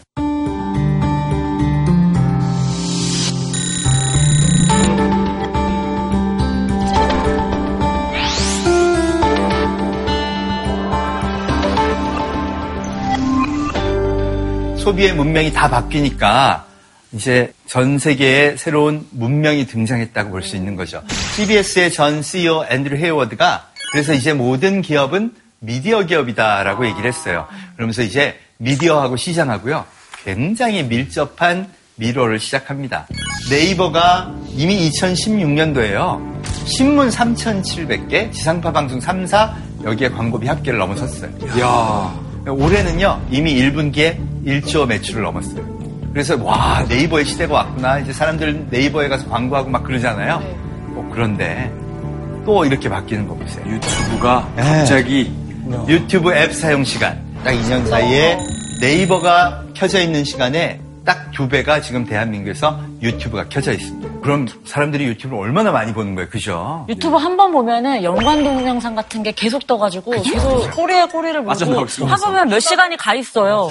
소비의 14.88 15.14
문명이 15.14 15.52
다 15.52 15.68
바뀌니까 15.68 16.64
이제 17.12 17.52
전 17.66 17.98
세계에 17.98 18.56
새로운 18.56 19.06
문명이 19.10 19.66
등장했다고 19.66 20.30
볼 20.30 20.42
수 20.42 20.56
있는 20.56 20.76
거죠. 20.76 21.02
CBS의 21.36 21.92
전 21.92 22.22
CEO 22.22 22.64
앤드류 22.70 22.96
헤이워드가 22.96 23.68
그래서 23.92 24.14
이제 24.14 24.32
모든 24.32 24.80
기업은 24.80 25.34
미디어 25.60 26.04
기업이다라고 26.04 26.86
얘기를 26.86 27.06
했어요. 27.06 27.46
그러면서 27.76 28.02
이제 28.02 28.38
미디어하고 28.58 29.16
시장하고요. 29.16 29.84
굉장히 30.24 30.82
밀접한 30.84 31.68
미러를 31.96 32.40
시작합니다. 32.40 33.08
네이버가 33.50 34.32
이미 34.54 34.88
2016년도에요. 34.88 36.38
신문 36.64 37.08
3,700개, 37.10 38.32
지상파 38.32 38.72
방송 38.72 38.98
3사, 39.00 39.52
여기에 39.84 40.10
광고비 40.10 40.46
합계를 40.46 40.78
넘어섰어요. 40.78 41.30
올해는요, 42.52 43.20
이미 43.30 43.54
1분기에 43.54 44.16
1조 44.44 44.86
매출을 44.86 45.22
넘었어요. 45.22 45.78
그래서, 46.12 46.42
와, 46.42 46.84
네이버의 46.88 47.24
시대가 47.24 47.54
왔구나. 47.54 47.98
이제 48.00 48.12
사람들 48.12 48.68
네이버에 48.70 49.08
가서 49.08 49.28
광고하고 49.28 49.70
막 49.70 49.84
그러잖아요. 49.84 50.42
어, 50.96 51.10
그런데 51.12 51.70
또 52.44 52.64
이렇게 52.64 52.88
바뀌는 52.88 53.28
거 53.28 53.34
보세요. 53.34 53.64
유튜브가 53.66 54.52
네. 54.56 54.62
갑자기 54.62 55.30
유튜브 55.86 56.32
앱 56.32 56.54
사용 56.54 56.82
시간 56.82 57.22
딱 57.44 57.52
2년 57.52 57.86
사이에 57.86 58.38
네이버가 58.80 59.64
켜져 59.74 60.00
있는 60.00 60.24
시간에 60.24 60.80
딱 61.08 61.28
두 61.32 61.48
배가 61.48 61.80
지금 61.80 62.04
대한민국에서 62.04 62.80
유튜브가 63.00 63.48
켜져 63.48 63.72
있습니다. 63.72 64.20
그럼 64.20 64.46
사람들이 64.66 65.04
유튜브를 65.04 65.40
얼마나 65.42 65.70
많이 65.70 65.94
보는 65.94 66.14
거예요, 66.16 66.28
그죠? 66.28 66.84
유튜브 66.88 67.16
한 67.16 67.36
번 67.38 67.52
보면은 67.52 68.02
연관 68.02 68.42
동영상 68.44 68.94
같은 68.96 69.22
게 69.22 69.30
계속 69.32 69.66
떠가지고 69.66 70.20
계속 70.22 70.70
꼬리에 70.72 71.06
꼬리를 71.06 71.40
물고. 71.42 71.86
하보면 72.06 72.48
몇 72.48 72.58
시간이 72.60 72.96
가 72.96 73.14
있어요. 73.14 73.70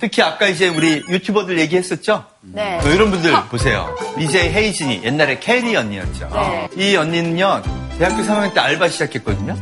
특히 0.00 0.20
아까 0.22 0.48
이제 0.48 0.68
우리 0.68 1.02
유튜버들 1.08 1.58
얘기했었죠? 1.60 2.24
네. 2.40 2.78
뭐 2.82 2.90
이런 2.90 3.10
분들 3.12 3.32
보세요. 3.50 3.94
이제 4.18 4.50
헤이진이 4.50 5.02
옛날에 5.04 5.38
캐리 5.38 5.74
언니였죠. 5.76 6.28
이 6.76 6.96
언니는요, 6.96 7.62
대학교 7.98 8.16
3학년 8.22 8.52
때 8.52 8.60
알바 8.60 8.88
시작했거든요. 8.88 9.54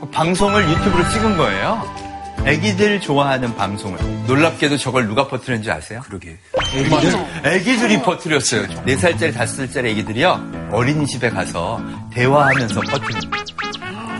그 0.00 0.10
방송을 0.10 0.68
유튜브로 0.68 1.08
찍은 1.08 1.36
거예요. 1.38 2.05
애기들 2.46 3.00
좋아하는 3.00 3.54
방송을. 3.56 3.98
놀랍게도 4.26 4.76
저걸 4.78 5.08
누가 5.08 5.26
퍼뜨렸는지 5.26 5.70
아세요? 5.70 6.00
그러게. 6.04 6.38
애기들, 6.74 7.26
애기들이 7.44 8.02
퍼뜨렸어요. 8.02 8.62
4살짜리, 8.86 9.34
5살짜리 9.34 9.86
애기들이요. 9.86 10.68
어린이집에 10.72 11.30
가서 11.30 11.80
대화하면서 12.12 12.80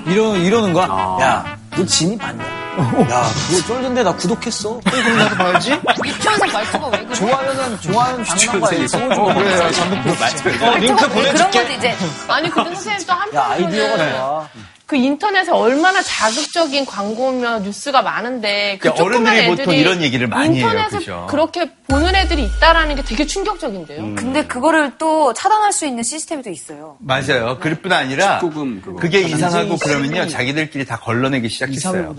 이러, 0.07 0.37
이러는 0.37 0.73
거야? 0.73 0.87
야, 1.21 1.59
너 1.77 1.85
진이 1.85 2.17
맞냐? 2.17 2.45
야, 2.45 3.31
그거 3.49 3.63
쫄던데 3.67 4.03
나 4.03 4.13
구독했어. 4.15 4.71
어, 4.71 4.81
그럼 4.85 5.19
나도 5.19 5.37
봐야지? 5.37 5.81
유치원생 6.05 6.53
말투가 6.53 6.87
왜 6.89 7.05
그래? 7.05 7.15
좋아요는, 7.15 7.81
좋아요는 7.81 8.25
당연한 8.25 8.61
거야. 8.61 8.71
어, 9.17 9.35
그래, 9.35 9.57
그래. 9.57 9.73
잠깐 9.73 10.69
어, 10.69 10.77
링크 10.77 10.97
그런 11.09 11.11
보내줄게. 11.13 11.61
거지 11.63 11.75
이제. 11.75 11.97
아니 12.29 12.51
근데 12.51 12.75
선생님 12.75 13.07
또 13.07 13.37
야, 13.39 13.47
아이디어가 13.51 13.97
좋아. 13.97 14.49
그 14.87 14.95
인터넷에 14.95 15.51
얼마나 15.51 16.01
자극적인 16.01 16.87
광고며 16.87 17.59
뉴스가 17.59 18.03
많은데 18.03 18.79
그 18.81 18.89
그러니까 18.89 19.03
조그만 19.05 19.27
어른들이 19.33 19.47
보통 19.49 19.63
애들이 19.65 19.81
이런 19.81 20.01
얘기를 20.03 20.29
많이 20.29 20.59
해요, 20.61 20.69
인터넷을 20.69 20.99
그죠? 21.01 21.27
그렇게 21.29 21.73
보는 21.89 22.15
애들이 22.15 22.45
있다라는 22.45 22.95
게 22.95 23.03
되게 23.03 23.27
충격적인데요. 23.27 24.15
근데 24.15 24.47
그거를 24.47 24.93
또 24.97 25.35
차단할 25.35 25.73
수 25.73 25.87
있는 25.87 26.05
시스템이 26.05 26.45
또 26.45 26.51
있어요. 26.51 26.99
맞아요. 27.01 27.59
그럴 27.61 27.83
뿐 27.83 27.93
아니라 27.93 28.39
그거. 28.39 28.65
그게 28.97 29.23
이상하고 29.23 29.77
그러면요 29.77 30.29
자기들끼리 30.29 30.85
다 30.85 30.99
걸러내기 30.99 31.49
시작했어요. 31.49 32.15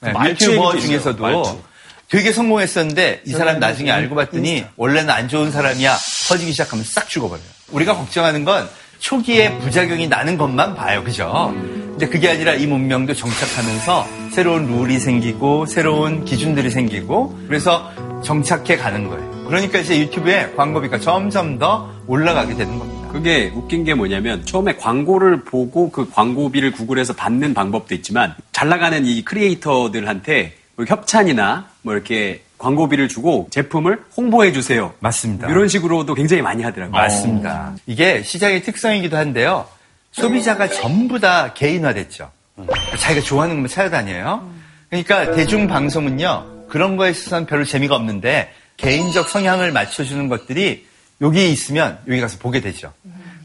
네, 0.00 0.12
말투 0.12 0.46
유튜버 0.46 0.52
얘기도 0.52 0.78
있어요, 0.78 0.80
중에서도 0.80 1.22
말투. 1.22 1.58
되게 2.08 2.32
성공했었는데 2.32 3.22
이 3.26 3.32
사람 3.32 3.58
나중에 3.58 3.90
알고 3.90 4.14
봤더니 4.14 4.64
원래는 4.76 5.10
안 5.10 5.28
좋은 5.28 5.50
사람이야 5.52 5.96
터지기 6.28 6.52
시작하면 6.52 6.86
싹 6.86 7.06
죽어버려요. 7.08 7.44
우리가 7.70 7.96
걱정하는 7.96 8.46
건 8.46 8.68
초기에 8.98 9.58
부작용이 9.58 10.06
나는 10.08 10.38
것만 10.38 10.74
봐요, 10.74 11.02
그죠? 11.02 11.52
근데 12.02 12.14
그게 12.14 12.30
아니라 12.30 12.54
이 12.54 12.66
문명도 12.66 13.14
정착하면서 13.14 14.08
새로운 14.32 14.66
룰이 14.66 14.98
생기고 14.98 15.66
새로운 15.66 16.24
기준들이 16.24 16.68
생기고 16.68 17.38
그래서 17.46 17.92
정착해 18.24 18.76
가는 18.76 19.08
거예요. 19.08 19.44
그러니까 19.46 19.78
이제 19.78 20.00
유튜브에 20.00 20.50
광고비가 20.56 20.98
점점 20.98 21.60
더 21.60 21.92
올라가게 22.08 22.56
되는 22.56 22.76
겁니다. 22.76 23.08
그게 23.12 23.52
웃긴 23.54 23.84
게 23.84 23.94
뭐냐면 23.94 24.44
처음에 24.44 24.74
광고를 24.78 25.44
보고 25.44 25.92
그 25.92 26.10
광고비를 26.10 26.72
구글에서 26.72 27.12
받는 27.12 27.54
방법도 27.54 27.94
있지만 27.94 28.34
잘 28.50 28.68
나가는 28.68 29.06
이 29.06 29.24
크리에이터들한테 29.24 30.54
뭐 30.74 30.84
협찬이나 30.88 31.68
뭐 31.82 31.94
이렇게 31.94 32.42
광고비를 32.58 33.06
주고 33.06 33.46
제품을 33.52 34.02
홍보해 34.16 34.50
주세요. 34.50 34.92
맞습니다. 34.98 35.48
이런 35.48 35.68
식으로도 35.68 36.14
굉장히 36.14 36.42
많이 36.42 36.64
하더라고요. 36.64 37.00
맞습니다. 37.00 37.76
이게 37.86 38.24
시장의 38.24 38.64
특성이기도 38.64 39.16
한데요. 39.16 39.66
소비자가 40.12 40.68
전부 40.68 41.18
다 41.18 41.52
개인화됐죠. 41.54 42.30
자기가 42.98 43.24
좋아하는 43.24 43.56
것만 43.56 43.68
찾아다녀요. 43.68 44.48
그러니까 44.90 45.32
대중방송은요, 45.34 46.66
그런 46.68 46.96
거에 46.96 47.10
있어서는 47.10 47.46
별로 47.46 47.64
재미가 47.64 47.96
없는데, 47.96 48.52
개인적 48.76 49.28
성향을 49.28 49.72
맞춰주는 49.72 50.28
것들이 50.28 50.86
여기 51.20 51.50
있으면 51.50 51.98
여기 52.08 52.20
가서 52.20 52.38
보게 52.38 52.60
되죠. 52.60 52.92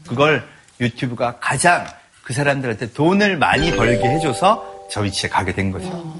그걸 0.06 0.46
유튜브가 0.80 1.38
가장 1.38 1.86
그 2.22 2.32
사람들한테 2.32 2.92
돈을 2.92 3.38
많이 3.38 3.74
벌게 3.74 4.06
해줘서 4.08 4.86
저 4.90 5.00
위치에 5.00 5.30
가게 5.30 5.54
된 5.54 5.70
거죠. 5.70 6.16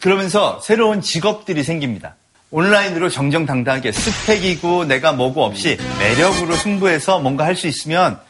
그러면서 0.00 0.60
새로운 0.60 1.00
직업들이 1.00 1.62
생깁니다. 1.62 2.16
온라인으로 2.50 3.08
정정당당하게 3.08 3.92
스펙이고 3.92 4.84
내가 4.84 5.12
뭐고 5.12 5.44
없이 5.44 5.78
매력으로 5.98 6.54
승부해서 6.54 7.20
뭔가 7.20 7.44
할 7.44 7.54
수 7.56 7.66
있으면 7.66 8.20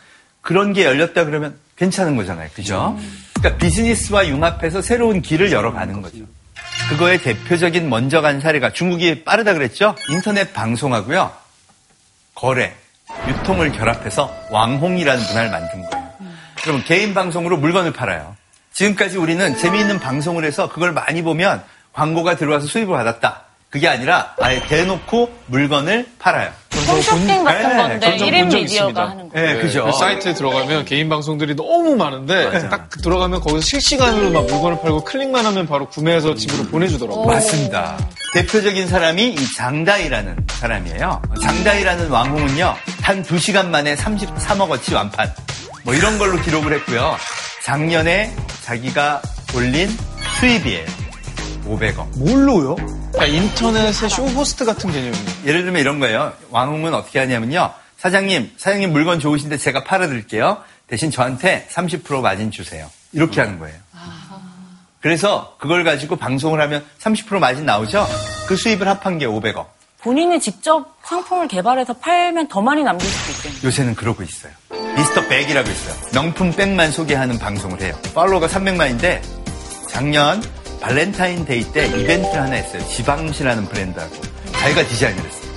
그런 0.40 0.72
게 0.72 0.84
열렸다 0.84 1.24
그러면 1.24 1.56
괜찮은 1.76 2.16
거잖아요. 2.16 2.48
그죠? 2.54 2.98
그러니까 3.34 3.58
비즈니스와 3.58 4.28
융합해서 4.28 4.82
새로운 4.82 5.22
길을 5.22 5.52
열어가는 5.52 6.02
거죠. 6.02 6.18
그거의 6.88 7.22
대표적인 7.22 7.88
먼저 7.88 8.20
간 8.20 8.40
사례가 8.40 8.72
중국이 8.72 9.24
빠르다 9.24 9.54
그랬죠? 9.54 9.94
인터넷 10.08 10.52
방송하고요. 10.52 11.32
거래, 12.34 12.74
유통을 13.28 13.72
결합해서 13.72 14.34
왕홍이라는 14.50 15.22
문화를 15.26 15.50
만든 15.50 15.82
거예요. 15.82 16.10
그러면 16.62 16.84
개인 16.84 17.14
방송으로 17.14 17.56
물건을 17.56 17.92
팔아요. 17.92 18.36
지금까지 18.72 19.16
우리는 19.18 19.56
재미있는 19.56 19.98
방송을 19.98 20.44
해서 20.44 20.68
그걸 20.68 20.92
많이 20.92 21.22
보면 21.22 21.62
광고가 21.92 22.36
들어와서 22.36 22.66
수입을 22.66 22.94
받았다. 22.94 23.44
그게 23.68 23.88
아니라 23.88 24.34
아예 24.40 24.60
대놓고 24.66 25.32
물건을 25.46 26.08
팔아요. 26.18 26.52
홈쇼핑 26.90 27.44
같은 27.44 27.68
네, 27.68 27.76
건데 27.76 28.00
점점 28.00 28.28
1인 28.28 28.40
본적 28.40 28.60
미디어가 28.60 28.60
있습니다. 28.60 29.08
하는 29.08 29.28
거. 29.28 29.40
네, 29.40 29.56
그죠. 29.60 29.84
그 29.84 29.92
사이트에 29.92 30.34
들어가면 30.34 30.84
개인 30.84 31.08
방송들이 31.08 31.56
너무 31.56 31.96
많은데 31.96 32.68
딱 32.68 32.88
들어가면 33.02 33.40
거기서 33.40 33.60
실시간으로 33.60 34.30
막 34.30 34.46
물건을 34.46 34.80
팔고 34.80 35.04
클릭만 35.04 35.44
하면 35.46 35.66
바로 35.66 35.88
구매해서 35.88 36.34
집으로 36.34 36.68
보내주더라고요. 36.68 37.26
맞습니다. 37.26 37.96
대표적인 38.34 38.86
사람이 38.86 39.28
이 39.30 39.52
장다이라는 39.56 40.36
사람이에요. 40.48 41.22
장다이라는 41.42 42.08
왕홍은요, 42.10 42.74
단 43.02 43.22
2시간 43.24 43.68
만에 43.68 43.96
33억어치 43.96 44.94
완판. 44.94 45.32
뭐 45.84 45.94
이런 45.94 46.18
걸로 46.18 46.40
기록을 46.40 46.72
했고요. 46.74 47.16
작년에 47.64 48.34
자기가 48.62 49.20
올린 49.54 49.88
수입이에요. 50.38 50.84
500억. 51.76 52.18
뭘로요? 52.18 52.76
그러니까 53.12 53.26
인터넷의 53.26 54.08
쇼 54.10 54.24
호스트 54.24 54.64
같은 54.64 54.90
개념이에요. 54.90 55.24
예를 55.46 55.62
들면 55.64 55.80
이런 55.80 56.00
거예요. 56.00 56.32
왕홍은 56.50 56.94
어떻게 56.94 57.18
하냐면요. 57.18 57.72
사장님, 57.98 58.52
사장님 58.56 58.92
물건 58.92 59.20
좋으신데 59.20 59.58
제가 59.58 59.84
팔아드릴게요. 59.84 60.58
대신 60.86 61.10
저한테 61.10 61.68
30% 61.70 62.20
마진 62.20 62.50
주세요. 62.50 62.90
이렇게 63.12 63.40
하는 63.40 63.58
거예요. 63.58 63.76
그래서 65.00 65.56
그걸 65.58 65.84
가지고 65.84 66.16
방송을 66.16 66.60
하면 66.60 66.84
30% 66.98 67.38
마진 67.38 67.64
나오죠? 67.64 68.06
그 68.46 68.56
수입을 68.56 68.86
합한 68.86 69.18
게 69.18 69.26
500억. 69.26 69.66
본인이 70.02 70.40
직접 70.40 70.96
상품을 71.04 71.48
개발해서 71.48 71.94
팔면 71.94 72.48
더 72.48 72.60
많이 72.62 72.82
남길 72.82 73.06
수도 73.08 73.32
있겠네요. 73.32 73.60
요새는 73.64 73.94
그러고 73.94 74.22
있어요. 74.22 74.52
미스터 74.96 75.26
백이라고 75.28 75.68
있어요. 75.70 75.94
명품 76.14 76.52
백만 76.52 76.90
소개하는 76.90 77.38
방송을 77.38 77.80
해요. 77.82 77.94
팔로워가 78.14 78.46
300만인데 78.46 79.20
작년 79.88 80.42
발렌타인데이 80.80 81.72
때 81.72 81.86
이벤트를 81.86 82.42
하나 82.42 82.54
했어요. 82.56 82.82
지방시라는 82.88 83.66
브랜드하고 83.66 84.14
자기가 84.52 84.82
디자인을 84.86 85.22
했어요. 85.24 85.50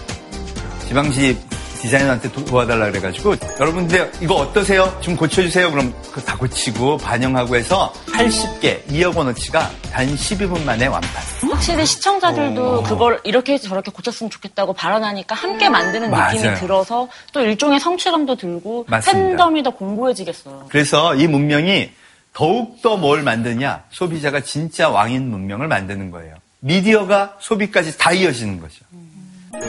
지방시 0.88 1.38
디자이너한테 1.82 2.32
도- 2.32 2.46
도와달라 2.46 2.90
그래가지고 2.92 3.36
여러분들 3.60 4.10
이거 4.22 4.36
어떠세요? 4.36 4.98
좀 5.02 5.18
고쳐주세요. 5.18 5.70
그럼 5.70 5.94
다 6.26 6.38
고치고 6.38 6.98
반영하고 6.98 7.58
해서 7.58 7.92
80개 8.08 8.86
2억 8.88 9.18
원어치가 9.18 9.70
단 9.92 10.08
12분 10.16 10.64
만에 10.64 10.88
완판. 10.88 11.12
확실히 11.52 11.86
시청자들도 11.86 12.84
그걸 12.84 13.20
이렇게 13.26 13.58
저렇게 13.58 13.92
고쳤으면 13.92 14.30
좋겠다고 14.30 14.72
발언하니까 14.74 15.36
함께 15.36 15.68
만드는 15.68 16.10
느낌이 16.10 16.44
맞아요. 16.44 16.56
들어서 16.58 17.10
또 17.34 17.42
일종의 17.42 17.82
성취감도 17.82 18.36
들고 18.38 18.86
맞습니다. 18.88 19.20
팬덤이 19.28 19.64
더 19.64 19.72
공고해지겠어요. 19.72 20.68
그래서 20.70 21.16
이 21.16 21.28
문명이 21.28 21.92
더욱더 22.34 22.98
뭘 22.98 23.22
만드냐? 23.22 23.84
소비자가 23.92 24.40
진짜 24.42 24.90
왕인 24.90 25.30
문명을 25.30 25.68
만드는 25.68 26.12
거예요. 26.12 26.36
미디어가 26.60 27.36
소비까지 27.40 27.98
다 27.98 28.12
이어지는 28.12 28.60
거죠. 28.60 28.84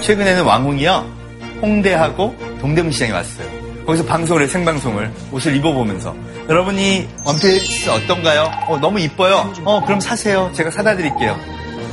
최근에는 0.01 0.45
왕홍이요. 0.45 1.25
홍대하고 1.61 2.35
동대문 2.61 2.91
시장에 2.93 3.13
왔어요. 3.13 3.47
거기서 3.85 4.07
방송을 4.07 4.43
해, 4.43 4.47
생방송을 4.47 5.13
옷을 5.31 5.55
입어보면서 5.57 6.15
여러분이 6.49 7.07
원피스 7.25 7.91
어떤가요? 7.91 8.51
어, 8.69 8.79
너무 8.79 8.99
이뻐요. 8.99 9.53
어, 9.65 9.85
그럼 9.85 10.01
사세요. 10.01 10.51
제가 10.55 10.71
사다 10.71 10.97
드릴게요. 10.97 11.39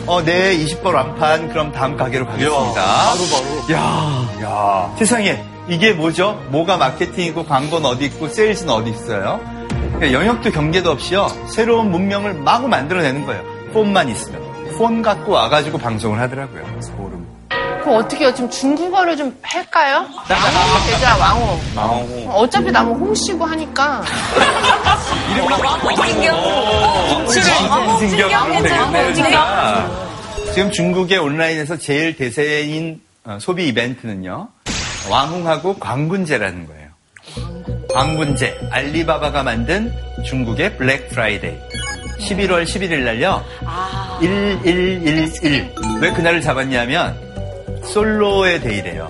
어, 0.07 0.23
네, 0.23 0.57
20번 0.57 0.93
완판. 0.93 1.49
그럼 1.49 1.71
다음 1.73 1.97
가게로 1.97 2.25
가겠습니다. 2.27 2.73
바로 2.73 3.19
바로. 3.27 3.73
야, 3.73 4.41
야. 4.43 4.95
세상에 4.97 5.43
이게 5.71 5.93
뭐죠? 5.93 6.33
뭐가 6.49 6.75
마케팅이고 6.75 7.45
광고는 7.45 7.85
어디 7.85 8.03
있고 8.07 8.27
세일즈는 8.27 8.73
어디 8.73 8.89
있어요? 8.89 9.39
그러니까 9.69 10.11
영역도 10.11 10.51
경계도 10.51 10.91
없이요. 10.91 11.29
새로운 11.49 11.91
문명을 11.91 12.33
마구 12.33 12.67
만들어내는 12.67 13.25
거예요. 13.25 13.41
폰만 13.71 14.09
있으면. 14.09 14.41
폰 14.77 15.01
갖고 15.01 15.31
와가지고 15.31 15.77
방송을 15.77 16.19
하더라고요. 16.19 16.81
소름. 16.81 17.25
그럼 17.83 17.99
어떻게 17.99 18.25
해요? 18.25 18.33
지금 18.33 18.49
중국어를 18.49 19.15
좀 19.15 19.33
할까요? 19.41 20.05
왕홍 20.29 20.87
되자, 20.87 21.17
왕홍. 21.17 21.61
왕홍. 21.73 22.29
어차피 22.31 22.69
나무 22.69 22.93
홍씨고 23.05 23.45
하니까. 23.45 24.03
이승경 28.03 28.29
되겠네요. 28.61 30.11
지금 30.53 30.69
중국의 30.69 31.17
온라인에서 31.17 31.77
제일 31.77 32.17
대세인 32.17 32.99
어, 33.23 33.37
소비 33.39 33.67
이벤트는요. 33.67 34.49
왕홍하고 35.09 35.75
광군제라는 35.79 36.67
거예요. 36.67 36.81
광군제. 37.93 38.69
알리바바가 38.71 39.43
만든 39.43 39.91
중국의 40.25 40.77
블랙 40.77 41.09
프라이데이. 41.09 41.57
11월 42.19 42.63
11일 42.63 42.99
날요. 43.03 43.43
1111. 44.21 45.73
왜 46.01 46.11
그날을 46.11 46.41
잡았냐면 46.41 47.17
솔로의 47.83 48.61
day래요. 48.61 49.09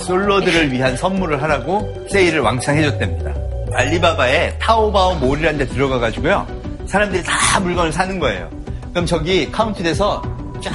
솔로들을 0.00 0.72
위한 0.72 0.96
선물을 0.96 1.42
하라고 1.42 2.06
세일을 2.10 2.40
왕창 2.40 2.76
해줬답니다. 2.76 3.32
알리바바에 3.72 4.58
타오바오 4.58 5.16
몰이라는 5.16 5.58
데 5.58 5.66
들어가가지고요. 5.66 6.46
사람들이 6.86 7.22
다 7.22 7.60
물건을 7.60 7.92
사는 7.92 8.18
거예요. 8.18 8.50
그럼 8.90 9.06
저기 9.06 9.50
카운트돼서 9.50 10.22
쫙 10.62 10.72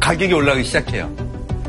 가격이 0.00 0.32
올라가기 0.32 0.64
시작해요. 0.64 1.10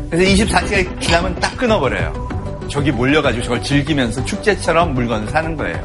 그래서 0.10 0.44
24시간 0.44 1.02
지나면 1.02 1.40
딱 1.40 1.58
끊어버려요. 1.58 2.25
저기 2.70 2.92
몰려가지고 2.92 3.44
저걸 3.44 3.64
즐기면서 3.64 4.24
축제처럼 4.26 4.94
물건을 4.94 5.30
사는 5.30 5.56
거예요. 5.56 5.82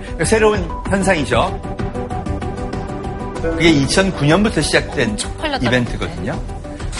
그러니까 0.00 0.24
새로운 0.24 0.68
현상이죠. 0.88 1.60
그게 3.42 3.72
2009년부터 3.72 4.62
시작된 4.62 5.16
이벤트거든요. 5.62 6.40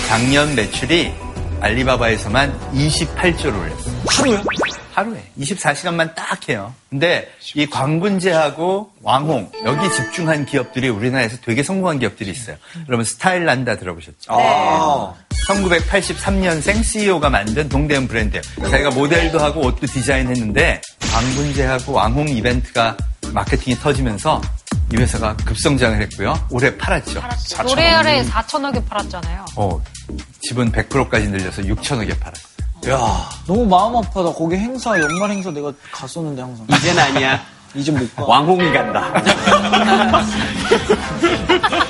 작년 0.09 0.55
매출이 0.55 1.13
알리바바에서만 1.61 2.53
28조를 2.75 3.61
올렸어요. 3.61 3.95
하루요? 4.09 4.43
하루에 5.01 5.23
24시간만 5.39 6.15
딱 6.15 6.47
해요. 6.49 6.75
근데 6.91 7.31
이 7.55 7.67
광분제하고 7.67 8.93
왕홍 9.03 9.51
여기 9.65 9.91
집중한 9.95 10.45
기업들이 10.45 10.91
우리나라에서 10.91 11.39
되게 11.43 11.63
성공한 11.63 11.99
기업들이 11.99 12.31
있어요. 12.31 12.57
여러분 12.87 13.05
스타일란다 13.05 13.77
들어보셨죠? 13.77 14.37
네. 14.37 14.47
1983년생 15.49 16.85
CEO가 16.85 17.31
만든 17.31 17.69
동대문 17.69 18.09
브랜드예요. 18.09 18.43
자기가 18.71 18.91
모델도 18.91 19.39
하고 19.39 19.61
옷도 19.63 19.87
디자인했는데 19.87 20.83
광분제하고 21.11 21.93
왕홍 21.93 22.29
이벤트가 22.29 22.97
마케팅이 23.33 23.77
터지면서 23.77 24.41
이 24.93 24.97
회사가 24.97 25.35
급성장을 25.37 26.01
했고요. 26.03 26.35
올해 26.51 26.77
팔았죠. 26.77 27.23
로레알에 27.63 28.25
4천억에 28.25 28.87
팔았잖아요. 28.87 29.47
어, 29.57 29.83
지분 30.43 30.71
100%까지 30.73 31.29
늘려서 31.29 31.63
6천억에 31.63 32.19
팔았어요. 32.19 32.50
야, 32.89 33.29
너무 33.47 33.67
마음 33.67 33.97
아파다. 33.97 34.33
거기 34.33 34.57
행사, 34.57 34.99
연말 34.99 35.31
행사 35.31 35.51
내가 35.51 35.73
갔었는데 35.93 36.41
항상. 36.41 36.67
이젠 36.71 36.99
아니야. 36.99 37.41
이제 37.75 37.93
못 37.93 38.17
가. 38.17 38.25
왕홍이 38.25 38.73
간다. 38.73 39.13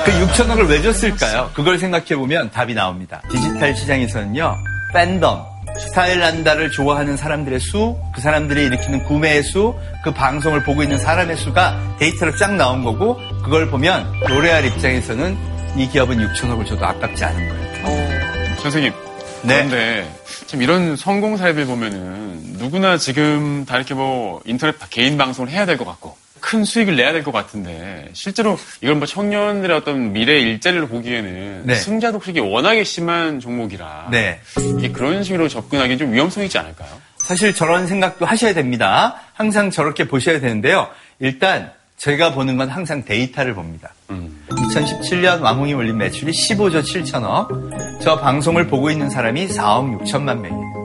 그 0.05 0.12
6천억을 0.12 0.68
왜 0.68 0.82
줬을까요? 0.82 1.51
그걸 1.55 1.78
생각해 1.78 2.16
보면 2.16 2.51
답이 2.51 2.74
나옵니다. 2.74 3.22
디지털 3.30 3.74
시장에서는요, 3.74 4.57
팬덤, 4.93 5.43
스타일란다를 5.78 6.70
좋아하는 6.72 7.16
사람들의 7.16 7.61
수, 7.61 7.97
그 8.14 8.20
사람들이 8.20 8.66
일으키는 8.66 9.05
구매의 9.05 9.43
수, 9.43 9.74
그 10.05 10.12
방송을 10.12 10.64
보고 10.64 10.82
있는 10.82 10.99
사람의 10.99 11.36
수가 11.38 11.78
데이터로 11.99 12.36
쫙 12.36 12.55
나온 12.57 12.84
거고, 12.84 13.16
그걸 13.43 13.70
보면 13.70 14.12
로레알 14.28 14.66
입장에서는 14.66 15.38
이 15.76 15.88
기업은 15.88 16.18
6천억을 16.18 16.66
줘도 16.66 16.84
아깝지 16.84 17.24
않은 17.24 17.49
거예요. 17.49 18.59
선생님. 18.61 18.93
네. 19.43 19.55
그런데 19.57 20.11
참 20.47 20.62
이런 20.62 20.97
성공 20.97 21.36
사례들 21.36 21.66
보면은 21.66 22.41
누구나 22.59 22.97
지금 22.99 23.64
다 23.64 23.76
이렇게 23.76 23.95
뭐 23.95 24.41
인터넷 24.45 24.74
개인 24.91 25.16
방송을 25.16 25.51
해야 25.51 25.64
될 25.66 25.76
것 25.78 25.84
같고 25.86 26.16
큰 26.41 26.64
수익을 26.64 26.97
내야 26.97 27.12
될 27.12 27.22
것 27.22 27.32
같은데 27.32 28.09
실제로 28.12 28.59
이건 28.80 28.99
뭐 28.99 29.07
청년들의 29.07 29.76
어떤 29.76 30.12
미래 30.12 30.38
일자리를 30.41 30.88
보기에는 30.88 31.62
네. 31.66 31.74
승자 31.74 32.12
독식이 32.12 32.41
워낙에 32.41 32.82
심한 32.84 33.41
종목이라 33.41 34.09
네. 34.11 34.41
이게 34.78 34.91
그런 34.91 35.22
식으로 35.22 35.49
접근하기는 35.49 35.99
좀 35.99 36.12
위험성이 36.12 36.47
있지 36.47 36.59
않을까요? 36.59 36.88
사실 37.18 37.55
저런 37.55 37.86
생각도 37.86 38.24
하셔야 38.26 38.55
됩니다. 38.55 39.20
항상 39.34 39.70
저렇게 39.70 40.09
보셔야 40.09 40.41
되는데요. 40.41 40.88
일단 41.18 41.72
제가 42.01 42.33
보는 42.33 42.57
건 42.57 42.71
항상 42.71 43.05
데이터를 43.05 43.55
봅니다. 43.55 43.93
2017년 44.49 45.43
왕홍이 45.43 45.75
올린 45.75 45.99
매출이 45.99 46.33
15조 46.33 46.83
7천억. 46.83 48.01
저 48.01 48.19
방송을 48.19 48.69
보고 48.69 48.91
있는 48.91 49.11
사람이 49.11 49.49
4억 49.49 50.01
6천만 50.01 50.39
명이에요. 50.41 50.81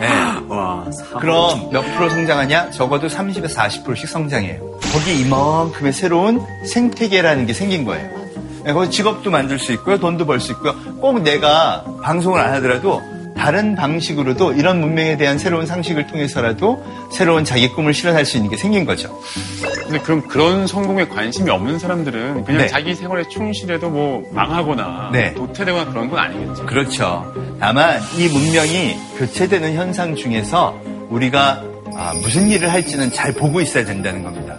네. 0.00 0.08
그럼 1.20 1.70
몇 1.70 1.82
프로 1.82 2.08
성장하냐? 2.08 2.70
적어도 2.72 3.06
30에서 3.06 3.54
40%씩 3.54 4.08
성장해요. 4.08 4.60
거기 4.92 5.20
이만큼의 5.20 5.92
새로운 5.92 6.44
생태계라는 6.64 7.46
게 7.46 7.52
생긴 7.52 7.84
거예요. 7.84 8.10
네, 8.64 8.72
거기 8.72 8.90
직업도 8.90 9.30
만들 9.30 9.60
수 9.60 9.72
있고요. 9.74 9.98
돈도 9.98 10.26
벌 10.26 10.40
수 10.40 10.50
있고요. 10.52 10.74
꼭 11.00 11.22
내가 11.22 11.84
방송을 12.02 12.40
안 12.40 12.54
하더라도 12.54 13.00
다른 13.36 13.74
방식으로도 13.74 14.54
이런 14.54 14.80
문명에 14.80 15.16
대한 15.16 15.38
새로운 15.38 15.66
상식을 15.66 16.06
통해서라도 16.06 16.82
새로운 17.12 17.44
자기 17.44 17.68
꿈을 17.68 17.94
실현할 17.94 18.24
수 18.24 18.36
있는 18.36 18.50
게 18.50 18.56
생긴 18.56 18.84
거죠. 18.84 19.20
근데 19.84 19.98
그럼 20.00 20.26
그런 20.26 20.66
성공에 20.66 21.06
관심이 21.08 21.50
없는 21.50 21.78
사람들은 21.78 22.44
그냥 22.44 22.62
네. 22.62 22.66
자기 22.66 22.94
생활에 22.94 23.28
충실해도 23.28 23.90
뭐 23.90 24.22
망하거나 24.32 25.10
네. 25.12 25.34
도태되거나 25.34 25.90
그런 25.90 26.08
건 26.08 26.18
아니겠죠. 26.18 26.66
그렇죠. 26.66 27.34
다만 27.60 28.00
이 28.16 28.28
문명이 28.28 28.96
교체되는 29.18 29.74
현상 29.74 30.16
중에서 30.16 30.78
우리가 31.08 31.62
아, 31.94 32.12
무슨 32.20 32.48
일을 32.48 32.70
할지는 32.72 33.10
잘 33.12 33.32
보고 33.32 33.60
있어야 33.60 33.84
된다는 33.84 34.22
겁니다. 34.22 34.56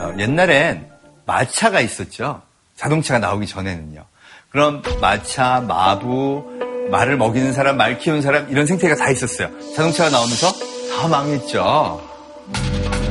어, 0.00 0.14
옛날엔 0.18 0.86
마차가 1.26 1.80
있었죠. 1.80 2.40
자동차가 2.76 3.18
나오기 3.18 3.46
전에는요. 3.46 4.04
그럼 4.50 4.82
마차, 5.00 5.60
마부, 5.60 6.57
말을 6.90 7.16
먹이는 7.16 7.52
사람, 7.52 7.76
말 7.76 7.98
키우는 7.98 8.22
사람 8.22 8.48
이런 8.50 8.66
생태가 8.66 8.96
다 8.96 9.10
있었어요. 9.10 9.48
자동차가 9.76 10.10
나오면서 10.10 10.52
다 10.96 11.08
망했죠. 11.08 12.00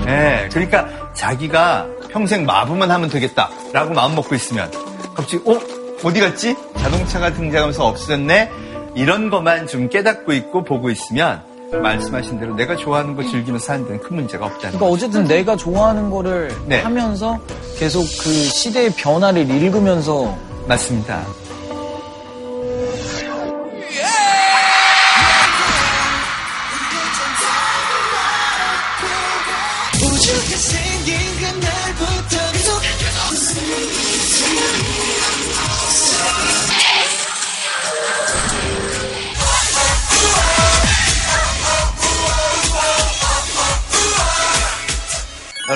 네, 0.05 0.47
그러니까 0.51 0.87
자기가 1.13 1.85
평생 2.09 2.45
마부만 2.45 2.89
하면 2.89 3.09
되겠다라고 3.09 3.93
마음 3.93 4.15
먹고 4.15 4.35
있으면 4.35 4.71
갑자기 5.15 5.41
어 5.45 5.59
어디 6.03 6.19
갔지? 6.19 6.55
자동차가 6.77 7.33
등장하면서 7.33 7.85
없어졌네. 7.85 8.51
이런 8.95 9.29
것만 9.29 9.67
좀 9.67 9.89
깨닫고 9.89 10.33
있고 10.33 10.63
보고 10.63 10.89
있으면 10.89 11.41
말씀하신 11.71 12.39
대로 12.39 12.55
내가 12.55 12.75
좋아하는 12.75 13.15
거 13.15 13.23
즐기면서 13.23 13.65
사는 13.65 13.85
데는 13.85 13.99
큰 14.01 14.15
문제가 14.15 14.45
없다는 14.45 14.77
그러니까 14.77 14.85
거죠. 14.85 14.93
어쨌든 14.93 15.23
내가 15.25 15.55
좋아하는 15.55 16.09
거를 16.09 16.51
네. 16.65 16.81
하면서 16.81 17.37
계속 17.77 18.01
그 18.01 18.31
시대의 18.31 18.91
변화를 18.91 19.49
읽으면서 19.49 20.35
맞습니다. 20.67 21.25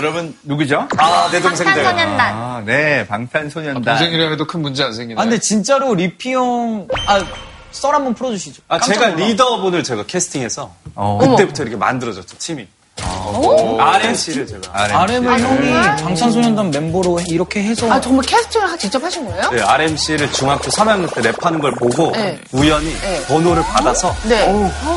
여러분 0.01 0.35
누구죠? 0.43 0.87
아, 0.97 1.29
내 1.31 1.39
동생들. 1.39 1.73
방탄소년단. 1.83 2.33
아, 2.33 2.63
네, 2.65 3.05
방탄소년단. 3.07 3.83
동생이라 3.83 4.29
해도 4.31 4.47
큰 4.47 4.61
문제 4.61 4.83
안 4.83 4.93
생기네. 4.93 5.19
아 5.19 5.23
근데 5.23 5.37
진짜로 5.39 5.93
리피 5.93 6.33
형, 6.33 6.87
아, 7.05 7.23
썰 7.71 7.93
한번 7.93 8.13
풀어주시죠. 8.15 8.63
아, 8.67 8.79
제가 8.79 9.09
놀라. 9.09 9.25
리더분을 9.27 9.83
제가 9.83 10.05
캐스팅해서 10.07 10.73
어. 10.95 11.17
그때부터 11.21 11.63
이렇게 11.63 11.77
만들어졌죠, 11.77 12.35
팀이. 12.39 12.67
RMC를 13.79 14.47
제가. 14.47 14.61
RM을 14.73 15.39
형이 15.39 15.71
방탄소년단 16.01 16.71
멤버로 16.71 17.19
이렇게 17.27 17.63
해서 17.63 17.91
아, 17.91 17.99
정말 18.01 18.25
캐스팅을 18.25 18.69
하- 18.69 18.77
직접 18.77 19.03
하신 19.03 19.25
거예요? 19.27 19.49
네, 19.51 19.61
RMC를 19.61 20.31
중학교 20.31 20.63
3학년 20.69 21.13
때 21.13 21.21
랩하는 21.31 21.61
걸 21.61 21.71
보고 21.75 22.11
네. 22.11 22.39
우연히 22.51 22.95
번호를 23.27 23.63
받아서 23.63 24.15
네. 24.23 24.45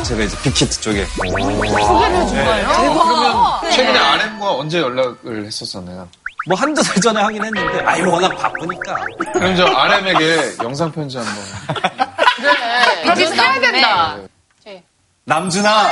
제가 0.03 0.23
이제 0.23 0.37
빅히트 0.43 0.81
쪽에 0.81 1.05
소개를 1.05 2.15
해준 2.21 2.43
거예요? 2.45 2.67
그러면 2.77 3.71
최근에 3.71 3.97
RM과 3.99 4.51
언제 4.53 4.79
연락을 4.79 5.45
했었었나요? 5.45 6.07
뭐 6.47 6.55
한두 6.57 6.83
달 6.83 6.95
전에 7.01 7.19
하긴 7.21 7.43
했는데 7.43 7.83
아유 7.85 8.07
워낙 8.07 8.29
바쁘니까 8.37 8.95
그럼 9.33 9.55
저 9.55 9.65
RM에게 9.65 10.51
영상 10.63 10.91
편지 10.91 11.17
한번. 11.17 11.35
그래. 12.37 13.13
이제 13.13 13.35
해야 13.35 13.59
된다. 13.59 14.17
남준아 15.27 15.89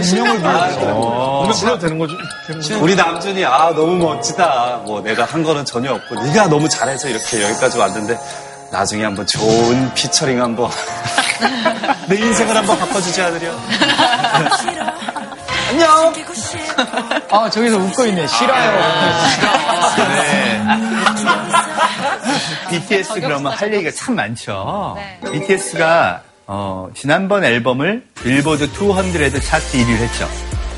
인형을 0.00 0.40
어, 0.44 1.40
오늘 1.42 1.54
불러도 1.56 1.78
되는 1.80 1.98
거죠? 1.98 2.16
되는 2.46 2.60
거죠? 2.60 2.80
우리 2.80 2.94
남준이 2.94 3.44
아 3.44 3.72
너무 3.74 3.96
멋지다 3.96 4.82
뭐 4.84 5.00
내가 5.02 5.24
한 5.24 5.42
거는 5.42 5.64
전혀 5.64 5.92
없고 5.92 6.14
네가 6.22 6.46
너무 6.46 6.68
잘해서 6.68 7.08
이렇게 7.08 7.42
여기까지 7.42 7.78
왔는데 7.78 8.16
나중에 8.70 9.02
한번 9.02 9.26
좋은 9.26 9.92
피처링 9.94 10.40
한번 10.40 10.70
내 12.08 12.14
인생을 12.14 12.56
한번 12.56 12.78
바꿔주지 12.78 13.20
않으려 13.20 13.52
안녕. 15.70 16.14
아 17.30 17.50
저기서 17.50 17.76
웃고 17.76 18.06
있네. 18.06 18.26
싫어요. 18.26 18.80
네. 19.98 20.62
BTS 22.70 23.20
그러면 23.20 23.52
할 23.52 23.74
얘기가 23.74 23.90
참 23.90 24.14
많죠. 24.14 24.96
BTS가 25.30 26.22
어, 26.50 26.88
지난번 26.94 27.44
앨범을 27.44 28.04
빌보드 28.22 28.64
200 28.64 29.42
차트 29.42 29.76
1위를 29.76 29.96
했죠. 29.96 30.26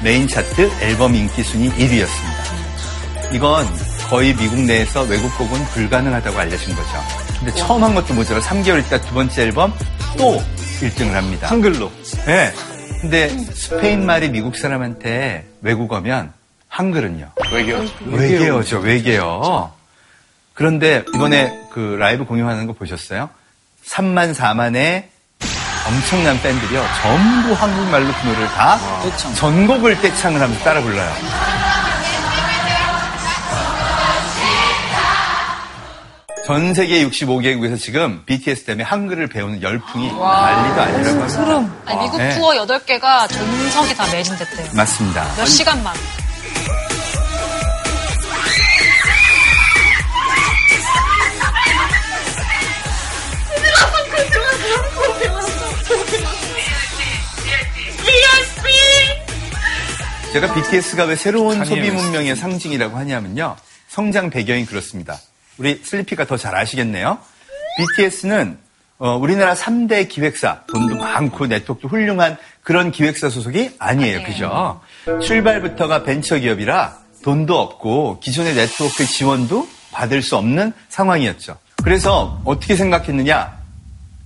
메인 0.02 0.26
차트 0.26 0.68
앨범 0.82 1.14
인기 1.14 1.44
순위 1.44 1.70
1위였습니다. 1.70 3.32
이건 3.32 3.64
거의 4.08 4.34
미국 4.34 4.58
내에서 4.58 5.02
외국 5.02 5.28
곡은 5.38 5.64
불가능하다고 5.66 6.36
알려진 6.36 6.74
거죠. 6.74 6.90
근데 7.38 7.52
처음 7.54 7.84
한 7.84 7.94
것도 7.94 8.14
모자라 8.14 8.40
3개월 8.40 8.80
있다 8.80 9.00
두 9.00 9.14
번째 9.14 9.42
앨범 9.42 9.72
또 10.18 10.42
1등을 10.80 11.12
합니다. 11.12 11.48
한글로 11.48 11.92
네. 12.26 12.52
근데 13.00 13.28
스페인 13.28 14.04
말이 14.04 14.28
미국 14.28 14.56
사람한테 14.56 15.46
외국어면 15.62 16.32
한글은요. 16.66 17.30
외계어죠. 17.52 17.92
외계어죠, 18.06 18.78
외계어. 18.80 19.72
그런데 20.52 21.04
이번에 21.14 21.68
그 21.72 21.96
라이브 21.96 22.24
공연하는 22.24 22.66
거 22.66 22.72
보셨어요? 22.72 23.30
3만 23.86 24.34
4만의 24.34 25.04
엄청난 25.90 26.40
팬들이요. 26.40 26.86
전부 27.02 27.52
한국말로 27.52 28.06
그 28.12 28.26
노래를 28.28 28.46
다 28.48 28.78
떼창. 29.02 29.34
전곡을 29.34 30.00
떼창을 30.00 30.40
하면서 30.40 30.62
따라 30.64 30.80
불러요. 30.80 31.12
전 36.46 36.74
세계 36.74 37.04
65개국에서 37.06 37.78
지금 37.78 38.22
BTS 38.24 38.64
때문에 38.64 38.84
한글을 38.84 39.28
배우는 39.28 39.62
열풍이 39.62 40.12
난리도 40.12 40.80
아니라고 40.80 41.22
합니다. 41.22 41.74
아니, 41.86 42.00
미국 42.02 42.18
네. 42.18 42.34
투어 42.36 42.52
8개가 42.52 43.28
전석이 43.28 43.94
다 43.94 44.06
매진됐대요. 44.10 44.68
맞습니다. 44.74 45.26
몇 45.36 45.46
시간만. 45.46 45.94
제가 60.32 60.54
BTS가 60.54 61.04
왜 61.04 61.16
새로운 61.16 61.64
소비. 61.64 61.90
문명의 61.90 62.36
상징이라고 62.36 62.96
하냐면요. 62.96 63.56
성장 63.88 64.30
배경이 64.30 64.64
그렇습니다. 64.64 65.18
우리 65.58 65.80
슬리피가 65.82 66.26
더 66.26 66.36
잘 66.36 66.54
아시겠네요. 66.54 67.18
BTS는 67.76 68.58
어, 68.98 69.16
우리나라 69.16 69.54
3대 69.54 70.08
기획사, 70.08 70.60
돈도 70.66 70.96
많고 70.96 71.46
네트워크도 71.46 71.88
훌륭한 71.88 72.36
그런 72.62 72.90
기획사 72.92 73.30
소속이 73.30 73.72
아니에요. 73.78 74.22
그죠? 74.24 74.80
출발부터가 75.22 76.02
벤처 76.04 76.36
기업이라 76.38 76.98
돈도 77.24 77.58
없고 77.58 78.20
기존의 78.20 78.54
네트워크 78.54 79.06
지원도 79.06 79.66
받을 79.90 80.20
수 80.22 80.36
없는 80.36 80.72
상황이었죠. 80.90 81.58
그래서 81.82 82.40
어떻게 82.44 82.76
생각했느냐? 82.76 83.58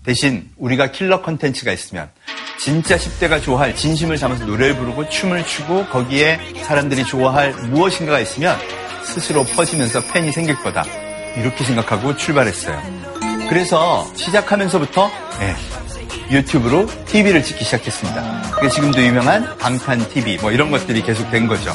대신 0.05 0.51
우리가 0.57 0.91
킬러 0.91 1.23
컨텐츠가 1.23 1.73
있으면 1.73 2.11
진짜 2.59 2.97
10대가 2.97 3.43
좋아할 3.43 3.75
진심을 3.75 4.19
담아서 4.19 4.45
노래를 4.45 4.77
부르고 4.77 5.09
춤을 5.09 5.45
추고 5.45 5.87
거기에 5.87 6.39
사람들이 6.63 7.05
좋아할 7.05 7.53
무엇인가가 7.53 8.21
있으면 8.21 8.57
스스로 9.03 9.45
퍼지면서 9.45 10.01
팬이 10.13 10.33
생길 10.33 10.57
거다. 10.57 10.85
이렇게 11.37 11.65
생각하고 11.65 12.17
출발했어요. 12.17 12.81
그래서 13.49 14.07
시작하면서부터 14.15 15.11
예, 15.41 16.35
유튜브로 16.35 16.87
TV를 17.07 17.43
찍기 17.43 17.65
시작했습니다. 17.65 18.69
지금도 18.69 19.03
유명한 19.03 19.57
방탄 19.59 19.99
TV 20.09 20.39
뭐 20.39 20.51
이런 20.51 20.71
것들이 20.71 21.03
계속 21.03 21.31
된 21.31 21.47
거죠. 21.47 21.73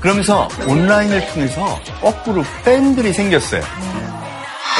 그러면서 0.00 0.48
온라인을 0.66 1.28
통해서 1.28 1.78
거꾸로 2.00 2.42
팬들이 2.64 3.12
생겼어요. 3.12 3.62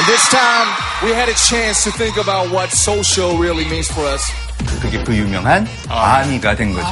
This 0.05 0.27
time, 0.29 0.67
we 1.03 1.11
had 1.15 1.29
a 1.29 1.33
chance 1.33 1.83
to 1.85 1.91
think 1.91 2.17
about 2.17 2.51
what 2.51 2.69
social 2.71 3.37
really 3.37 3.63
means 3.69 3.89
for 3.91 4.03
us. 4.05 4.21
그게 4.81 5.01
그 5.03 5.15
유명한 5.15 5.65
아미가 5.89 6.55
된 6.55 6.73
거죠. 6.73 6.89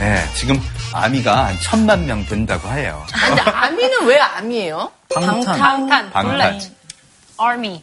예, 0.00 0.24
지금 0.34 0.58
아미가 0.94 1.46
한 1.46 1.58
천만 1.60 2.06
명 2.06 2.24
된다고 2.24 2.68
해요. 2.70 3.04
근데 3.12 3.42
아미는 3.42 4.06
왜 4.06 4.18
아미예요? 4.18 4.90
방탄. 5.14 5.58
방탄. 5.58 6.10
방탄. 6.10 6.60
Army. 7.38 7.82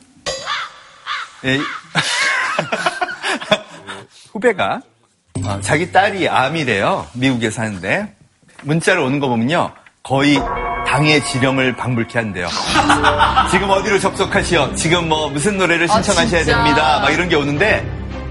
예, 1.45 1.59
후배가 4.33 4.81
어, 5.45 5.59
자기 5.61 5.91
딸이 5.91 6.27
아미래요. 6.27 7.07
미국에 7.13 7.51
사는데 7.51 8.15
문자를 8.63 9.01
오는 9.01 9.19
거 9.19 9.27
보면요. 9.27 9.71
거의 10.01 10.39
당의 10.87 11.23
지령을 11.25 11.75
방불케 11.75 12.17
한대요. 12.17 12.47
지금 13.51 13.69
어디로 13.69 13.99
접속하시오? 13.99 14.73
지금 14.75 15.09
뭐 15.09 15.29
무슨 15.29 15.57
노래를 15.57 15.87
신청하셔야 15.87 16.43
진짜? 16.43 16.63
됩니다. 16.63 16.99
막 17.01 17.11
이런 17.11 17.27
게 17.27 17.35
오는데 17.35 17.85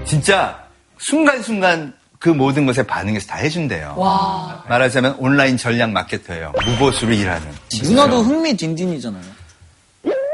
진짜 0.05 0.57
순간순간 0.97 1.93
그 2.19 2.29
모든 2.29 2.65
것에 2.65 2.81
반응해서 2.81 3.27
다 3.27 3.35
해준대요. 3.37 3.93
와. 3.95 4.63
말하자면 4.67 5.17
온라인 5.19 5.55
전략 5.55 5.91
마케터예요. 5.91 6.51
무보수로 6.65 7.13
일하는. 7.13 7.47
누나도 7.83 8.23
흥미딘딘이잖아요. 8.23 9.23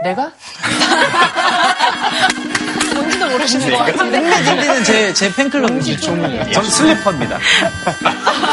내가? 0.04 0.32
뭔지도 2.94 3.30
모르시는 3.30 3.70
것 3.72 3.78
같은데. 3.80 4.18
흥미딘딘은 4.20 4.84
제, 4.86 5.14
제 5.14 5.34
팬클럽이죠. 5.36 6.00
전 6.54 6.64
슬리퍼입니다. 6.70 7.38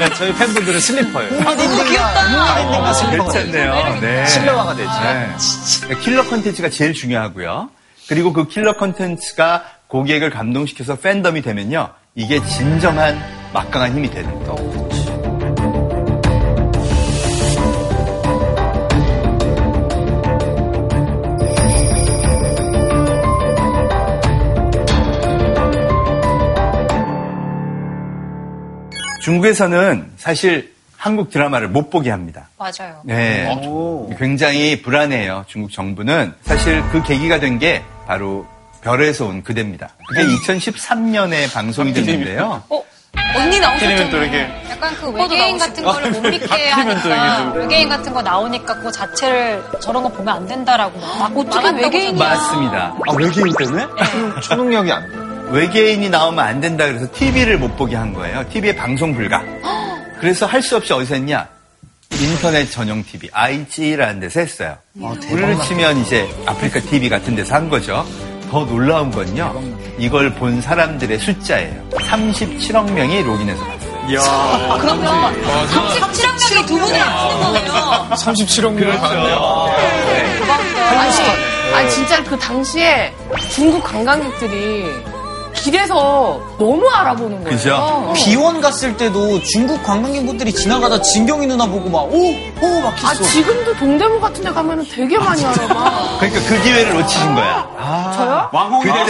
네, 0.00 0.08
저희 0.14 0.34
팬분들은 0.34 0.80
슬리퍼예요. 0.80 1.30
너무 1.42 1.84
귀엽다. 1.84 3.10
괜찮네요. 3.10 4.00
네. 4.00 4.26
실내화가 4.26 4.74
되죠. 4.74 4.90
네. 5.02 5.98
킬러 6.00 6.24
컨텐츠가 6.24 6.70
제일 6.70 6.94
중요하고요. 6.94 7.68
그리고 8.08 8.32
그 8.32 8.48
킬러 8.48 8.78
컨텐츠가 8.78 9.62
고객을 9.88 10.30
감동시켜서 10.30 10.96
팬덤이 10.96 11.42
되면요. 11.42 11.90
이게 12.14 12.42
진정한 12.46 13.20
막강한 13.52 13.94
힘이 13.94 14.10
되는 14.10 14.42
거 14.44 14.56
중국에서는 29.34 30.10
사실 30.16 30.72
한국 30.96 31.30
드라마를 31.30 31.68
못 31.68 31.88
보게 31.88 32.10
합니다. 32.10 32.48
맞아요. 32.58 33.00
네. 33.04 33.48
굉장히 34.18 34.82
불안해요. 34.82 35.44
중국 35.46 35.70
정부는. 35.70 36.34
사실 36.42 36.82
그 36.90 37.02
계기가 37.02 37.38
된 37.38 37.58
게 37.60 37.82
바로 38.06 38.44
별에서 38.82 39.26
온 39.26 39.42
그대입니다. 39.42 39.90
그게 40.08 40.22
2013년에 40.24 41.52
방송이 41.52 41.92
됐는데요. 41.92 42.62
어? 42.70 42.82
언니 43.36 43.60
나오셨잖아요. 43.60 44.10
또 44.10 44.16
이렇게 44.18 44.48
약간 44.70 44.94
그 44.96 45.10
외계인 45.10 45.58
같은 45.58 45.84
거를 45.84 46.10
못 46.10 46.20
믿게 46.22 46.44
이게 46.44 46.68
하니까 46.70 47.52
또- 47.52 47.58
외계인 47.60 47.88
같은 47.88 48.12
거 48.14 48.22
나오니까 48.22 48.74
그거 48.76 48.90
자체를 48.90 49.62
저런 49.80 50.02
거 50.02 50.08
보면 50.08 50.34
안 50.34 50.46
된다라고 50.46 50.98
막 50.98 51.36
어떻게 51.36 51.70
외계인이야? 51.70 52.28
맞습니다. 52.28 52.94
아, 53.06 53.12
외계인 53.16 53.52
때문에? 53.58 53.86
초능력이 54.42 54.90
안 54.92 55.10
돼요. 55.10 55.19
외계인이 55.50 56.08
나오면 56.10 56.44
안 56.44 56.60
된다 56.60 56.86
그래서 56.86 57.06
TV를 57.12 57.58
못 57.58 57.76
보게 57.76 57.96
한 57.96 58.12
거예요. 58.14 58.48
TV에 58.48 58.74
방송 58.76 59.14
불가. 59.14 59.42
그래서 60.20 60.46
할 60.46 60.62
수 60.62 60.76
없이 60.76 60.92
어디서 60.92 61.14
했냐? 61.14 61.48
인터넷 62.20 62.70
전용 62.70 63.02
TV, 63.02 63.30
IG라는 63.32 64.20
데서 64.20 64.40
했어요. 64.40 64.76
우리를 64.94 65.58
치면 65.60 65.98
이제 65.98 66.28
아프리카 66.46 66.80
TV 66.80 67.08
같은 67.08 67.34
데서 67.34 67.54
한 67.54 67.68
거죠. 67.70 68.04
더 68.50 68.64
놀라운 68.66 69.10
건요. 69.10 69.54
이걸 69.98 70.34
본 70.34 70.60
사람들의 70.60 71.18
숫자예요. 71.18 71.88
37억 71.92 72.92
명이 72.92 73.22
로그인해서 73.22 73.64
봤어요. 73.64 73.90
이야. 74.10 74.20
아, 74.22 74.76
그러면 74.80 75.42
37억 75.42 76.54
명이 76.54 76.66
두 76.66 76.78
분을 76.78 77.00
아시는 77.00 77.40
거네요. 77.40 78.08
37억 78.10 78.72
명 78.72 79.02
아니, 80.98 81.74
아니 81.74 81.90
진짜 81.90 82.22
그 82.24 82.36
당시에 82.38 83.12
중국 83.54 83.82
관광객들이 83.84 84.92
길에서 85.62 86.40
너무 86.58 86.88
알아보는 86.88 87.44
거예요. 87.44 87.56
그죠? 87.56 88.12
비원 88.16 88.60
갔을 88.60 88.96
때도 88.96 89.42
중국 89.42 89.82
관광객분들이 89.82 90.52
지나가다 90.52 91.00
진경이 91.02 91.46
누나 91.46 91.66
보고 91.66 91.88
막, 91.88 92.02
오! 92.02 92.34
오! 92.60 92.80
막아 92.80 93.10
했어. 93.10 93.22
지금도 93.24 93.76
동대문 93.76 94.20
같은 94.20 94.42
데 94.42 94.50
가면 94.50 94.86
되게 94.90 95.18
많이 95.18 95.44
알아봐. 95.44 96.18
그러니까 96.18 96.48
그 96.48 96.62
기회를 96.62 96.94
놓치신 96.94 97.34
거야. 97.34 97.68
아, 97.78 98.12
저요? 98.16 98.48
왕홍 98.52 98.82
그대 98.82 99.04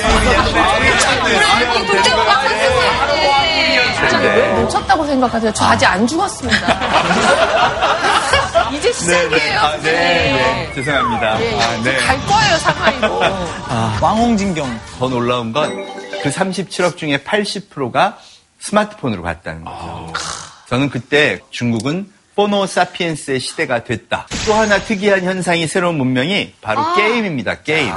진짜 3.96 4.18
왜 4.18 4.62
놓쳤다고 4.62 5.04
생각하세요? 5.04 5.52
저 5.52 5.64
아직 5.66 5.86
안 5.86 6.06
죽었습니다. 6.06 6.80
이제 8.72 8.92
시작이에요. 8.92 9.58
아, 9.60 9.76
네, 9.78 9.90
네. 9.92 10.72
죄송합니다. 10.74 11.40
예, 11.40 11.52
예. 11.52 11.60
아, 11.60 11.82
네. 11.82 11.96
갈 11.96 12.16
거예요, 12.26 12.56
상하이로. 12.58 13.20
왕홍진경. 14.00 14.80
더 14.98 15.08
놀라운 15.08 15.52
건 15.52 15.86
그 16.22 16.30
37억 16.30 16.96
중에 16.96 17.18
80%가 17.18 18.18
스마트폰으로 18.58 19.22
갔다는 19.22 19.64
거죠. 19.64 20.12
저는 20.68 20.90
그때 20.90 21.40
중국은 21.50 22.10
포노 22.36 22.66
사피엔스의 22.66 23.40
시대가 23.40 23.84
됐다. 23.84 24.26
또 24.46 24.54
하나 24.54 24.78
특이한 24.78 25.24
현상이 25.24 25.66
새로운 25.66 25.96
문명이 25.96 26.54
바로 26.60 26.80
아. 26.80 26.94
게임입니다. 26.94 27.62
게임. 27.62 27.92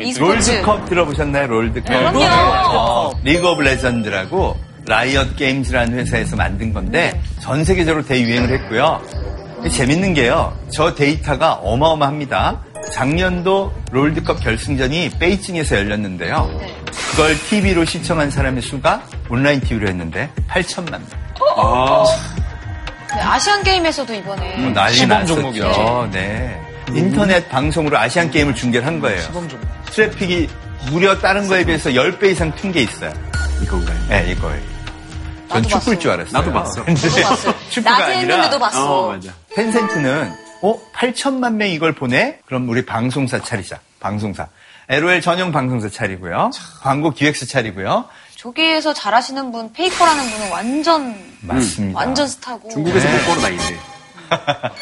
e스포츠. 0.00 0.50
롤드컵 0.50 0.88
들어보셨나요? 0.88 1.46
롤드컵. 1.48 1.90
네. 2.14 2.26
어, 2.28 3.12
리그 3.22 3.48
오브 3.50 3.62
레전드라고 3.62 4.56
라이엇 4.86 5.36
게임즈라는 5.36 5.98
회사에서 5.98 6.36
만든 6.36 6.72
건데 6.72 7.20
전 7.40 7.64
세계적으로 7.64 8.04
대유행을 8.04 8.50
했고요. 8.60 9.02
재밌는 9.70 10.14
게요. 10.14 10.56
저 10.70 10.94
데이터가 10.94 11.54
어마어마합니다. 11.54 12.62
작년도 12.92 13.72
롤드컵 13.92 14.40
결승전이 14.40 15.10
베이징에서 15.18 15.76
열렸는데요. 15.76 16.50
그걸 17.10 17.38
TV로 17.48 17.84
시청한 17.84 18.30
사람의 18.30 18.62
수가 18.62 19.02
온라인 19.28 19.60
TV로 19.60 19.88
했는데 19.88 20.30
8천만 20.48 20.90
명. 20.92 21.02
네, 23.14 23.20
아시안 23.22 23.62
게임에서도 23.62 24.12
이번에 24.14 24.56
뭐 24.58 24.70
난리 24.72 24.94
시범 24.94 25.20
났었죠. 25.20 26.08
네. 26.12 26.60
인터넷 26.92 27.48
방송으로 27.48 27.98
아시안 27.98 28.30
게임을 28.30 28.54
중계를 28.54 28.86
한 28.86 29.00
거예요. 29.00 29.22
트래픽이 29.90 30.48
무려 30.90 31.18
다른 31.18 31.48
거에 31.48 31.64
비해서 31.64 31.90
10배 31.90 32.32
이상 32.32 32.50
큰 32.52 32.72
게 32.72 32.82
있어요. 32.82 33.12
이건가요? 33.62 33.98
네, 34.08 34.32
이거예요. 34.32 34.62
전 35.48 35.62
축구일 35.62 35.98
줄 35.98 36.10
알았어요. 36.10 36.32
나도 36.32 36.52
봤어. 36.52 36.84
근데 36.84 37.00
저도 37.08 37.22
봤어요. 37.22 37.54
축구가 37.70 37.98
낮에 37.98 38.02
아니라 38.16 38.34
했는데도 38.34 38.58
봤어. 38.58 38.92
어, 39.06 39.08
맞아. 39.12 39.30
텐센트는 39.54 40.32
어? 40.62 40.80
8천만 40.92 41.54
명이 41.54 41.72
이걸 41.74 41.92
보내? 41.92 42.38
그럼 42.46 42.68
우리 42.68 42.84
방송사 42.84 43.42
차리자. 43.42 43.80
방송사. 44.00 44.48
LOL 44.88 45.20
전용 45.20 45.52
방송사 45.52 45.88
차리고요. 45.88 46.50
광고 46.80 47.10
기획사 47.10 47.44
차리고요. 47.46 48.06
저기에서 48.36 48.92
잘하시는 48.94 49.50
분, 49.50 49.72
페이커라는 49.72 50.30
분은 50.30 50.50
완전 50.50 51.16
맞습니다. 51.40 51.98
완전 51.98 52.28
스타고. 52.28 52.68
중국에서 52.68 53.08
네. 53.08 53.16
못 53.18 53.24
걸어 53.26 53.40
다니는데. 53.40 53.78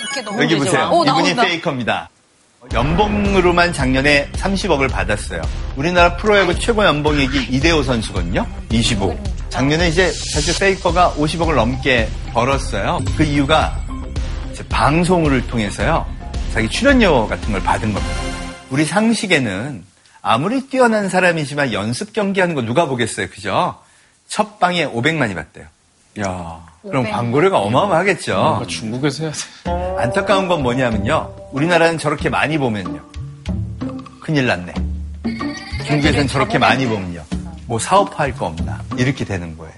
이렇게 0.01 0.23
너무 0.23 0.43
여기 0.43 0.57
보세요. 0.57 0.91
오, 0.93 1.05
이분이 1.05 1.35
나온다. 1.35 1.43
페이커입니다. 1.43 2.11
연봉으로만 2.73 3.73
작년에 3.73 4.31
30억을 4.33 4.91
받았어요. 4.91 5.43
우리나라 5.77 6.17
프로야구 6.17 6.59
최고 6.59 6.85
연봉액이 6.85 7.49
이대호 7.51 7.83
선수거든요. 7.83 8.47
25. 8.71 9.17
작년에 9.51 9.89
이제 9.89 10.11
사실 10.11 10.59
페이커가 10.59 11.13
50억을 11.13 11.55
넘게 11.55 12.09
벌었어요. 12.33 13.01
그 13.17 13.23
이유가 13.23 13.79
방송을 14.75 15.47
통해서요. 15.47 16.05
자기 16.53 16.69
출연료 16.69 17.29
같은 17.29 17.53
걸 17.53 17.63
받은 17.63 17.93
겁니다. 17.93 18.15
우리 18.71 18.85
상식에는 18.85 19.85
아무리 20.21 20.67
뛰어난 20.69 21.09
사람이지만 21.09 21.73
연습 21.73 22.13
경기하는 22.13 22.57
거 22.57 22.63
누가 22.63 22.87
보겠어요. 22.87 23.29
그죠? 23.31 23.77
첫 24.27 24.59
방에 24.59 24.85
500만이 24.87 25.37
받대요. 25.37 25.67
야. 26.27 26.61
그럼 26.83 27.09
광고료가 27.09 27.61
어마어마하겠죠. 27.61 28.65
중국에서 28.69 29.25
해야 29.25 29.33
돼. 29.33 29.71
안타까운 30.03 30.49
건 30.49 30.65
뭐냐면요. 30.65 31.33
우리나라는 31.53 31.99
저렇게 31.99 32.29
많이 32.29 32.59
보면요. 32.59 33.01
큰일 34.21 34.47
났네. 34.47 34.75
중국에서는 35.87 36.27
저렇게 36.27 36.59
많이 36.59 36.87
보면요. 36.87 37.23
뭐 37.67 37.79
사업할 37.79 38.35
거 38.35 38.47
없나. 38.47 38.83
이렇게 38.99 39.25
되는 39.25 39.57
거예요. 39.57 39.75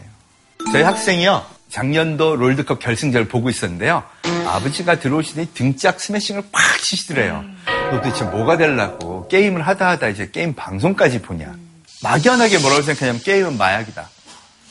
저희 0.72 0.82
학생이요. 0.82 1.44
작년도 1.68 2.36
롤드컵 2.36 2.78
결승전을 2.78 3.28
보고 3.28 3.50
있었는데요. 3.50 4.02
아버지가 4.46 4.98
들어오시더니 4.98 5.48
등짝 5.54 6.00
스매싱을 6.00 6.44
팍 6.52 6.78
치시더래요. 6.80 7.44
너 7.90 8.00
도대체 8.00 8.24
뭐가 8.24 8.56
되려고 8.56 9.26
게임을 9.28 9.66
하다 9.66 9.88
하다 9.90 10.08
이제 10.08 10.30
게임 10.32 10.54
방송까지 10.54 11.22
보냐. 11.22 11.54
막연하게 12.02 12.58
뭐라고 12.58 12.82
생각하냐면 12.82 13.20
게임은 13.22 13.58
마약이다. 13.58 14.08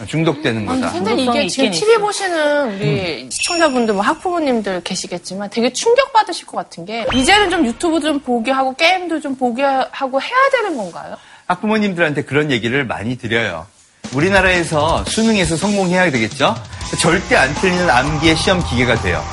중독되는 0.07 0.67
아니, 0.67 0.81
거다. 0.81 0.91
근데 0.93 1.15
이게 1.15 1.47
지금 1.47 1.71
TV 1.71 1.97
보시는 1.97 2.75
우리 2.75 3.29
시청자분들, 3.31 3.93
뭐 3.93 4.03
학부모님들 4.03 4.83
계시겠지만 4.83 5.49
되게 5.49 5.71
충격받으실 5.71 6.47
것 6.47 6.57
같은 6.57 6.85
게 6.85 7.05
이제는 7.13 7.49
좀 7.49 7.65
유튜브 7.65 8.01
좀 8.01 8.19
보게 8.19 8.51
하고 8.51 8.73
게임도 8.75 9.21
좀 9.21 9.35
보게 9.37 9.63
하고 9.63 10.21
해야 10.21 10.49
되는 10.51 10.75
건가요? 10.75 11.15
학부모님들한테 11.47 12.23
그런 12.23 12.51
얘기를 12.51 12.85
많이 12.85 13.17
드려요. 13.17 13.67
우리나라에서 14.13 15.03
수능에서 15.05 15.57
성공해야 15.57 16.11
되겠죠? 16.11 16.55
절대 16.99 17.35
안 17.35 17.53
틀리는 17.55 17.89
암기의 17.89 18.35
시험 18.37 18.63
기계가 18.63 18.95
돼요. 19.01 19.23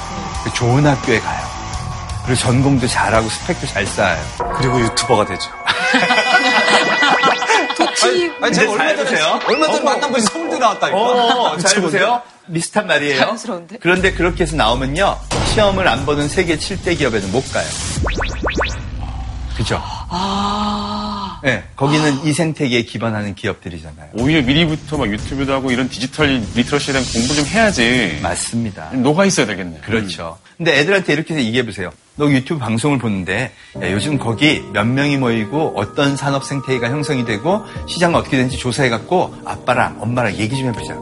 좋은 0.55 0.87
학교에 0.87 1.21
가요. 1.21 1.53
그리고 2.25 2.41
전공도 2.41 2.87
잘하고 2.89 3.29
스펙도 3.29 3.67
잘 3.67 3.87
쌓아요. 3.87 4.21
그리고 4.57 4.81
유튜버가 4.81 5.27
되죠. 5.27 5.51
아니, 8.05 8.31
아니, 8.41 8.55
제가 8.55 8.73
얼마 8.73 8.85
전에, 8.89 8.97
보세요. 8.97 9.41
얼마 9.47 9.67
전에 9.67 9.79
어머. 9.79 9.91
만난 9.91 10.11
분이 10.11 10.23
서울대 10.25 10.59
나왔다니까. 10.59 10.99
어, 10.99 11.57
잘 11.59 11.81
보세요. 11.83 12.21
비슷한 12.53 12.87
말이에요. 12.89 13.19
자연스러운데? 13.21 13.79
그런데 13.81 14.13
그렇게 14.13 14.43
해서 14.43 14.57
나오면요. 14.57 15.17
시험을 15.53 15.87
안 15.87 16.05
보는 16.05 16.29
세계 16.29 16.57
7대 16.57 16.99
기업에는 16.99 17.31
못 17.31 17.53
가요. 17.53 17.67
그죠? 19.57 19.81
아. 20.09 21.22
네, 21.43 21.65
거기는 21.75 22.25
이 22.25 22.33
생태계에 22.33 22.83
기반하는 22.83 23.35
기업들이잖아요. 23.35 24.11
오히려 24.15 24.43
미리부터 24.43 24.97
막 24.97 25.11
유튜브도 25.11 25.53
하고 25.53 25.73
이런 25.73 25.89
디지털 25.89 26.41
리터러시에 26.55 26.93
대한 26.93 27.07
공부 27.13 27.35
좀 27.35 27.45
해야지. 27.47 28.19
맞습니다. 28.23 28.91
녹아 28.93 29.25
있어야 29.25 29.47
되겠네. 29.47 29.81
그렇죠. 29.81 30.39
근데 30.57 30.79
애들한테 30.79 31.13
이렇게 31.13 31.35
해서 31.35 31.45
얘기해 31.45 31.67
보세요. 31.67 31.91
너 32.15 32.31
유튜브 32.31 32.61
방송을 32.61 32.99
보는데 32.99 33.53
야, 33.81 33.91
요즘 33.91 34.19
거기 34.19 34.63
몇 34.73 34.85
명이 34.87 35.17
모이고 35.17 35.73
어떤 35.77 36.17
산업 36.17 36.45
생태계가 36.45 36.91
형성이 36.91 37.25
되고 37.25 37.63
시장은 37.89 38.15
어떻게 38.15 38.37
되는지 38.37 38.59
조사해 38.59 38.89
갖고 38.91 39.35
아빠랑 39.45 39.97
엄마랑 40.01 40.37
얘기 40.37 40.57
좀 40.57 40.69
해보자. 40.69 40.95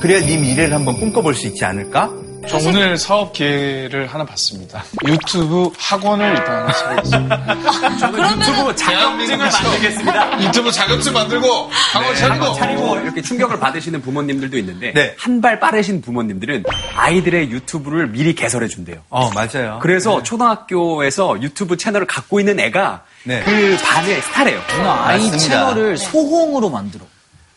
그래야 0.00 0.20
네 0.20 0.36
미래를 0.36 0.74
한번 0.74 0.98
꿈꿔볼 0.98 1.34
수 1.34 1.46
있지 1.46 1.64
않을까? 1.64 2.10
저 2.48 2.56
오늘 2.66 2.96
사업 2.96 3.32
기회를 3.34 4.06
하나 4.06 4.24
봤습니다. 4.24 4.82
유튜브 5.06 5.70
학원을 5.78 6.30
일단 6.30 6.62
하나 6.62 6.72
차리겠습니다. 6.72 7.96
저는 7.98 8.40
유튜브 8.40 8.74
자격증을 8.76 9.36
만들겠습니다. 9.38 10.42
유튜브 10.42 10.72
자격증 10.72 11.12
만들고 11.12 11.70
학원 11.92 12.14
차리고. 12.16 12.32
한번 12.44 12.54
차리고 12.58 12.96
이렇게 13.00 13.20
충격을 13.22 13.58
받으시는 13.60 14.00
부모님들도 14.00 14.56
있는데 14.58 14.92
네. 14.94 15.14
한발 15.18 15.60
빠르신 15.60 16.00
부모님들은 16.00 16.64
아이들의 16.96 17.50
유튜브를 17.50 18.08
미리 18.08 18.34
개설해 18.34 18.66
준대요. 18.68 18.96
어 19.10 19.30
맞아요. 19.34 19.78
그래서 19.82 20.22
초등학교에서 20.22 21.40
유튜브 21.42 21.76
채널을 21.76 22.06
갖고 22.06 22.40
있는 22.40 22.58
애가 22.60 23.04
네. 23.24 23.42
그 23.44 23.76
반의 23.84 24.22
스타래요. 24.22 24.60
누나 24.68 25.06
아이 25.06 25.18
맞습니다. 25.18 25.38
채널을 25.38 25.96
소홍으로 25.98 26.70
만들어. 26.70 27.04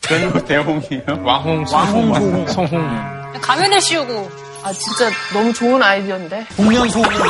대홍이요? 0.02 1.24
왕홍, 1.24 1.66
왕홍, 1.72 2.14
송홍, 2.14 2.48
송홍. 2.48 3.32
가면을 3.42 3.80
씌우고. 3.80 4.51
아, 4.64 4.72
진짜 4.74 5.10
너무 5.34 5.52
좋은 5.54 5.82
아이디어인데. 5.82 6.46
공연 6.56 6.88
소홍으로. 6.90 7.26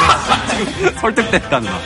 설득됐다는 0.99 1.69
거. 1.69 1.77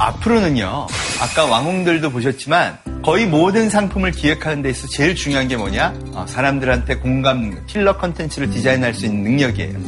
앞으로는요. 0.00 0.86
아까 1.20 1.44
왕홍들도 1.46 2.10
보셨지만 2.10 2.78
거의 3.02 3.26
모든 3.26 3.68
상품을 3.68 4.12
기획하는 4.12 4.62
데 4.62 4.70
있어 4.70 4.86
제일 4.88 5.14
중요한 5.14 5.48
게 5.48 5.56
뭐냐? 5.56 5.94
어, 6.12 6.24
사람들한테 6.28 6.96
공감 6.96 7.66
킬러 7.66 7.96
컨텐츠를 7.96 8.50
디자인할 8.50 8.94
수 8.94 9.06
있는 9.06 9.24
능력이에요. 9.24 9.78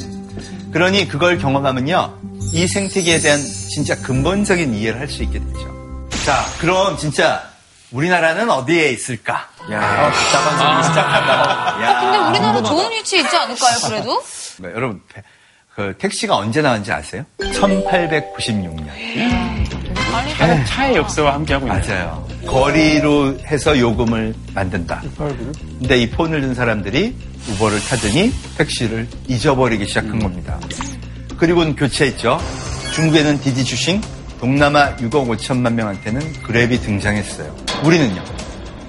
그러니 0.72 1.06
그걸 1.08 1.38
경험하면요. 1.38 2.18
이 2.52 2.66
생태계에 2.66 3.18
대한 3.20 3.38
진짜 3.40 3.94
근본적인 3.96 4.74
이해를 4.74 5.00
할 5.00 5.08
수 5.08 5.22
있게 5.22 5.38
되죠. 5.38 6.08
자, 6.24 6.44
그럼 6.58 6.96
진짜 6.96 7.42
우리나라는 7.92 8.50
어디에 8.50 8.90
있을까? 8.90 9.48
야, 9.70 10.10
답답한 10.12 10.58
소리 10.58 10.88
시작한다. 10.88 11.82
야, 11.82 12.00
근데 12.00 12.18
우리나라. 12.18 12.62
좋은 12.62 12.90
위치에 12.90 13.20
있지 13.20 13.36
않을까요, 13.36 13.78
그래도? 13.86 14.22
네, 14.58 14.68
여러분, 14.74 15.00
그 15.74 15.94
택시가 15.98 16.36
언제 16.36 16.60
나왔는지 16.62 16.92
아세요? 16.92 17.24
1896년. 17.38 18.88
한국 20.36 20.66
차의 20.66 20.96
역사와 20.96 21.34
함께하고 21.34 21.66
있네요. 21.68 21.82
맞아요. 21.82 22.28
거리로 22.46 23.38
해서 23.46 23.78
요금을 23.78 24.34
만든다. 24.54 25.02
근데 25.78 25.98
이 25.98 26.10
폰을 26.10 26.40
든 26.40 26.54
사람들이 26.54 27.14
우버를 27.48 27.80
타더니 27.80 28.32
택시를 28.58 29.08
잊어버리기 29.28 29.86
시작한 29.86 30.18
겁니다. 30.18 30.58
그리고는 31.40 31.74
교체했죠. 31.74 32.38
중국에는 32.92 33.40
디디 33.40 33.64
주싱, 33.64 34.02
동남아 34.38 34.94
6억 34.96 35.26
5천만 35.26 35.72
명한테는 35.72 36.20
그랩이 36.42 36.82
등장했어요. 36.82 37.56
우리는요? 37.82 38.22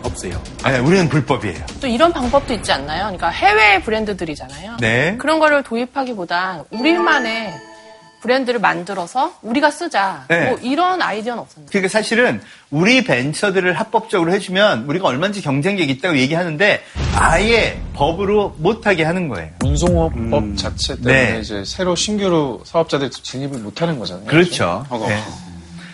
없어요. 0.04 0.42
아니, 0.64 0.78
우리는 0.80 1.08
불법이에요. 1.08 1.66
또 1.80 1.88
이런 1.88 2.12
방법도 2.12 2.54
있지 2.56 2.74
않나요? 2.74 3.04
그러니까 3.04 3.30
해외 3.30 3.82
브랜드들이잖아요. 3.82 4.78
네. 4.82 5.16
그런 5.18 5.40
거를 5.40 5.64
도입하기보다 5.64 6.66
우리만의 6.72 7.54
브랜드를 8.22 8.60
만들어서 8.60 9.34
우리가 9.42 9.72
쓰자. 9.72 10.26
네. 10.30 10.50
뭐 10.50 10.60
이런 10.60 11.02
아이디어는 11.02 11.42
없었나요? 11.42 11.68
그러니까 11.70 11.90
사실은 11.90 12.42
우리 12.70 13.04
벤처들을 13.04 13.74
합법적으로 13.74 14.32
해주면 14.32 14.86
우리가 14.86 15.08
얼마든지 15.08 15.42
경쟁력이 15.42 15.92
있다고 15.94 16.18
얘기하는데 16.18 16.84
아예 17.16 17.82
법으로 17.94 18.56
못하게 18.60 19.04
하는 19.04 19.28
거예요. 19.28 19.50
운송업법 19.64 20.58
자체 20.58 20.96
때문에 20.96 21.34
네. 21.34 21.40
이제 21.40 21.64
새로 21.66 21.96
신규로 21.96 22.62
사업자들이 22.64 23.10
진입을 23.10 23.60
못하는 23.60 24.00
거잖아요. 24.00 24.26
그렇죠. 24.28 24.86
허가 24.90 25.08
네. 25.08 25.18
없어. 25.18 25.32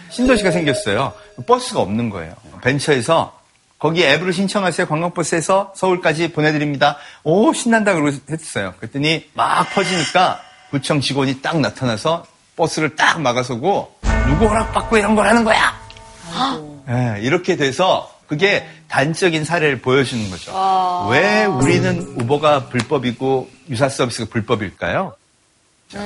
신도시가 0.10 0.52
생겼어요. 0.52 1.14
버스가 1.46 1.80
없는 1.82 2.10
거예요. 2.10 2.34
벤처에서 2.62 3.38
거기 3.80 4.04
앱으로 4.04 4.32
신청하세요. 4.32 4.88
관광버스에서 4.88 5.74
서울까지 5.76 6.32
보내드립니다. 6.32 6.98
오 7.24 7.54
신난다 7.54 7.94
그러고 7.94 8.12
했어요. 8.30 8.74
그랬더니 8.80 9.30
막 9.34 9.70
퍼지니까 9.74 10.42
구청 10.78 11.02
직원이 11.02 11.42
딱 11.42 11.60
나타나서 11.60 12.24
버스를 12.56 12.96
딱 12.96 13.20
막아서고 13.20 13.92
누구 14.28 14.46
허락받고 14.48 14.98
이런 14.98 15.16
걸 15.16 15.28
하는 15.28 15.44
거야. 15.44 15.76
네, 16.88 17.20
이렇게 17.22 17.56
돼서 17.56 18.12
그게 18.28 18.68
단적인 18.88 19.44
사례를 19.44 19.82
보여주는 19.82 20.30
거죠. 20.30 21.08
왜 21.10 21.46
우리는 21.46 22.14
우버가 22.16 22.68
불법이고 22.68 23.50
유사 23.70 23.90
서비스가 23.90 24.28
불법일까요? 24.30 25.16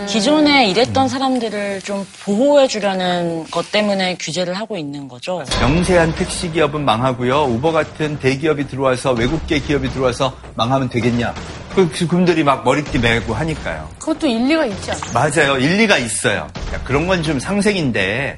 기존에 0.08 0.70
일했던 0.70 1.10
사람들을 1.10 1.82
좀 1.82 2.06
보호해주려는 2.24 3.48
것 3.50 3.72
때문에 3.72 4.16
규제를 4.20 4.54
하고 4.54 4.78
있는 4.78 5.08
거죠. 5.08 5.44
영세한 5.62 6.14
택시 6.16 6.52
기업은 6.52 6.86
망하고요. 6.86 7.46
우버 7.46 7.72
같은 7.72 8.20
대기업이 8.20 8.68
들어와서 8.68 9.12
외국계 9.14 9.60
기업이 9.60 9.90
들어와서 9.90 10.38
망하면 10.56 10.88
되겠냐? 10.88 11.34
그 11.76 11.90
그분들이 11.90 12.44
막 12.44 12.64
머리띠 12.64 13.00
메고 13.00 13.34
하니까요. 13.34 13.90
그것도 14.00 14.28
일리가 14.28 14.66
있지 14.66 14.92
않나요? 14.92 15.12
맞아요. 15.14 15.58
일리가 15.58 15.98
있어요. 15.98 16.48
야, 16.74 16.82
그런 16.84 17.08
건 17.08 17.22
좀 17.24 17.40
상생인데 17.40 18.38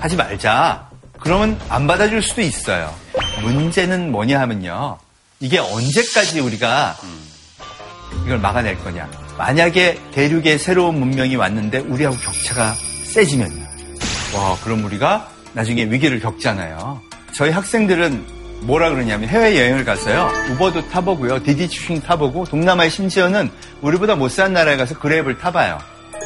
하지 0.00 0.16
말자. 0.16 0.88
그러면 1.20 1.58
안 1.68 1.86
받아줄 1.86 2.22
수도 2.22 2.40
있어요. 2.40 2.92
문제는 3.42 4.10
뭐냐 4.12 4.40
하면요. 4.40 4.98
이게 5.40 5.58
언제까지 5.58 6.40
우리가 6.40 6.96
이걸 8.26 8.38
막아낼 8.38 8.78
거냐. 8.82 9.08
만약에 9.38 9.98
대륙에 10.12 10.58
새로운 10.58 10.98
문명이 11.00 11.36
왔는데 11.36 11.78
우리하고 11.78 12.16
격차가 12.16 12.74
세지면요. 13.04 13.62
와, 14.36 14.56
그럼 14.62 14.84
우리가 14.84 15.28
나중에 15.52 15.84
위기를 15.84 16.20
겪잖아요. 16.20 17.00
저희 17.34 17.50
학생들은 17.50 18.24
뭐라 18.62 18.90
그러냐면 18.90 19.28
해외여행을 19.28 19.84
가서요. 19.84 20.30
우버도 20.52 20.88
타보고요. 20.88 21.42
디디추킹 21.42 22.00
타보고 22.02 22.44
동남아에 22.44 22.88
심지어는 22.88 23.50
우리보다 23.80 24.14
못 24.14 24.30
사는 24.30 24.52
나라에 24.52 24.76
가서 24.76 24.94
그랩을 24.98 25.38
타봐요. 25.38 25.78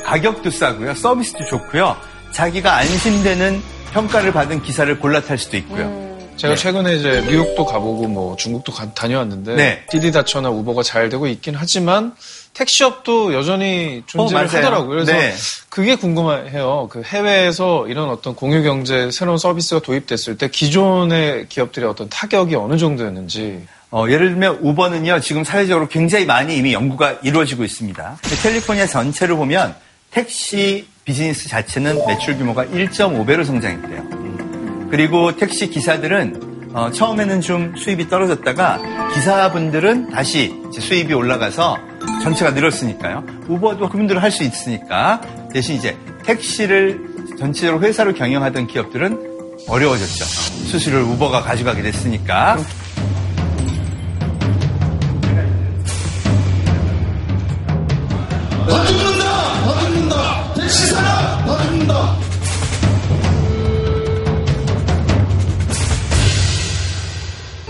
가격도 0.05 0.51
싸고요. 0.51 0.95
서비스도 0.95 1.47
좋고요. 1.47 1.97
자기가 2.33 2.77
안심되는 2.77 3.63
평가를 3.93 4.33
받은 4.33 4.63
기사를 4.63 4.99
골라 5.01 5.21
탈 5.21 5.39
수도 5.39 5.57
있고요. 5.57 6.07
제가 6.37 6.55
네. 6.55 6.61
최근에 6.61 6.97
이제 6.97 7.25
미국도 7.27 7.65
가보고 7.65 8.07
뭐 8.09 8.37
중국도 8.37 8.71
가- 8.71 8.93
다녀왔는데 8.93 9.55
네. 9.57 9.83
디디다처나 9.89 10.51
우버가 10.51 10.83
잘 10.83 11.09
되고 11.09 11.27
있긴 11.27 11.55
하지만 11.57 12.13
택시업도 12.57 13.35
여전히 13.35 14.03
존재를 14.07 14.45
어. 14.45 14.49
하더라고요. 14.49 14.89
그래서 14.89 15.13
네. 15.13 15.35
그게 15.69 15.95
궁금해요. 15.95 16.89
그 16.91 17.03
해외에서 17.03 17.87
이런 17.87 18.09
어떤 18.09 18.35
공유 18.35 18.63
경제 18.63 19.11
새로운 19.11 19.37
서비스가 19.37 19.81
도입됐을 19.83 20.39
때 20.39 20.49
기존의 20.49 21.49
기업들의 21.49 21.89
어떤 21.89 22.09
타격이 22.09 22.55
어느 22.55 22.79
정도였는지. 22.79 23.67
어, 23.91 24.07
예를 24.09 24.31
들면 24.31 24.59
우버는요 24.63 25.21
지금 25.21 25.45
사회적으로 25.45 25.87
굉장히 25.89 26.25
많이 26.25 26.57
이미 26.57 26.73
연구가 26.73 27.19
이루어지고 27.23 27.63
있습니다. 27.63 28.19
캘리포니아 28.43 28.87
전체를 28.87 29.37
보면 29.37 29.75
택시 30.11 30.87
비즈니스 31.05 31.49
자체는 31.49 32.05
매출 32.07 32.37
규모가 32.37 32.65
1.5배로 32.65 33.45
성장했대요. 33.45 34.89
그리고 34.91 35.37
택시 35.37 35.69
기사들은 35.69 36.56
어, 36.77 36.91
처음에는 36.91 37.41
좀 37.41 37.75
수입이 37.75 38.11
떨어졌다가 38.11 39.09
기사분들은 39.15 40.11
다시 40.11 40.55
수입이 40.71 41.15
올라가서 41.15 41.79
전체가 42.23 42.51
늘었으니까요. 42.51 43.25
우버도 43.49 43.89
그분들은 43.89 44.21
할수 44.21 44.45
있으니까 44.45 45.23
대신 45.51 45.77
이제 45.77 45.97
택시를 46.23 47.01
전체적으로 47.39 47.83
회사로 47.83 48.13
경영하던 48.13 48.67
기업들은 48.67 49.57
어려워졌죠. 49.67 50.25
수수료를 50.27 51.07
우버가 51.07 51.41
가져가게 51.41 51.81
됐으니까. 51.81 52.59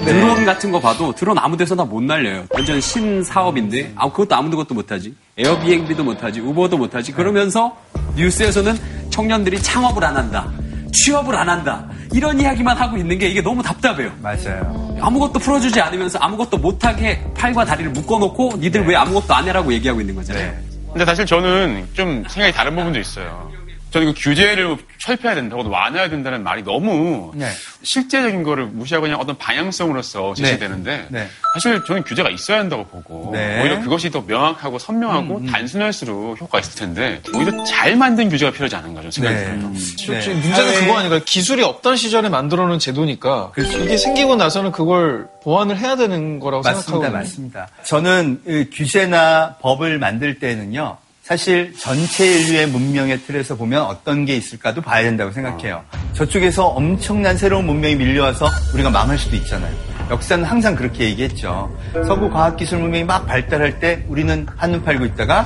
드론 0.07 0.45
같은 0.45 0.71
거 0.71 0.81
봐도 0.81 1.13
드론 1.15 1.39
아무 1.39 1.57
데서나 1.57 1.85
못 1.85 2.03
날려요. 2.03 2.47
완전 2.51 2.81
신사업인데 2.81 3.93
아 3.97 4.09
그것도 4.11 4.35
아무도 4.37 4.57
것도 4.57 4.75
못하지. 4.75 5.15
에어비앤비도 5.37 6.05
못하지. 6.05 6.41
우버도 6.41 6.79
못하지. 6.79 7.13
그러면서 7.13 7.77
뉴스에서는 8.15 8.77
청년들이 9.11 9.61
창업을 9.61 10.05
안 10.05 10.17
한다. 10.17 10.51
취업을 10.93 11.35
안 11.35 11.49
한다. 11.49 11.87
이런 12.13 12.41
이야기만 12.41 12.77
하고 12.77 12.97
있는 12.97 13.19
게 13.19 13.29
이게 13.29 13.43
너무 13.43 13.63
답답해요. 13.63 14.13
맞아요. 14.23 14.97
아무것도 15.01 15.41
풀어주지 15.41 15.81
않으면서 15.81 16.19
아무것도 16.21 16.59
못하게 16.59 17.21
팔과 17.37 17.65
다리를 17.65 17.91
묶어놓고 17.91 18.57
니들 18.59 18.87
왜 18.87 18.95
아무것도 18.97 19.35
안 19.35 19.47
해라고 19.47 19.73
얘기하고 19.73 20.01
있는 20.01 20.15
거잖아요. 20.15 20.55
근데 20.93 21.05
사실 21.05 21.27
저는 21.27 21.89
좀 21.93 22.25
생각이 22.29 22.55
다른 22.55 22.75
부분도 22.75 22.99
있어요. 22.99 23.51
저는 23.91 24.13
그 24.13 24.21
규제를 24.21 24.77
철폐해야 24.99 25.35
된다고 25.37 25.69
완화해야 25.69 26.11
된다는 26.11 26.43
말이 26.43 26.63
너무 26.63 27.33
네. 27.35 27.49
실제적인 27.83 28.43
거를 28.43 28.67
무시하고 28.67 29.05
그냥 29.05 29.21
어떤 29.21 29.39
방향성으로서 29.39 30.35
제시되는데 30.35 31.07
네. 31.09 31.29
사실 31.55 31.83
저는 31.87 32.03
규제가 32.03 32.29
있어야 32.31 32.59
한다고 32.59 32.85
보고 32.85 33.31
네. 33.33 33.63
오히려 33.63 33.81
그것이 33.81 34.11
더 34.11 34.23
명확하고 34.27 34.79
선명하고 34.79 35.47
단순할수록 35.47 36.41
효과가 36.41 36.61
있을 36.61 36.75
텐데 36.79 37.23
오히려 37.35 37.65
잘 37.65 37.97
만든 37.97 38.29
규제가 38.29 38.53
필요하지 38.53 38.77
않은가 38.77 39.01
저는 39.01 39.11
생각이 39.13 39.37
네. 39.37 39.45
들어요. 39.45 39.75
실제 39.77 40.35
문제는 40.35 40.81
그거 40.81 40.99
아닌가요? 40.99 41.21
기술이 41.25 41.63
없던 41.63 41.97
시절에 41.97 42.29
만들어 42.29 42.67
놓은 42.67 42.79
제도니까 42.79 43.53
이게 43.57 43.97
생기고 43.97 44.37
나서는 44.37 44.73
그걸 44.73 45.29
보완을 45.43 45.79
해야 45.79 45.97
되는 45.97 46.41
거라고 46.41 46.63
맞습니다, 46.63 46.91
생각하거든요. 46.91 47.19
맞습니다. 47.19 47.69
저는 47.85 48.43
이 48.47 48.71
규제나 48.73 49.57
법을 49.61 49.99
만들 49.99 50.39
때는요, 50.41 50.99
사실 51.27 51.75
전체 51.77 52.25
인류의 52.25 52.69
문명의 52.69 53.21
틀에서 53.23 53.57
보면 53.57 53.83
어떤 53.83 54.25
게 54.25 54.37
있을까도 54.37 54.81
봐야 54.81 55.03
된다고 55.03 55.33
생각해요. 55.33 55.85
저쪽에서 56.13 56.69
엄청난 56.69 57.37
새로운 57.37 57.67
문명이 57.67 57.97
밀려와서 57.97 58.49
우리가 58.73 58.91
망할 58.91 59.19
수도 59.19 59.35
있잖아요. 59.35 59.75
역사는 60.09 60.45
항상 60.45 60.77
그렇게 60.77 61.07
얘기했죠. 61.07 61.77
서구 62.07 62.31
과학기술 62.31 62.79
문명이 62.79 63.03
막 63.03 63.27
발달할 63.27 63.81
때 63.81 64.05
우리는 64.07 64.47
한눈 64.57 64.85
팔고 64.85 65.05
있다가 65.05 65.45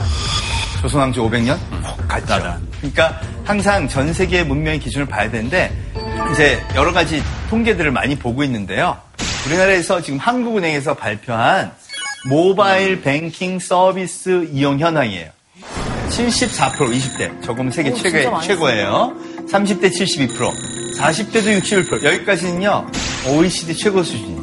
조선왕조 0.82 1.30
500년 1.30 1.56
훅 1.56 2.08
갔죠. 2.08 2.60
그러니까 2.76 3.18
항상 3.44 3.88
전 3.88 4.12
세계의 4.12 4.44
문명의 4.44 4.80
기준을 4.80 5.06
봐야 5.06 5.30
되는데 5.30 5.72
이제 6.30 6.62
여러 6.74 6.92
가지 6.92 7.22
통계들을 7.48 7.90
많이 7.90 8.16
보고 8.16 8.44
있는데요. 8.44 8.98
우리나라에서 9.46 10.02
지금 10.02 10.18
한국은행에서 10.18 10.92
발표한 10.92 11.72
모바일 12.28 13.00
뱅킹 13.00 13.60
서비스 13.60 14.46
이용 14.52 14.78
현황이에요. 14.78 15.39
74% 16.10 16.76
20대 16.76 17.42
저거면 17.42 17.72
세계 17.72 17.90
오, 17.90 17.94
최고, 17.94 18.40
최고예요. 18.40 19.14
30대 19.48 19.90
72%, 19.90 20.98
40대도 20.98 21.60
61% 21.60 22.02
여기까지는요 22.02 22.86
OECD 23.28 23.76
최고 23.76 24.02
수준이에요. 24.02 24.40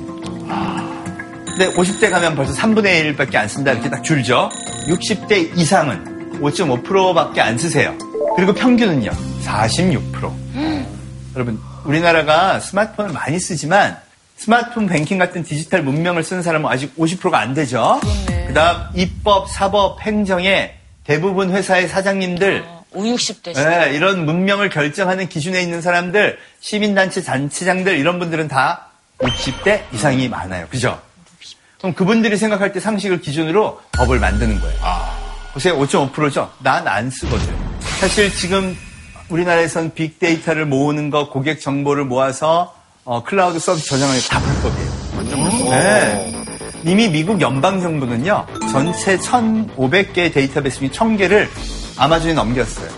근데 1.45 1.73
50대 1.73 2.09
가면 2.09 2.35
벌써 2.35 2.53
3분의 2.53 3.15
1밖에 3.15 3.35
안 3.35 3.47
쓴다 3.47 3.71
이렇게 3.73 3.89
딱 3.89 4.03
줄죠. 4.03 4.49
60대 4.87 5.57
이상은 5.57 6.39
5.5%밖에 6.39 7.41
안 7.41 7.57
쓰세요. 7.57 7.97
그리고 8.35 8.53
평균은요 8.53 9.11
46%. 9.43 10.33
여러분 11.35 11.59
우리나라가 11.83 12.59
스마트폰을 12.59 13.11
많이 13.11 13.39
쓰지만 13.39 13.97
스마트폰 14.37 14.87
뱅킹 14.87 15.17
같은 15.17 15.43
디지털 15.43 15.81
문명을 15.83 16.23
쓰는 16.23 16.43
사람은 16.43 16.69
아직 16.69 16.95
50%가 16.95 17.39
안 17.39 17.53
되죠. 17.53 17.99
그다음 18.47 18.83
입법, 18.95 19.49
사법, 19.49 19.99
행정에 20.01 20.75
대부분 21.07 21.51
회사의 21.51 21.87
사장님들 21.87 22.65
5, 22.91 23.01
60대 23.03 23.53
네, 23.53 23.93
이런 23.95 24.25
문명을 24.25 24.69
결정하는 24.69 25.29
기준에 25.29 25.61
있는 25.61 25.81
사람들, 25.81 26.37
시민단체 26.59 27.23
단체장들 27.23 27.97
이런 27.97 28.19
분들은 28.19 28.47
다 28.49 28.87
60대 29.19 29.81
이상이 29.93 30.27
많아요. 30.27 30.67
그죠? 30.69 30.99
그럼 31.79 31.93
그분들이 31.93 32.37
생각할 32.37 32.71
때 32.73 32.79
상식을 32.79 33.21
기준으로 33.21 33.79
법을 33.93 34.19
만드는 34.19 34.59
거예요. 34.59 34.77
보세요. 35.53 35.77
5.5%죠? 35.79 36.51
난 36.59 36.87
안 36.87 37.09
쓰거든. 37.09 37.55
사실 37.99 38.33
지금 38.33 38.77
우리나라에선 39.29 39.93
빅데이터를 39.93 40.65
모으는 40.65 41.09
거, 41.09 41.29
고객 41.29 41.61
정보를 41.61 42.03
모아서 42.05 42.75
어, 43.05 43.23
클라우드 43.23 43.59
서비스 43.59 43.87
저장하는 43.87 44.19
게다 44.21 44.39
불법이에요. 44.41 45.69
네. 45.69 46.33
이미 46.83 47.09
미국 47.09 47.41
연방정부는요, 47.41 48.45
전체 48.71 49.17
1,500개의 49.17 50.33
데이터베이스 50.33 50.79
중 50.79 50.89
1,000개를 50.89 51.47
아마존에 51.97 52.33
넘겼어요. 52.33 52.89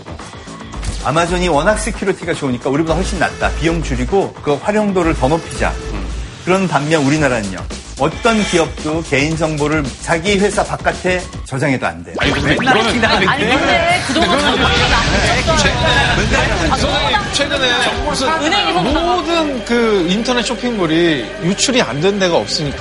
아마존이 1.04 1.48
워낙 1.48 1.78
security가 1.78 2.34
좋으니까 2.34 2.68
우리보다 2.68 2.94
훨씬 2.94 3.18
낫다. 3.18 3.50
비용 3.54 3.82
줄이고 3.82 4.34
그 4.42 4.54
활용도를 4.54 5.14
더 5.14 5.28
높이자. 5.28 5.72
그런 6.44 6.68
반면 6.68 7.04
우리나라는요. 7.04 7.58
어떤 8.00 8.42
기업도 8.44 9.02
개인 9.02 9.36
정보를 9.36 9.84
자기 10.00 10.38
회사 10.38 10.64
바깥에 10.64 11.20
저장해도 11.44 11.86
안 11.86 12.02
돼요. 12.02 12.16
아니, 12.18 12.32
근데 12.32 12.56
맨날 12.58 12.74
그거는-. 12.78 13.28
아니, 13.28 13.44
근데 13.46 14.00
그동안 14.06 14.40
선생님 16.78 17.18
최근에 17.34 17.68
무슨 18.04 19.04
모든 19.04 19.64
그 19.66 20.06
인터넷 20.08 20.42
쇼핑몰이 20.42 21.24
유출이 21.44 21.82
안 21.82 22.00
된 22.00 22.18
데가 22.18 22.36
없으니까. 22.38 22.78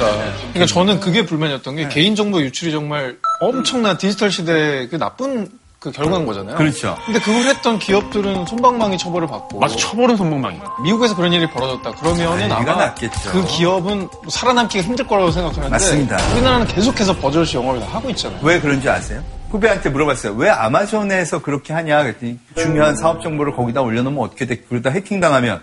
그러니까 0.53 0.65
저는 0.65 1.01
그게 1.01 1.25
불만이었던 1.25 1.75
게 1.75 1.89
개인 1.89 2.15
정보 2.15 2.39
유출이 2.41 2.71
정말 2.71 3.17
엄청난 3.41 3.97
디지털 3.97 4.31
시대의 4.31 4.87
그 4.87 4.95
나쁜 4.97 5.49
그 5.79 5.91
결과인 5.91 6.25
거잖아요. 6.25 6.57
그렇죠. 6.57 6.97
근데 7.05 7.19
그걸 7.21 7.43
했던 7.45 7.79
기업들은 7.79 8.45
손방망이 8.45 8.97
처벌을 8.97 9.27
받고. 9.27 9.59
맞아, 9.59 9.77
처벌은 9.77 10.17
손방망이. 10.17 10.59
미국에서 10.83 11.15
그런 11.15 11.31
일이 11.31 11.49
벌어졌다. 11.49 11.91
그러면은 11.91 12.51
아, 12.51 12.57
아마 12.57 12.75
낫겠죠. 12.75 13.31
그 13.31 13.45
기업은 13.45 14.09
살아남기가 14.29 14.83
힘들 14.83 15.07
거라고 15.07 15.31
생각하는데. 15.31 15.69
맞습니다. 15.69 16.17
우리나라는 16.33 16.67
계속해서 16.67 17.15
버젓이 17.15 17.55
영업을 17.55 17.79
다 17.79 17.87
하고 17.95 18.09
있잖아요. 18.09 18.41
왜 18.43 18.59
그런 18.59 18.81
줄 18.81 18.89
아세요? 18.89 19.23
후배한테 19.51 19.89
물어봤어요. 19.89 20.33
왜 20.33 20.49
아마존에서 20.49 21.41
그렇게 21.41 21.71
하냐? 21.71 22.03
그랬더니 22.03 22.37
중요한 22.57 22.97
사업 22.97 23.23
정보를 23.23 23.55
거기다 23.55 23.81
올려놓으면 23.81 24.21
어떻게 24.21 24.45
돼? 24.45 24.57
그러다 24.57 24.89
해킹 24.89 25.21
당하면 25.21 25.61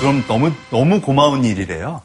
그럼 0.00 0.24
너무 0.26 0.50
너무 0.70 1.00
고마운 1.02 1.44
일이래요. 1.44 2.00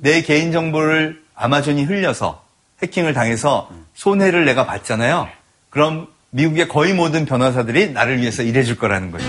내 0.00 0.20
개인 0.20 0.52
정보를 0.52 1.22
아마존이 1.34 1.84
흘려서 1.84 2.42
해킹을 2.82 3.14
당해서 3.14 3.70
손해를 3.94 4.44
내가 4.44 4.66
봤잖아요. 4.66 5.28
그럼 5.70 6.08
미국의 6.34 6.66
거의 6.66 6.92
모든 6.94 7.24
변호사들이 7.24 7.92
나를 7.92 8.20
위해서 8.20 8.42
일해줄 8.42 8.76
거라는 8.76 9.12
거죠. 9.12 9.24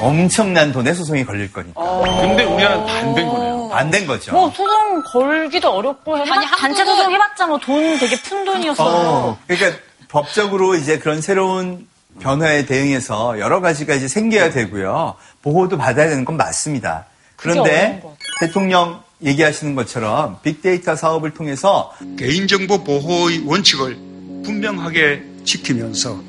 엄청난 0.00 0.70
돈의 0.70 0.94
소송이 0.94 1.24
걸릴 1.24 1.52
거니까. 1.52 1.80
근데 2.20 2.44
우리나라는 2.44 2.86
반대인 2.86 3.28
거네요. 3.28 3.68
반대인 3.70 4.06
거죠. 4.06 4.32
뭐 4.32 4.48
소송 4.50 5.02
걸기도 5.02 5.70
어렵고 5.70 6.16
해봤, 6.18 6.38
아니, 6.38 6.46
단체 6.46 6.82
한국은- 6.84 6.86
소송 6.86 7.12
해봤자 7.12 7.46
뭐 7.48 7.58
돈 7.58 7.98
되게 7.98 8.16
푼 8.22 8.44
돈이었어요. 8.44 8.86
어, 8.88 9.38
그러니까 9.48 9.78
법적으로 10.08 10.76
이제 10.76 10.98
그런 11.00 11.20
새로운 11.20 11.88
변화에 12.20 12.64
대응해서 12.64 13.38
여러 13.40 13.60
가지가 13.60 13.94
이제 13.94 14.06
생겨야 14.06 14.50
되고요. 14.50 15.16
보호도 15.42 15.78
받아야 15.78 16.08
되는 16.08 16.24
건 16.24 16.36
맞습니다. 16.36 17.06
그런데 17.34 18.00
것 18.02 18.14
대통령 18.40 19.02
얘기하시는 19.22 19.74
것처럼 19.74 20.38
빅데이터 20.42 20.94
사업을 20.94 21.34
통해서 21.34 21.92
개인정보 22.18 22.84
보호의 22.84 23.42
원칙을 23.46 23.96
분명하게 24.44 25.22
지키면서 25.50 26.20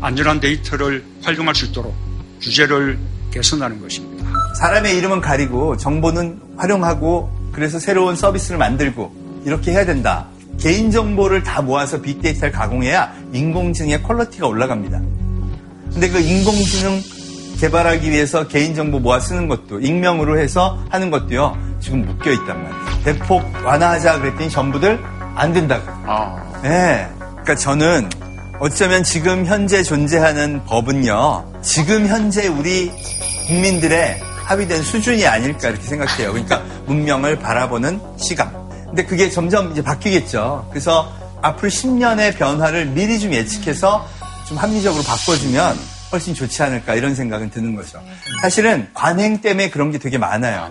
안전한 0.00 0.40
데이터를 0.40 1.04
활용할 1.22 1.54
수 1.54 1.66
있도록 1.66 1.94
규제를 2.42 2.98
개선하는 3.30 3.80
것입니다. 3.80 4.26
사람의 4.58 4.96
이름은 4.98 5.20
가리고 5.20 5.76
정보는 5.76 6.40
활용하고 6.56 7.30
그래서 7.52 7.78
새로운 7.78 8.14
서비스를 8.14 8.58
만들고 8.58 9.42
이렇게 9.44 9.72
해야 9.72 9.86
된다. 9.86 10.26
개인정보를 10.60 11.42
다 11.42 11.62
모아서 11.62 12.00
빅데이터를 12.00 12.52
가공해야 12.52 13.14
인공지능의 13.32 14.02
quality가 14.02 14.46
올라갑니다. 14.46 15.00
근데 15.92 16.08
그 16.10 16.18
인공지능 16.18 17.00
개발하기 17.58 18.10
위해서 18.10 18.46
개인정보 18.46 18.98
모아 18.98 19.18
쓰는 19.18 19.48
것도 19.48 19.80
익명으로 19.80 20.38
해서 20.38 20.78
하는 20.90 21.10
것도요 21.10 21.56
지금 21.80 22.04
묶여 22.04 22.32
있단 22.32 22.62
말이에요. 22.62 23.02
대폭 23.02 23.42
완화하자 23.64 24.20
그랬더니 24.20 24.50
전부들 24.50 25.02
안 25.34 25.52
된다고. 25.54 25.86
네. 26.62 27.08
그러니까 27.18 27.54
저는 27.54 28.10
어쩌면 28.58 29.04
지금 29.04 29.44
현재 29.44 29.82
존재하는 29.82 30.64
법은요 30.64 31.60
지금 31.62 32.06
현재 32.06 32.48
우리 32.48 32.90
국민들의 33.46 34.18
합의된 34.44 34.82
수준이 34.82 35.26
아닐까 35.26 35.68
이렇게 35.68 35.82
생각해요. 35.82 36.32
그러니까 36.32 36.62
문명을 36.86 37.38
바라보는 37.38 38.00
시각. 38.16 38.52
근데 38.86 39.04
그게 39.04 39.28
점점 39.28 39.72
이제 39.72 39.82
바뀌겠죠. 39.82 40.68
그래서 40.70 41.12
앞으로 41.42 41.68
10년의 41.68 42.36
변화를 42.36 42.86
미리 42.86 43.18
좀 43.18 43.32
예측해서 43.32 44.08
좀 44.48 44.56
합리적으로 44.56 45.02
바꿔주면 45.02 45.76
훨씬 46.12 46.32
좋지 46.34 46.62
않을까 46.62 46.94
이런 46.94 47.14
생각은 47.14 47.50
드는 47.50 47.74
거죠. 47.74 48.00
사실은 48.40 48.88
관행 48.94 49.40
때문에 49.40 49.70
그런 49.70 49.90
게 49.90 49.98
되게 49.98 50.16
많아요. 50.16 50.70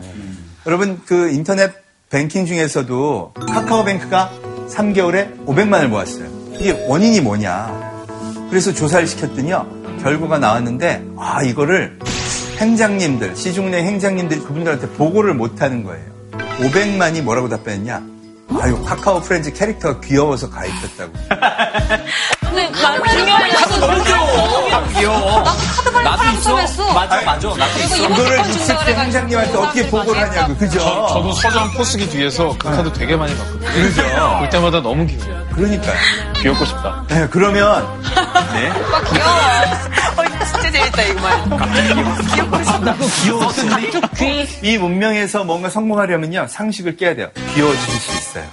여러분 0.66 1.02
그 1.06 1.30
인터넷 1.30 1.72
뱅킹 2.10 2.46
중에서도 2.46 3.34
카카오뱅크가 3.48 4.32
3개월에 4.70 5.46
500만을 5.46 5.88
모았어요. 5.88 6.35
이게 6.60 6.86
원인이 6.88 7.22
뭐냐. 7.22 7.96
그래서 8.50 8.74
조사를 8.74 9.08
시켰더니요. 9.08 9.66
결과가 10.02 10.38
나왔는데 10.38 11.04
아 11.18 11.42
이거를 11.44 11.98
행장님들 12.58 13.36
시중은행 13.36 13.86
행장님들이 13.86 14.40
그분들한테 14.42 14.90
보고를 14.90 15.34
못하는 15.34 15.84
거예요. 15.84 16.06
500만이 16.60 17.22
뭐라고 17.22 17.50
답변했냐? 17.50 18.02
아유 18.62 18.82
카카오 18.84 19.20
프렌즈 19.22 19.52
캐릭터가 19.52 20.00
귀여워서 20.02 20.50
가입했다고. 20.50 21.12
근데 22.42 22.70
나도 22.70 23.04
중요해. 23.08 23.50
카드 23.50 23.74
너무 23.80 24.04
귀여워. 24.04 24.90
귀여워. 24.98 25.44
나도 26.04 26.24
있어. 26.38 26.94
맞아, 26.94 27.22
맞아. 27.22 27.48
나도 27.50 27.80
있어. 27.80 27.98
이거를 27.98 28.38
20대 28.44 28.94
행장님한테 28.94 29.58
어떻게 29.58 29.90
보고를 29.90 30.22
하냐고 30.22 30.56
그죠? 30.56 30.80
저, 30.80 31.08
저도 31.08 31.34
서점 31.34 31.72
포스기 31.74 32.08
뒤에서 32.08 32.56
그 32.58 32.70
카드 32.70 32.94
되게 32.94 33.16
많이 33.16 33.36
봤거든요. 33.36 33.68
그러죠. 33.72 34.38
볼 34.40 34.50
때마다 34.50 34.82
너무 34.82 35.06
귀여워요. 35.08 35.45
그러니까요. 35.56 35.96
귀엽고 36.42 36.66
싶다. 36.66 37.06
네, 37.08 37.28
그러면 37.32 37.88
네. 38.54 38.72
귀여워. 39.14 39.36
어, 40.18 40.46
진짜 40.46 40.72
재밌다, 40.72 41.02
이거 41.04 41.22
말. 41.22 41.44
귀엽고 42.36 42.64
싶다. 42.64 42.96
귀여웠어요. 43.24 43.78
이 44.62 44.78
문명에서 44.78 45.44
뭔가 45.44 45.70
성공하려면요 45.70 46.48
상식을 46.50 46.98
깨야 46.98 47.16
돼요. 47.16 47.30
귀여워질 47.54 47.80
수 48.00 48.18
있어요. 48.18 48.46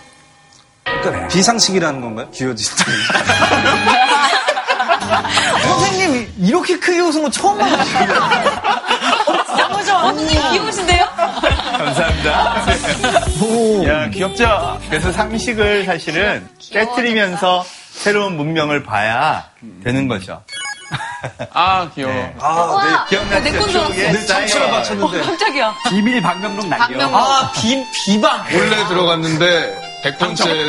그러니까 0.84 1.28
비상식이라는 1.28 2.00
건가요? 2.00 2.30
귀여워진다. 2.30 2.84
선생님 5.62 6.32
이렇게 6.38 6.78
크게 6.78 7.00
웃은 7.00 7.22
거 7.22 7.30
처음 7.30 7.58
봤어요. 7.58 8.08
너무 9.56 9.84
좋아. 9.84 10.04
언니 10.06 10.28
귀여우신데요? 10.50 11.06
감사합니다. 11.78 12.64
야 13.88 14.08
귀엽죠? 14.10 14.80
그래서 14.88 15.12
상식을 15.12 15.84
사실은 15.84 16.48
깨뜨리면서 16.70 17.64
새로운 17.90 18.36
문명을 18.36 18.82
봐야 18.84 19.44
되는 19.84 20.08
거죠. 20.08 20.42
아, 21.54 21.88
귀여워. 21.94 22.12
아, 22.40 23.06
네. 23.08 23.16
기억나시죠? 23.16 23.50
내건 23.50 23.68
줄 23.70 23.80
알았어. 23.80 23.94
추억의 23.94 24.12
내 24.12 24.18
사이버. 24.18 24.26
청취를 24.26 24.70
맞췄는데. 24.70 25.20
어, 25.20 25.22
깜짝이야. 25.24 25.74
비밀 25.88 26.20
방명록 26.20 26.66
날려. 26.66 26.84
방명록. 26.86 27.14
아, 27.20 27.52
비, 27.54 27.82
비방. 28.04 28.44
원래 28.52 28.84
들어갔는데 28.88 30.00
100번째 30.04 30.44
그 30.44 30.66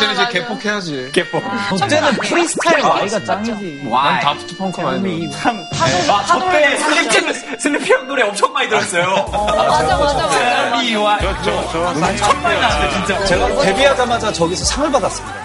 때는 0.00 0.14
이제 0.14 0.28
개폭해야지. 0.28 1.10
개폭. 1.12 1.42
그때는 1.70 2.12
프리스타일 2.16 2.80
Y가 2.84 3.24
짱이지. 3.24 3.82
난 3.90 4.20
다프트 4.20 4.56
펑크 4.56 4.80
많이 4.80 5.28
들어. 5.28 5.40
참. 5.40 5.64
아, 6.08 6.24
저때 6.26 6.76
슬리피, 6.78 7.58
슬리피 7.60 7.92
형 7.92 8.06
노래 8.08 8.22
엄청 8.24 8.52
많이 8.52 8.68
들었어요. 8.68 9.26
맞아, 9.30 9.96
맞아, 9.96 10.14
맞아. 10.26 10.76
미와. 10.82 11.18
저, 11.20 11.42
저, 11.42 11.68
저. 11.72 12.16
정말 12.16 12.60
나왔어요, 12.60 12.90
진짜. 12.90 13.24
제가 13.24 13.62
데뷔하자마자 13.62 14.32
저기서 14.32 14.64
상을 14.64 14.90
받았습니다. 14.90 15.40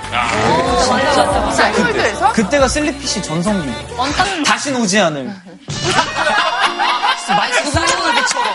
사이월드에서? 1.51 2.31
그때가 2.33 2.67
슬리피씨 2.67 3.21
전성기. 3.21 3.73
원땅 3.97 4.43
다신 4.43 4.75
오지 4.77 4.99
않을. 4.99 5.25
마치 7.27 7.71
사이월드처럼. 7.71 8.53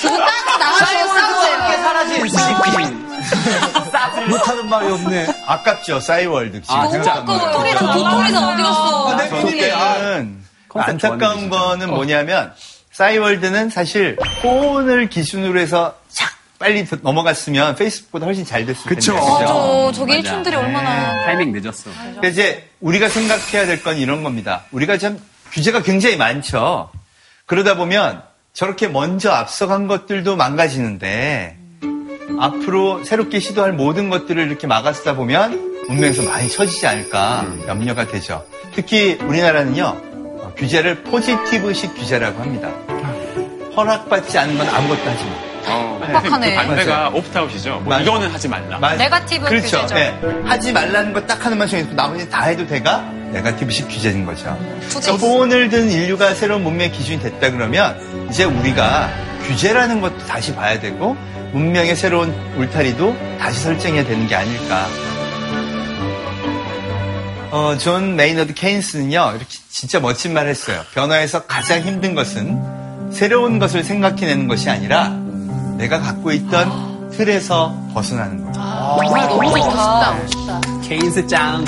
그거 0.00 0.18
딱 0.18 0.58
나와서 0.58 0.84
싸우세요. 0.86 1.82
사라진 1.82 2.28
슬리피. 2.28 3.06
못하는 4.28 4.68
말이 4.68 4.88
없네. 4.90 5.26
아깝죠 5.46 6.00
싸이월드. 6.00 6.62
지금 6.62 6.76
아, 6.76 6.88
진짜. 6.88 7.24
그래, 7.24 7.38
저 7.78 7.92
도토리는 7.92 8.36
어디 8.44 8.62
갔어? 8.62 9.04
근데 9.16 9.28
그때는 9.28 10.44
안타까운 10.74 11.48
거는 11.48 11.90
뭐냐면 11.90 12.52
싸이월드는 12.92 13.70
사실 13.70 14.16
폰을 14.42 15.08
기준으로 15.08 15.58
해서 15.60 15.94
착 16.08 16.30
빨리 16.58 16.86
더- 16.86 16.96
넘어갔으면 17.02 17.74
페이스북보다 17.76 18.24
훨씬 18.26 18.44
잘 18.44 18.64
됐을 18.64 18.82
텐데. 18.84 18.94
그쵸. 18.94 19.14
맞아. 19.14 19.92
저게 19.92 20.22
1촌들이 20.22 20.54
얼마나. 20.54 21.24
타이밍 21.24 21.52
늦었어. 21.52 21.90
그러니까 21.92 22.28
이제 22.28 22.70
우리가 22.80 23.08
생각해야 23.10 23.66
될 23.66 23.82
건 23.82 23.98
이런 23.98 24.22
겁니다. 24.22 24.64
우리가 24.70 24.96
참 24.96 25.18
규제가 25.52 25.82
굉장히 25.82 26.16
많죠. 26.16 26.90
그러다 27.44 27.76
보면 27.76 28.22
저렇게 28.54 28.88
먼저 28.88 29.30
앞서간 29.32 29.86
것들도 29.86 30.36
망가지는데 30.36 31.58
앞으로 32.38 33.04
새롭게 33.04 33.38
시도할 33.40 33.72
모든 33.72 34.10
것들을 34.10 34.46
이렇게 34.46 34.66
막아쓰다 34.66 35.14
보면 35.14 35.76
문명에서 35.88 36.22
많이 36.24 36.48
처지지 36.48 36.86
않을까 36.86 37.46
염려가 37.68 38.06
되죠. 38.06 38.44
특히 38.74 39.18
우리나라는요 39.22 39.84
어, 39.84 40.52
규제를 40.56 41.02
포지티브식 41.04 41.94
규제라고 41.94 42.40
합니다. 42.40 42.68
허락받지 43.76 44.38
않은 44.38 44.58
건 44.58 44.68
아무것도 44.68 45.10
하지 45.10 45.24
마. 45.24 45.30
어, 45.68 45.98
빡빡하네. 46.12 46.50
그 46.50 46.56
반대가 46.56 46.96
맞아요. 46.96 47.10
opt-out이죠. 47.16 47.80
뭐. 47.84 47.98
이거는 47.98 48.30
하지 48.30 48.48
말라. 48.48 48.78
맞- 48.78 48.96
네거티브 48.96 49.46
그렇죠. 49.46 49.80
규제죠. 49.82 49.96
예. 49.96 50.14
하지 50.44 50.72
말라는 50.72 51.12
거 51.12 51.26
딱 51.26 51.44
하나만 51.44 51.66
정해놓고 51.68 51.94
나머지 51.94 52.28
다 52.30 52.44
해도 52.44 52.66
돼가 52.66 52.98
네가티브식 53.32 53.88
규제인 53.88 54.24
거죠. 54.24 54.56
그래서 54.88 55.16
폰을 55.16 55.68
든 55.68 55.90
인류가 55.90 56.34
새로운 56.34 56.62
문명의 56.62 56.92
기준이 56.92 57.20
됐다 57.20 57.50
그러면 57.50 57.98
이제 58.30 58.44
우리가 58.44 59.10
규제라는 59.46 60.00
것도 60.00 60.18
다시 60.26 60.54
봐야 60.54 60.78
되고 60.78 61.16
문명의 61.56 61.96
새로운 61.96 62.34
울타리도 62.58 63.38
다시 63.38 63.60
설정해야 63.60 64.04
되는 64.04 64.26
게 64.26 64.36
아닐까. 64.36 64.86
어, 67.50 67.74
존 67.78 68.14
메이너드 68.14 68.52
케인스는요, 68.52 69.30
이렇게 69.36 69.46
진짜 69.70 69.98
멋진 69.98 70.34
말 70.34 70.48
했어요. 70.48 70.82
변화에서 70.92 71.46
가장 71.46 71.80
힘든 71.80 72.14
것은 72.14 73.10
새로운 73.10 73.58
것을 73.58 73.84
생각해내는 73.84 74.48
것이 74.48 74.68
아니라 74.68 75.08
내가 75.78 75.98
갖고 75.98 76.30
있던 76.32 77.08
틀에서 77.10 77.74
벗어나는 77.94 78.44
것. 78.44 78.52
정말 78.52 79.26
너무 79.26 79.40
멋있다, 79.48 80.12
멋있다. 80.12 80.60
케인스 80.82 81.26
짱. 81.26 81.64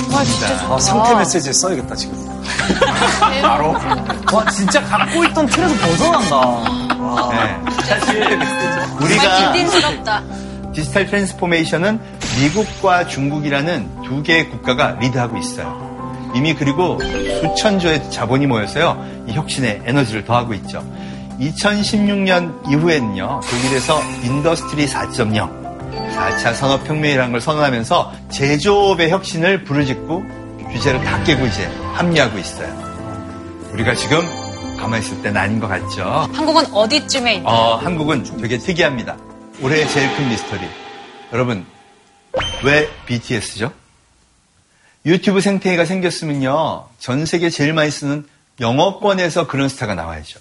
아, 0.70 0.78
상태 0.78 1.14
메시지 1.14 1.51
써야겠다, 1.51 1.95
지금. 1.95 2.43
바로. 3.41 3.72
와, 4.34 4.45
진짜 4.51 4.82
갖고 4.82 5.24
있던 5.24 5.47
틀에서 5.47 5.74
벗어난다. 5.86 6.97
네. 7.31 7.71
사실 7.85 8.23
우리가. 9.01 9.53
digital 10.72 11.07
transformation은 11.07 11.99
미국과 12.41 13.07
중국이라는 13.09 14.03
두 14.05 14.23
개의 14.23 14.49
국가가 14.49 14.93
리드하고 15.01 15.37
있어요. 15.39 15.89
이미 16.35 16.55
그리고 16.55 16.99
수천조의 17.41 18.11
자본이 18.11 18.47
모여서요, 18.47 19.25
이 19.27 19.33
혁신에 19.33 19.83
에너지를 19.87 20.25
더하고 20.25 20.55
있죠. 20.55 20.85
2016년 21.41 22.71
이후에는요, 22.71 23.41
독일에서 23.49 24.01
Industry 24.22 24.87
4.0, 24.87 25.51
4차 26.15 26.55
산업혁명이라는 26.55 27.33
걸 27.33 27.41
선언하면서 27.41 28.13
제조업의 28.31 29.11
혁신을 29.11 29.65
부르짖고 29.65 30.23
규제를 30.71 31.03
다 31.03 31.23
깨고 31.25 31.47
이제 31.47 31.69
합리하고 31.95 32.39
있어요. 32.39 32.69
우리가 33.73 33.95
지금 33.95 34.21
가만히 34.79 35.05
있을 35.05 35.20
때는 35.22 35.37
아닌 35.37 35.61
것 35.61 35.68
같죠? 35.68 36.05
한국은 36.33 36.72
어디쯤에 36.72 37.35
있나요? 37.35 37.55
어, 37.55 37.76
한국은 37.76 38.24
되게 38.41 38.57
특이합니다. 38.59 39.16
올해 39.61 39.87
제일 39.89 40.14
큰 40.16 40.29
미스터리. 40.29 40.62
여러분, 41.33 41.66
왜 42.64 42.89
BTS죠? 43.07 43.72
유튜브 45.05 45.41
생태계가 45.41 45.85
생겼으면요, 45.85 46.87
전 46.99 47.26
세계 47.26 47.51
제일 47.51 47.72
많이 47.72 47.91
쓰는 47.91 48.26
영어권에서 48.61 49.47
그런 49.47 49.68
스타가 49.68 49.95
나와야죠. 49.95 50.41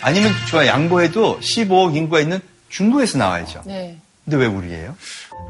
아니면 0.00 0.32
좋아, 0.48 0.66
양보해도 0.66 1.40
15억 1.40 1.94
인구가 1.94 2.20
있는 2.20 2.40
중국에서 2.68 3.18
나와야죠. 3.18 3.62
네. 3.66 3.98
근데 4.24 4.38
왜 4.38 4.46
우리예요? 4.46 4.96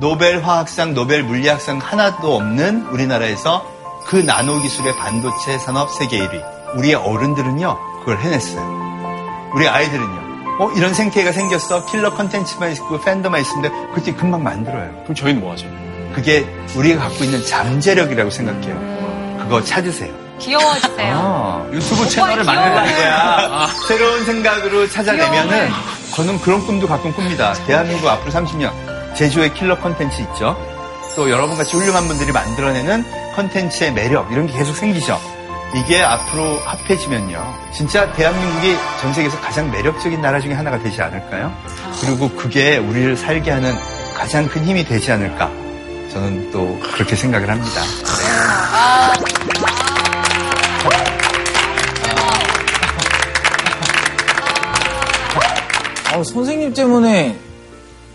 노벨 0.01 0.43
화학상, 0.45 0.93
노벨 0.95 1.23
물리학상 1.23 1.79
하나도 1.79 2.37
없는 2.37 2.87
우리나라에서 2.89 3.75
그 4.07 4.17
나노 4.17 4.61
기술의 4.61 4.95
반도체 4.97 5.59
산업 5.59 5.91
세계 5.91 6.19
1위. 6.19 6.57
우리의 6.77 6.95
어른들은요, 6.97 7.79
그걸 8.07 8.21
해냈어요. 8.21 9.51
우리 9.53 9.67
아이들은요, 9.69 10.61
어, 10.61 10.71
이런 10.77 10.95
생태계가 10.95 11.33
생겼어. 11.33 11.87
킬러 11.87 12.15
컨텐츠만 12.15 12.71
있고 12.75 13.01
팬덤만 13.01 13.41
있으면 13.41 13.93
그때 13.93 14.13
금방 14.15 14.45
만들어요. 14.45 14.89
그럼 15.03 15.15
저희는 15.17 15.41
뭐 15.41 15.53
하죠? 15.53 15.67
그게 16.15 16.47
우리가 16.77 17.09
갖고 17.09 17.25
있는 17.25 17.45
잠재력이라고 17.45 18.31
생각해요. 18.31 19.37
그거 19.41 19.61
찾으세요. 19.63 20.15
귀여워지세요. 20.39 21.15
아, 21.17 21.69
유튜브 21.73 22.09
채널을. 22.09 22.45
만들라는 22.45 22.95
거야. 22.95 23.69
새로운 23.89 24.25
생각으로 24.25 24.89
찾아내면은 24.89 25.69
저는 26.15 26.41
그런 26.43 26.65
꿈도 26.65 26.87
가끔 26.87 27.13
꿉니다. 27.13 27.55
대한민국 27.67 28.07
앞으로 28.09 28.31
30년 28.31 28.71
제주의 29.17 29.53
킬러 29.53 29.79
컨텐츠 29.81 30.21
있죠. 30.23 30.57
또 31.17 31.29
여러분 31.29 31.57
같이 31.57 31.77
훌륭한 31.77 32.07
분들이 32.07 32.31
만들어내는 32.31 33.05
컨텐츠의 33.35 33.93
매력 33.95 34.31
이런 34.31 34.47
게 34.47 34.53
계속 34.53 34.77
생기죠. 34.77 35.19
이게 35.75 36.01
앞으로 36.01 36.59
합해지면요. 36.61 37.55
진짜 37.75 38.11
대한민국이 38.13 38.77
전 39.01 39.13
세계에서 39.13 39.39
가장 39.41 39.71
매력적인 39.71 40.21
나라 40.21 40.41
중에 40.41 40.53
하나가 40.55 40.79
되지 40.79 41.03
않을까요? 41.03 41.53
그리고 42.01 42.31
그게 42.31 42.79
우리를 42.79 43.17
살게 43.17 43.51
하는 43.51 43.75
가장 44.15 44.49
큰 44.49 44.65
힘이 44.65 44.85
되지 44.85 45.13
않을까. 45.13 45.51
저는 46.13 46.51
또 46.51 46.79
그렇게 46.95 47.15
생각을 47.15 47.51
합니다. 47.51 47.83
아, 56.13 56.23
선생님 56.25 56.73
때문에 56.73 57.37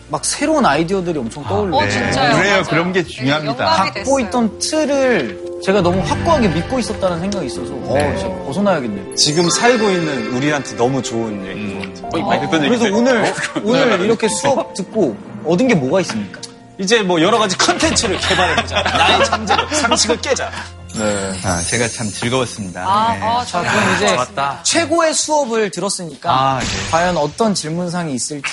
막 0.09 0.25
새로운 0.25 0.65
아이디어들이 0.65 1.19
엄청 1.19 1.43
떠올려요. 1.43 1.75
어, 1.83 1.87
진짜요? 1.87 2.37
그래요. 2.37 2.51
맞아요. 2.53 2.63
그런 2.63 2.91
게 2.91 3.03
중요합니다. 3.03 3.63
영감이 3.63 3.91
갖고 3.91 4.19
있던 4.21 4.59
틀을 4.59 5.50
제가 5.63 5.81
너무 5.81 6.01
확고하게 6.01 6.47
믿고 6.49 6.79
있었다는 6.79 7.19
생각이 7.19 7.45
있어서 7.45 7.73
어, 7.73 7.93
네. 7.93 8.17
진짜 8.17 8.33
벗어나야겠네요. 8.45 9.15
지금 9.15 9.49
살고 9.49 9.89
있는 9.91 10.33
우리한테 10.33 10.75
너무 10.75 11.01
좋은 11.01 11.45
얘기인 11.45 11.93
것 11.93 12.01
같아요. 12.03 12.23
어, 12.25 12.49
끈 12.49 12.61
그래서? 12.61 12.85
오늘 12.95 13.23
어? 13.25 13.61
오늘 13.63 14.01
이렇게 14.01 14.27
수업 14.27 14.73
듣고 14.73 15.15
얻은 15.45 15.67
게 15.67 15.75
뭐가 15.75 16.01
있습니까? 16.01 16.41
이제 16.79 17.03
뭐 17.03 17.21
여러 17.21 17.37
가지 17.37 17.55
컨텐츠를 17.57 18.17
개발해보자. 18.17 18.81
나의 18.97 19.25
잠재력, 19.25 19.73
상식을 19.73 20.17
깨자. 20.21 20.49
네. 20.95 21.31
아, 21.45 21.61
제가 21.61 21.87
참 21.87 22.09
즐거웠습니다. 22.09 22.81
아, 22.81 23.13
네. 23.13 23.21
아, 23.23 23.45
자. 23.45 23.61
그럼 23.61 23.95
이제 23.95 24.07
좋았다. 24.07 24.59
최고의 24.63 25.13
수업을 25.13 25.69
들었으니까 25.69 26.31
아, 26.31 26.59
네. 26.59 26.65
과연 26.89 27.17
어떤 27.17 27.53
질문상이 27.53 28.13
있을지 28.13 28.51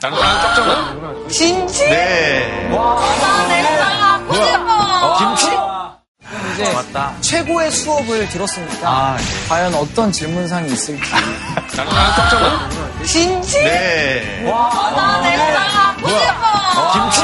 나는 0.00 0.16
그냥 0.18 0.54
쩍쩍하는구나. 0.54 1.28
진지? 1.28 1.78
네. 1.88 2.68
김치? 5.18 5.63
이제 6.54 6.74
최고의 7.20 7.70
수업을 7.70 8.28
들었으니까 8.28 8.88
아, 8.88 9.16
네. 9.16 9.24
과연 9.48 9.74
어떤 9.74 10.10
질문상이 10.12 10.72
있을지 10.72 11.02
그냥 11.10 11.66
쩍쩍하는구나. 12.16 13.04
진지? 13.04 13.58
네. 13.64 14.44
김치? 16.92 17.22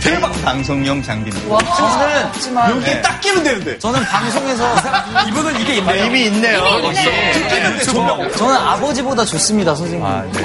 대박 0.00 0.30
방송용 0.44 1.02
장비입니다. 1.02 1.58
저는 1.74 2.28
하지만 2.32 2.70
여기에 2.76 3.02
딱 3.02 3.20
끼면 3.20 3.42
되는데. 3.42 3.78
저는 3.78 4.04
방송에서 4.04 4.74
이분은 5.28 5.60
이게 5.60 5.72
아, 5.72 5.76
있네요. 5.76 6.04
이미 6.04 6.24
있네요. 6.26 6.62
끼는데 6.64 7.84
조명. 7.84 8.32
저는 8.36 8.54
아버지보다 8.56 9.24
좋습니다 9.24 9.74
선생님. 9.74 10.04
아, 10.06 10.22
네. 10.32 10.44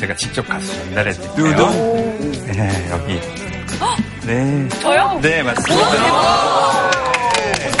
제가 0.00 0.16
직접 0.16 0.46
가서 0.48 0.66
전달해 0.66 1.12
드릴게요. 1.12 1.70
네, 2.46 2.88
여기. 2.90 3.20
네. 4.24 4.68
저요? 4.80 5.18
네, 5.20 5.42
맞습니다. 5.42 5.90
네. 7.34 7.72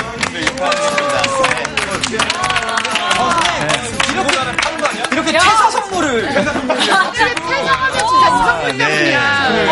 이렇게 5.12 5.32
퇴사 5.32 5.70
선물을 5.70 6.28
아침에 6.28 7.34
퇴장하면 7.34 7.98
진짜 7.98 8.62
네. 8.66 8.76
때문이야. 8.76 9.20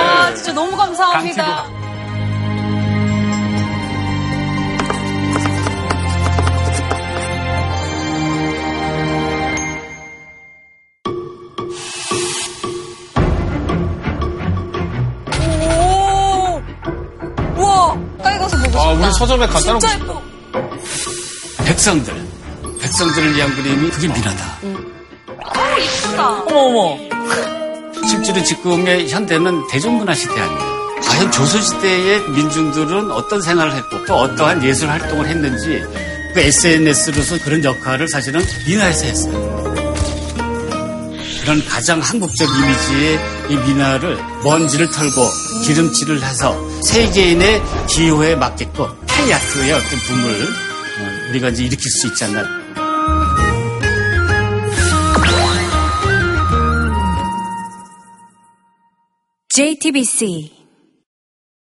아, 0.00 0.34
진짜 0.34 0.52
너무 0.52 0.76
감사합니다. 0.76 1.79
보고 18.70 18.78
싶다. 18.78 18.80
아, 18.80 18.92
우리 18.92 19.12
서점에 19.18 19.46
갖다 19.46 19.72
놓고 19.72 19.78
진짜. 19.80 19.94
예뻐. 19.98 20.22
백성들. 21.64 22.28
백성들을 22.80 23.34
위한 23.36 23.54
그림이 23.54 23.90
그게 23.90 24.08
미나다. 24.08 24.58
아, 25.44 25.78
이쁘다. 25.78 26.28
어머, 26.44 26.58
어머. 26.60 26.98
실제로 28.08 28.42
지금의 28.42 29.08
현대는 29.10 29.66
대중문화 29.68 30.14
시대 30.14 30.40
아니에요. 30.40 30.80
과연 31.02 31.30
조선시대의 31.30 32.28
민중들은 32.30 33.10
어떤 33.10 33.40
생활을 33.40 33.74
했고 33.74 34.04
또 34.06 34.14
어떠한 34.14 34.62
예술 34.64 34.88
활동을 34.88 35.26
했는지 35.26 35.82
그 36.34 36.40
SNS로서 36.40 37.38
그런 37.44 37.64
역할을 37.64 38.08
사실은 38.08 38.44
민화에서 38.66 39.06
했어요. 39.06 39.69
그런 41.40 41.64
가장 41.66 42.00
한국적 42.00 42.48
이미지의 42.48 43.18
이 43.50 43.56
민화를 43.56 44.18
먼지를 44.44 44.90
털고 44.90 45.28
기름칠을 45.64 46.22
해서 46.22 46.56
세계인의 46.82 47.62
기호에 47.88 48.36
맞게끔 48.36 48.86
하이아트의 49.08 49.72
어떤 49.72 49.98
붐을 50.00 50.42
어, 50.44 51.30
우리가 51.30 51.48
이제 51.48 51.64
일으킬 51.64 51.90
수 51.90 52.08
있지 52.08 52.24
않나. 52.24 52.60
JTBC 59.48 60.59